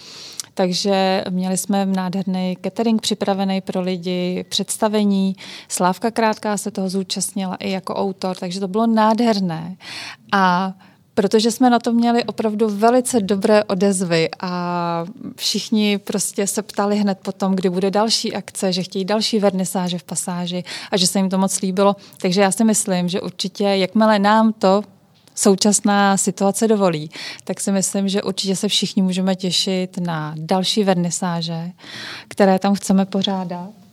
Takže 0.54 1.24
měli 1.30 1.56
jsme 1.56 1.86
nádherný 1.86 2.56
catering 2.62 3.02
připravený 3.02 3.60
pro 3.60 3.80
lidi, 3.80 4.44
představení. 4.48 5.36
Slávka 5.68 6.10
Krátká 6.10 6.56
se 6.56 6.70
toho 6.70 6.88
zúčastnila 6.88 7.54
i 7.54 7.70
jako 7.70 7.94
autor, 7.94 8.36
takže 8.36 8.60
to 8.60 8.68
bylo 8.68 8.86
nádherné. 8.86 9.76
A 10.32 10.74
protože 11.14 11.50
jsme 11.50 11.70
na 11.70 11.78
to 11.78 11.92
měli 11.92 12.24
opravdu 12.24 12.68
velice 12.68 13.20
dobré 13.20 13.64
odezvy 13.64 14.28
a 14.40 15.04
všichni 15.36 15.98
prostě 15.98 16.46
se 16.46 16.62
ptali 16.62 16.96
hned 16.96 17.18
potom, 17.18 17.54
kdy 17.54 17.70
bude 17.70 17.90
další 17.90 18.34
akce, 18.34 18.72
že 18.72 18.82
chtějí 18.82 19.04
další 19.04 19.38
vernisáže 19.38 19.98
v 19.98 20.04
pasáži 20.04 20.64
a 20.90 20.96
že 20.96 21.06
se 21.06 21.18
jim 21.18 21.30
to 21.30 21.38
moc 21.38 21.60
líbilo. 21.60 21.96
Takže 22.20 22.40
já 22.40 22.50
si 22.50 22.64
myslím, 22.64 23.08
že 23.08 23.20
určitě, 23.20 23.64
jakmile 23.64 24.18
nám 24.18 24.52
to 24.52 24.82
současná 25.34 26.16
situace 26.16 26.68
dovolí, 26.68 27.10
tak 27.44 27.60
si 27.60 27.72
myslím, 27.72 28.08
že 28.08 28.22
určitě 28.22 28.56
se 28.56 28.68
všichni 28.68 29.02
můžeme 29.02 29.36
těšit 29.36 29.98
na 29.98 30.34
další 30.38 30.84
vernisáže, 30.84 31.70
které 32.28 32.58
tam 32.58 32.74
chceme 32.74 33.06
pořádat. 33.06 33.83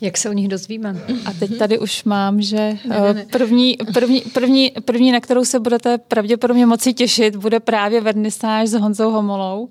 Jak 0.00 0.18
se 0.18 0.30
o 0.30 0.32
nich 0.32 0.48
dozvíme? 0.48 0.96
A 1.26 1.32
teď 1.32 1.58
tady 1.58 1.78
už 1.78 2.04
mám, 2.04 2.42
že 2.42 2.78
ne, 2.88 3.00
ne, 3.00 3.14
ne. 3.14 3.26
První, 3.32 3.76
první, 3.94 4.20
první, 4.20 4.72
první, 4.84 5.12
na 5.12 5.20
kterou 5.20 5.44
se 5.44 5.60
budete 5.60 5.98
pravděpodobně 5.98 6.66
moci 6.66 6.94
těšit, 6.94 7.36
bude 7.36 7.60
právě 7.60 8.00
vernisáž 8.00 8.68
s 8.68 8.72
Honzou 8.72 9.10
Homolou. 9.10 9.68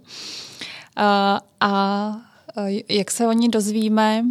A, 0.95 1.41
a 1.59 2.15
jak 2.89 3.11
se 3.11 3.27
o 3.27 3.31
ní 3.31 3.49
dozvíme, 3.49 4.25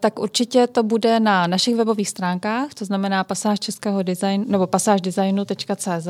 tak 0.00 0.18
určitě 0.18 0.66
to 0.66 0.82
bude 0.82 1.20
na 1.20 1.46
našich 1.46 1.76
webových 1.76 2.08
stránkách, 2.08 2.74
to 2.74 2.84
znamená 2.84 3.24
pasáž 3.24 3.60
českého 3.60 4.02
design, 4.02 4.44
nebo 4.48 4.66
pasáždesignu.cz, 4.66 6.08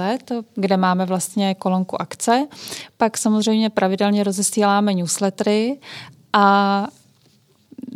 kde 0.54 0.76
máme 0.76 1.06
vlastně 1.06 1.54
kolonku 1.54 2.02
akce. 2.02 2.46
Pak 2.96 3.18
samozřejmě 3.18 3.70
pravidelně 3.70 4.24
rozesíláme 4.24 4.94
newslettery 4.94 5.78
a 6.32 6.88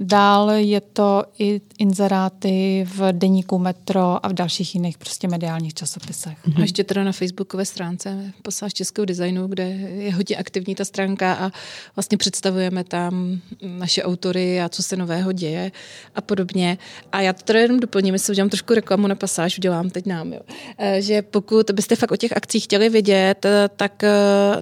Dál 0.01 0.51
je 0.51 0.81
to 0.81 1.25
i 1.39 1.61
inzeráty 1.79 2.87
v 2.91 3.13
deníku 3.13 3.59
Metro 3.59 4.27
a 4.27 4.29
v 4.29 4.33
dalších 4.33 4.75
jiných 4.75 4.99
prostě 4.99 5.29
mediálních 5.29 5.75
časopisech. 5.75 6.39
A 6.57 6.61
ještě 6.61 6.85
teda 6.85 7.05
na 7.05 7.13
facebookové 7.13 7.65
stránce 7.65 8.33
Pasáž 8.43 8.75
českého 8.75 9.05
designu, 9.05 9.47
kde 9.47 9.69
je 9.69 10.15
hodně 10.15 10.37
aktivní 10.37 10.75
ta 10.75 10.85
stránka 10.85 11.35
a 11.35 11.51
vlastně 11.97 12.19
představujeme 12.19 12.85
tam 12.85 13.41
naše 13.63 14.03
autory 14.03 14.61
a 14.61 14.69
co 14.69 14.83
se 14.83 14.97
nového 14.97 15.33
děje 15.33 15.73
a 16.15 16.21
podobně. 16.21 16.79
A 17.13 17.21
já 17.21 17.33
to 17.33 17.43
teda 17.43 17.61
jenom 17.61 17.81
doplním, 17.81 18.15
jestli 18.15 18.33
udělám 18.33 18.49
trošku 18.49 18.75
reklamu 18.75 19.07
na 19.07 19.15
Pasáž, 19.15 19.59
udělám 19.59 19.91
teď 19.91 20.07
nám, 20.07 20.33
jo. 20.33 20.41
Eh, 20.79 21.03
že 21.03 21.23
pokud 21.23 21.71
byste 21.71 21.97
fakt 21.97 22.13
o 22.13 22.17
těch 22.17 22.37
akcích 22.37 22.65
chtěli 22.65 22.89
vědět, 22.89 23.45
eh, 23.45 23.69
tak 23.77 24.05
eh, 24.05 24.11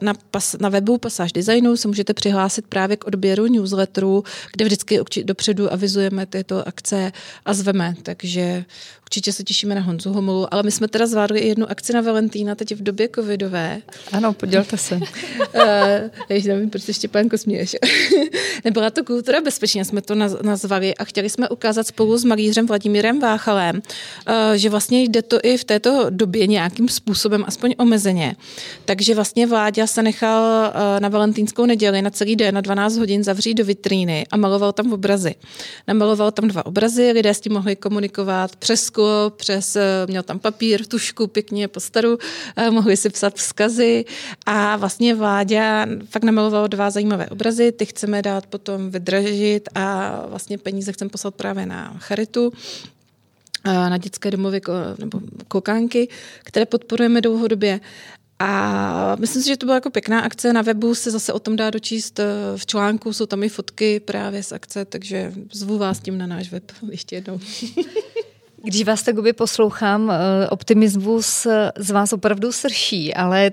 na, 0.03 0.15
pas, 0.31 0.57
na 0.61 0.69
webu 0.69 0.99
Pasáž 0.99 1.33
designu 1.33 1.77
se 1.77 1.89
můžete 1.89 2.15
přihlásit 2.15 2.67
právě 2.67 2.97
k 2.97 3.07
odběru 3.07 3.47
newsletteru, 3.47 4.25
kde 4.53 4.65
vždycky 4.65 5.01
dopředu 5.27 5.73
avizujeme 5.73 6.27
tyto 6.27 6.69
akce 6.69 7.13
a 7.45 7.55
zveme, 7.55 7.95
takže 8.03 8.65
určitě 9.07 9.33
se 9.33 9.45
těšíme 9.45 9.75
na 9.75 9.81
Honzu 9.81 10.13
Homolu, 10.13 10.55
ale 10.55 10.63
my 10.63 10.71
jsme 10.71 10.89
teda 10.89 11.07
zvládli 11.07 11.41
i 11.41 11.49
jednu 11.49 11.71
akci 11.71 11.93
na 11.93 12.01
Valentína 12.01 12.55
teď 12.55 12.75
v 12.75 12.83
době 12.83 13.09
covidové. 13.15 13.81
Ano, 14.13 14.33
podělte 14.33 14.77
se. 14.77 14.95
uh, 15.55 16.47
nevím, 16.47 16.71
proč 16.71 16.83
se 16.83 16.93
Štěpánko 16.93 17.39
směješ. 17.39 17.77
Nebyla 18.65 18.91
to 18.91 19.05
kultura 19.05 19.41
bezpečně, 19.41 19.85
jsme 19.85 20.03
to 20.03 20.15
nazvali 20.43 20.95
a 20.95 21.05
chtěli 21.05 21.31
jsme 21.31 21.49
ukázat 21.49 21.87
spolu 21.87 22.19
s 22.19 22.25
malířem 22.25 22.67
Vladimírem 22.67 23.21
Váchalem, 23.21 23.77
uh, 23.77 24.33
že 24.55 24.71
vlastně 24.71 25.03
jde 25.03 25.23
to 25.23 25.39
i 25.43 25.57
v 25.57 25.65
této 25.65 26.07
době 26.11 26.47
nějakým 26.47 26.89
způsobem, 26.89 27.45
aspoň 27.47 27.75
omezeně. 27.79 28.37
Takže 28.85 29.15
vlastně 29.15 29.47
Vláďa 29.47 29.87
se 29.87 30.03
nechal 30.03 30.43
uh, 30.43 31.01
na 31.01 31.09
valentínskou 31.09 31.67
neděli 31.67 32.03
na 32.03 32.11
celý 32.11 32.37
den 32.37 32.55
na 32.55 32.61
12 32.61 32.97
hodin 32.97 33.25
zavřít 33.25 33.55
do 33.55 33.65
vitríny 33.65 34.27
a 34.31 34.37
maloval 34.37 34.73
tam 34.73 34.93
obrazy. 34.93 35.35
Namaloval 35.89 36.31
tam 36.31 36.49
dva 36.49 36.67
obrazy, 36.67 37.13
lidé 37.13 37.35
s 37.35 37.41
tím 37.41 37.53
mohli 37.53 37.77
komunikovat 37.77 38.57
přes 38.57 38.96
sklo, 38.97 39.31
přes, 39.37 39.77
eh, 39.77 40.07
měl 40.07 40.23
tam 40.23 40.39
papír, 40.39 40.87
tušku, 40.87 41.27
pěkně 41.27 41.69
postaru, 41.69 42.19
eh, 42.57 42.71
mohli 42.71 42.97
si 42.97 43.11
psat 43.11 43.35
vzkazy 43.35 44.05
a 44.47 44.77
vlastně 44.77 45.15
Vláďa 45.15 45.87
fakt 46.11 46.25
namaloval 46.25 46.69
dva 46.69 46.91
zajímavé 46.91 47.29
obrazy, 47.29 47.73
ty 47.73 47.87
chceme 47.87 48.23
dát 48.23 48.47
potom 48.47 48.91
vydražit 48.91 49.69
a 49.75 50.17
vlastně 50.27 50.59
peníze 50.59 50.93
chceme 50.93 51.11
poslat 51.11 51.35
právě 51.35 51.67
na 51.67 51.97
charitu 51.99 52.53
eh, 53.65 53.73
na 53.73 53.99
dětské 53.99 54.31
domovy 54.31 54.61
nebo 54.99 55.21
kokánky, 55.49 56.09
které 56.45 56.67
podporujeme 56.67 57.21
dlouhodobě. 57.21 57.81
A 58.39 59.17
myslím 59.21 59.43
si, 59.43 59.49
že 59.49 59.57
to 59.57 59.67
byla 59.67 59.75
jako 59.75 59.91
pěkná 59.91 60.21
akce. 60.21 60.53
Na 60.53 60.63
webu 60.63 60.95
se 60.95 61.11
zase 61.11 61.33
o 61.33 61.39
tom 61.39 61.57
dá 61.57 61.71
dočíst 61.71 62.21
v 62.57 62.67
článku, 62.67 63.13
jsou 63.13 63.27
tam 63.27 63.43
i 63.43 63.49
fotky 63.49 64.01
právě 64.01 64.43
z 64.43 64.53
akce, 64.53 64.85
takže 64.85 65.33
zvu 65.53 65.79
vás 65.79 66.01
tím 66.01 66.19
na 66.19 66.27
náš 66.27 66.51
web 66.51 66.73
ještě 66.91 67.17
jednou. 67.17 67.41
Když 68.67 68.85
vás 68.85 69.03
tak 69.03 69.21
by 69.21 69.33
poslouchám, 69.33 70.11
eh, 70.11 70.49
optimismus 70.49 71.47
z 71.79 71.91
vás 71.91 72.13
opravdu 72.13 72.53
srší, 72.53 73.15
ale 73.15 73.53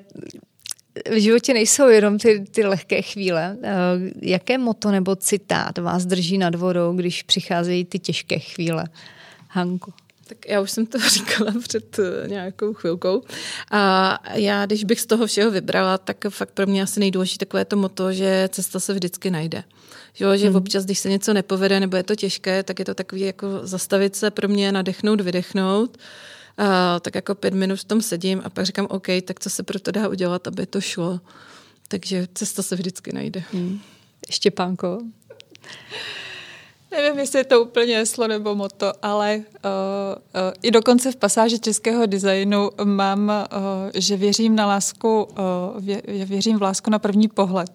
v 1.11 1.21
životě 1.21 1.53
nejsou 1.53 1.87
jenom 1.87 2.17
ty, 2.17 2.45
ty 2.51 2.65
lehké 2.65 3.01
chvíle. 3.01 3.57
Eh, 3.63 3.73
jaké 4.21 4.57
moto 4.57 4.91
nebo 4.91 5.15
citát 5.15 5.77
vás 5.77 6.05
drží 6.05 6.37
nad 6.37 6.55
vodou, 6.55 6.93
když 6.93 7.23
přicházejí 7.23 7.85
ty 7.85 7.99
těžké 7.99 8.39
chvíle? 8.39 8.85
Hanku. 9.49 9.93
Tak 10.27 10.37
já 10.47 10.61
už 10.61 10.71
jsem 10.71 10.85
to 10.85 10.97
říkala 11.09 11.53
před 11.63 11.99
eh, 11.99 12.27
nějakou 12.27 12.73
chvilkou. 12.73 13.21
A 13.71 14.19
já, 14.33 14.65
když 14.65 14.83
bych 14.83 15.01
z 15.01 15.05
toho 15.05 15.27
všeho 15.27 15.51
vybrala, 15.51 15.97
tak 15.97 16.17
fakt 16.29 16.51
pro 16.51 16.67
mě 16.67 16.83
asi 16.83 16.99
nejdůležitější 16.99 17.37
takové 17.37 17.65
to 17.65 17.75
moto, 17.75 18.13
že 18.13 18.49
cesta 18.51 18.79
se 18.79 18.93
vždycky 18.93 19.31
najde. 19.31 19.63
Jo, 20.19 20.37
že 20.37 20.47
hmm. 20.47 20.55
občas, 20.55 20.85
když 20.85 20.99
se 20.99 21.09
něco 21.09 21.33
nepovede 21.33 21.79
nebo 21.79 21.97
je 21.97 22.03
to 22.03 22.15
těžké, 22.15 22.63
tak 22.63 22.79
je 22.79 22.85
to 22.85 22.93
takový 22.93 23.21
jako 23.21 23.47
zastavit 23.63 24.15
se 24.15 24.31
pro 24.31 24.47
mě, 24.47 24.71
nadechnout, 24.71 25.21
vydechnout. 25.21 25.97
A, 26.57 26.99
tak 26.99 27.15
jako 27.15 27.35
pět 27.35 27.53
minut 27.53 27.79
v 27.79 27.83
tom 27.83 28.01
sedím 28.01 28.41
a 28.45 28.49
pak 28.49 28.65
říkám, 28.65 28.87
OK, 28.89 29.07
tak 29.25 29.39
co 29.39 29.49
se 29.49 29.63
pro 29.63 29.79
to 29.79 29.91
dá 29.91 30.09
udělat, 30.09 30.47
aby 30.47 30.65
to 30.65 30.81
šlo. 30.81 31.19
Takže 31.87 32.27
cesta 32.33 32.63
se 32.63 32.75
vždycky 32.75 33.11
najde. 33.13 33.43
Hmm. 33.51 33.79
Štěpánko? 34.29 35.01
Nevím, 36.91 37.19
jestli 37.19 37.39
je 37.39 37.43
to 37.43 37.61
úplně 37.61 37.97
heslo 37.97 38.27
nebo 38.27 38.55
moto, 38.55 38.93
ale 39.01 39.35
uh, 39.35 39.43
uh, 39.43 40.53
i 40.61 40.71
dokonce 40.71 41.11
v 41.11 41.15
pasáži 41.15 41.59
českého 41.59 42.05
designu 42.05 42.69
mám, 42.83 43.29
uh, 43.29 43.91
že 43.95 44.17
věřím 44.17 44.55
na 44.55 44.65
lásku, 44.65 45.23
uh, 45.23 45.85
vě, 45.85 46.01
věřím 46.25 46.57
v 46.57 46.61
lásku 46.61 46.89
na 46.89 46.99
první 46.99 47.27
pohled. 47.27 47.71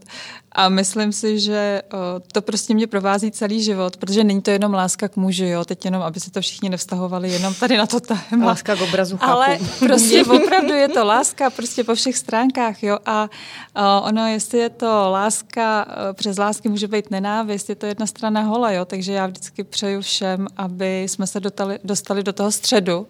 A 0.59 0.69
myslím 0.69 1.13
si, 1.13 1.41
že 1.41 1.83
uh, 1.93 1.99
to 2.33 2.43
prostě 2.43 2.75
mě 2.75 2.87
provází 2.87 3.31
celý 3.31 3.63
život, 3.63 3.97
protože 3.97 4.25
není 4.25 4.43
to 4.43 4.51
jenom 4.51 4.75
láska 4.75 5.09
k 5.09 5.17
muži, 5.17 5.49
jo, 5.49 5.65
teď 5.65 5.85
jenom, 5.85 6.03
aby 6.03 6.21
se 6.21 6.31
to 6.31 6.41
všichni 6.41 6.69
nevztahovali 6.69 7.31
jenom 7.31 7.55
tady 7.55 7.77
na 7.77 7.87
to 7.87 8.01
téma. 8.01 8.47
Láska 8.47 8.77
k 8.77 8.81
obrazu 8.81 9.17
chápu. 9.17 9.33
Ale 9.33 9.59
prostě 9.79 10.25
opravdu 10.25 10.75
je 10.75 10.89
to 10.89 11.05
láska 11.05 11.51
prostě 11.51 11.85
po 11.85 11.95
všech 11.95 12.17
stránkách, 12.17 12.83
jo, 12.83 12.99
a 13.07 13.23
uh, 13.23 14.09
ono, 14.09 14.27
jestli 14.27 14.59
je 14.59 14.71
to 14.71 15.11
láska, 15.11 15.87
uh, 15.87 15.93
přes 16.13 16.39
lásky 16.39 16.69
může 16.69 16.89
být 16.89 17.11
nenávist, 17.11 17.69
je 17.69 17.75
to 17.75 17.87
jedna 17.87 18.07
strana 18.07 18.41
hola, 18.41 18.71
jo, 18.71 18.85
takže 18.85 19.13
já 19.13 19.27
vždycky 19.27 19.65
přeju 19.65 20.01
všem, 20.01 20.47
aby 20.57 21.03
jsme 21.03 21.27
se 21.27 21.41
dostali, 21.41 21.79
dostali 21.85 22.23
do 22.23 22.33
toho 22.33 22.53
středu 22.53 23.07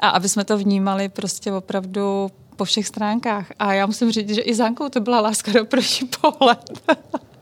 a 0.00 0.08
aby 0.08 0.28
jsme 0.28 0.44
to 0.44 0.58
vnímali 0.58 1.08
prostě 1.08 1.52
opravdu 1.52 2.30
po 2.56 2.64
všech 2.64 2.86
stránkách. 2.86 3.52
A 3.58 3.72
já 3.72 3.86
musím 3.86 4.12
říct, 4.12 4.30
že 4.30 4.40
i 4.40 4.54
s 4.54 4.58
Hankou 4.58 4.88
to 4.88 5.00
byla 5.00 5.20
láska 5.20 5.52
do 5.52 5.64
první 5.64 6.08
pohled. 6.20 6.92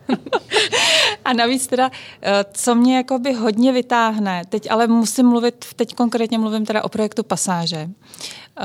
a 1.25 1.33
navíc 1.33 1.67
teda, 1.67 1.91
eh, 2.21 2.45
co 2.53 2.75
mě 2.75 2.97
jakoby 2.97 3.33
hodně 3.33 3.71
vytáhne, 3.71 4.41
teď 4.49 4.71
ale 4.71 4.87
musím 4.87 5.27
mluvit, 5.27 5.65
teď 5.75 5.95
konkrétně 5.95 6.37
mluvím 6.37 6.65
teda 6.65 6.83
o 6.83 6.89
projektu 6.89 7.23
Pasáže. 7.23 7.89
Eh, 7.89 8.63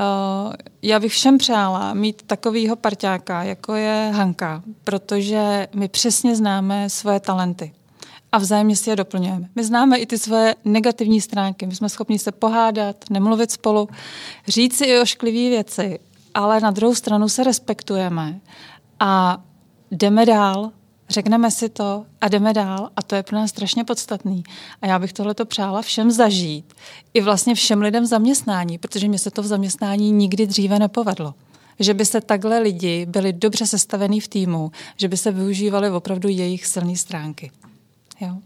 já 0.81 0.99
bych 0.99 1.11
všem 1.11 1.37
přála 1.37 1.93
mít 1.93 2.21
takovýho 2.21 2.75
parťáka, 2.75 3.43
jako 3.43 3.75
je 3.75 4.11
Hanka, 4.13 4.63
protože 4.83 5.67
my 5.75 5.87
přesně 5.87 6.35
známe 6.35 6.89
svoje 6.89 7.19
talenty 7.19 7.73
a 8.31 8.37
vzájemně 8.37 8.75
si 8.75 8.89
je 8.89 8.95
doplňujeme. 8.95 9.49
My 9.55 9.63
známe 9.63 9.97
i 9.97 10.05
ty 10.05 10.17
své 10.17 10.55
negativní 10.65 11.21
stránky, 11.21 11.67
my 11.67 11.75
jsme 11.75 11.89
schopni 11.89 12.19
se 12.19 12.31
pohádat, 12.31 12.95
nemluvit 13.09 13.51
spolu, 13.51 13.89
říct 14.47 14.77
si 14.77 14.85
i 14.85 14.99
ošklivé 14.99 15.49
věci, 15.49 15.99
ale 16.33 16.59
na 16.59 16.71
druhou 16.71 16.95
stranu 16.95 17.29
se 17.29 17.43
respektujeme 17.43 18.39
a 18.99 19.43
jdeme 19.91 20.25
dál, 20.25 20.71
řekneme 21.09 21.51
si 21.51 21.69
to 21.69 22.05
a 22.21 22.27
jdeme 22.27 22.53
dál 22.53 22.89
a 22.95 23.01
to 23.01 23.15
je 23.15 23.23
pro 23.23 23.37
nás 23.37 23.49
strašně 23.49 23.83
podstatný. 23.83 24.43
A 24.81 24.87
já 24.87 24.99
bych 24.99 25.13
tohle 25.13 25.33
to 25.33 25.45
přála 25.45 25.81
všem 25.81 26.11
zažít, 26.11 26.73
i 27.13 27.21
vlastně 27.21 27.55
všem 27.55 27.81
lidem 27.81 28.03
v 28.03 28.07
zaměstnání, 28.07 28.77
protože 28.77 29.07
mi 29.07 29.19
se 29.19 29.31
to 29.31 29.41
v 29.41 29.45
zaměstnání 29.45 30.11
nikdy 30.11 30.47
dříve 30.47 30.79
nepovedlo 30.79 31.33
že 31.79 31.93
by 31.93 32.05
se 32.05 32.21
takhle 32.21 32.59
lidi 32.59 33.05
byli 33.05 33.33
dobře 33.33 33.67
sestavený 33.67 34.19
v 34.19 34.27
týmu, 34.27 34.71
že 34.97 35.07
by 35.07 35.17
se 35.17 35.31
využívali 35.31 35.91
opravdu 35.91 36.29
jejich 36.29 36.65
silné 36.65 36.95
stránky. 36.95 37.51
Jo. 38.19 38.37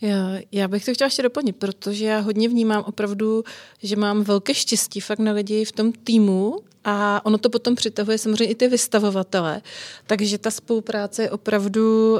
Já, 0.00 0.38
já 0.52 0.68
bych 0.68 0.84
to 0.84 0.94
chtěla 0.94 1.06
ještě 1.06 1.22
doplnit, 1.22 1.56
protože 1.56 2.04
já 2.04 2.18
hodně 2.18 2.48
vnímám 2.48 2.84
opravdu, 2.86 3.44
že 3.82 3.96
mám 3.96 4.22
velké 4.22 4.54
štěstí 4.54 5.00
fakt 5.00 5.18
na 5.18 5.32
lidi 5.32 5.64
v 5.64 5.72
tom 5.72 5.92
týmu 5.92 6.60
a 6.84 7.26
ono 7.26 7.38
to 7.38 7.50
potom 7.50 7.74
přitahuje 7.74 8.18
samozřejmě 8.18 8.46
i 8.46 8.54
ty 8.54 8.68
vystavovatele. 8.68 9.62
Takže 10.06 10.38
ta 10.38 10.50
spolupráce 10.50 11.22
je 11.22 11.30
opravdu 11.30 12.12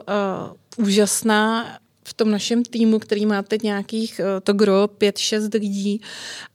uh, 0.78 0.86
úžasná 0.86 1.66
v 2.06 2.14
tom 2.14 2.30
našem 2.30 2.64
týmu, 2.64 2.98
který 2.98 3.26
má 3.26 3.42
teď 3.42 3.62
nějakých 3.62 4.20
eh, 4.20 4.40
to 4.40 4.52
gro, 4.52 4.88
pět, 4.88 5.18
šest 5.18 5.54
lidí 5.54 6.00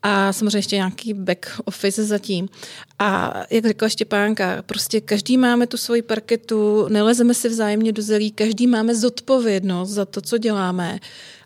a 0.04 0.34
samozřejmě 0.34 0.58
ještě 0.58 0.76
nějaký 0.76 1.14
back 1.14 1.46
office 1.66 2.06
zatím. 2.06 2.50
A 3.00 3.34
jak 3.50 3.66
řekla 3.66 3.90
Štěpánka, 3.90 4.62
prostě 4.66 5.02
každý 5.02 5.38
máme 5.38 5.68
tu 5.68 5.78
svoji 5.78 6.02
parketu, 6.02 6.88
nelezeme 6.90 7.34
si 7.34 7.50
vzájemně 7.50 7.92
do 7.92 8.02
zelí, 8.02 8.32
každý 8.32 8.68
máme 8.68 8.96
zodpovědnost 8.96 9.90
za 9.90 10.06
to, 10.06 10.22
co 10.22 10.38
děláme. 10.38 11.00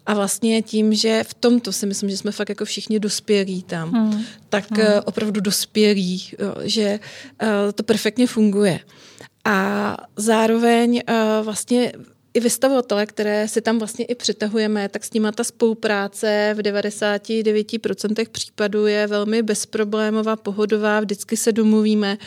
A 0.06 0.14
vlastně 0.14 0.62
tím, 0.62 0.94
že 0.94 1.24
v 1.28 1.34
tomto 1.34 1.72
si 1.72 1.86
myslím, 1.86 2.10
že 2.10 2.18
jsme 2.18 2.32
fakt 2.32 2.50
jako 2.50 2.66
všichni 2.66 3.00
dospělí 3.00 3.64
tam, 3.64 3.92
hmm. 3.92 4.24
tak 4.50 4.78
hmm. 4.78 4.88
opravdu 5.06 5.42
dospělí, 5.42 6.24
že 6.64 7.00
eh, 7.42 7.72
to 7.74 7.84
perfektně 7.84 8.28
funguje. 8.28 8.80
A 9.46 9.98
zároveň 10.16 11.02
vlastně 11.44 11.92
i 12.36 12.40
vystavovatele, 12.40 13.06
které 13.06 13.48
si 13.48 13.62
tam 13.62 13.80
vlastně 13.80 14.06
i 14.06 14.16
přitahujeme, 14.16 14.90
tak 14.90 15.04
s 15.04 15.14
nimi 15.14 15.28
ta 15.36 15.44
spolupráce 15.44 16.56
v 16.58 16.60
99% 16.60 18.30
případů 18.30 18.88
je 18.88 19.08
velmi 19.08 19.44
bezproblémová, 19.44 20.36
pohodová, 20.36 21.00
vždycky 21.00 21.38
se 21.38 21.52
domluvíme 21.52 22.18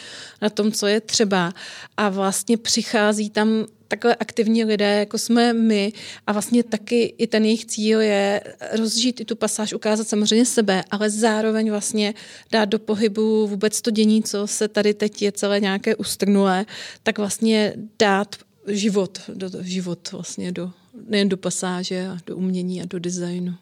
na 0.42 0.50
tom, 0.50 0.72
co 0.72 0.86
je 0.86 1.00
třeba. 1.00 1.52
A 1.96 2.08
vlastně 2.08 2.56
přichází 2.56 3.30
tam 3.30 3.66
takhle 3.88 4.14
aktivní 4.14 4.64
lidé, 4.64 4.98
jako 4.98 5.18
jsme 5.18 5.52
my 5.52 5.92
a 6.26 6.32
vlastně 6.32 6.62
taky 6.62 7.14
i 7.18 7.26
ten 7.26 7.44
jejich 7.44 7.66
cíl 7.66 8.00
je 8.00 8.40
rozžít 8.72 9.20
i 9.20 9.24
tu 9.24 9.36
pasáž, 9.36 9.72
ukázat 9.72 10.08
samozřejmě 10.08 10.46
sebe, 10.46 10.84
ale 10.90 11.10
zároveň 11.10 11.70
vlastně 11.70 12.14
dát 12.52 12.64
do 12.64 12.78
pohybu 12.78 13.46
vůbec 13.46 13.82
to 13.82 13.90
dění, 13.90 14.22
co 14.22 14.46
se 14.46 14.68
tady 14.68 14.94
teď 14.94 15.22
je 15.22 15.32
celé 15.32 15.60
nějaké 15.60 15.96
ustrnulé, 15.96 16.66
tak 17.02 17.18
vlastně 17.18 17.74
dát 17.98 18.36
život, 18.68 19.20
do, 19.34 19.50
život 19.60 20.12
vlastně 20.12 20.52
do, 20.52 20.70
nejen 21.08 21.28
do 21.28 21.36
pasáže, 21.36 22.08
a 22.08 22.16
do 22.26 22.36
umění 22.36 22.82
a 22.82 22.84
do 22.86 22.98
designu. 22.98 23.54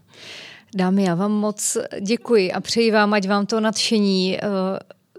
Dámy, 0.75 1.05
já 1.05 1.15
vám 1.15 1.33
moc 1.33 1.77
děkuji 2.01 2.53
a 2.53 2.61
přeji 2.61 2.91
vám, 2.91 3.15
ať 3.15 3.29
vám 3.29 3.47
to 3.47 3.61
nadšení 3.61 4.37
eh, 4.37 4.41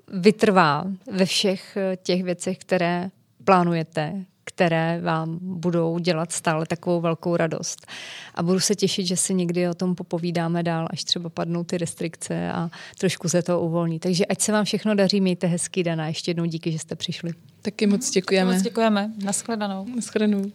vytrvá 0.08 0.88
ve 1.12 1.26
všech 1.26 1.78
eh, 1.78 1.98
těch 2.04 2.24
věcech, 2.24 2.58
které 2.58 3.10
plánujete, 3.44 4.26
které 4.44 5.02
vám 5.02 5.40
budou 5.42 6.00
dělat 6.00 6.32
stále 6.32 6.66
takovou 6.66 7.02
velkou 7.02 7.36
radost. 7.36 7.88
A 8.36 8.44
budu 8.44 8.60
se 8.60 8.76
těšit, 8.76 9.08
že 9.08 9.18
si 9.18 9.34
někdy 9.34 9.70
o 9.70 9.74
tom 9.74 9.96
popovídáme 9.96 10.64
dál, 10.64 10.88
až 10.90 11.04
třeba 11.04 11.30
padnou 11.30 11.64
ty 11.64 11.78
restrikce 11.78 12.52
a 12.52 12.70
trošku 13.00 13.30
se 13.30 13.42
to 13.42 13.62
uvolní. 13.62 14.00
Takže 14.00 14.26
ať 14.26 14.42
se 14.42 14.52
vám 14.52 14.66
všechno 14.66 14.96
daří, 14.96 15.22
mějte 15.22 15.48
hezký 15.48 15.84
den 15.84 16.02
a 16.02 16.08
ještě 16.08 16.30
jednou 16.30 16.46
díky, 16.46 16.72
že 16.72 16.80
jste 16.80 16.96
přišli. 16.96 17.34
Taky 17.68 17.88
moc 17.88 18.10
děkujeme. 18.10 18.54
Moc 18.54 18.62
děkujeme. 18.62 19.12
Naschledanou. 19.24 19.86
Naschledanou. 19.96 20.52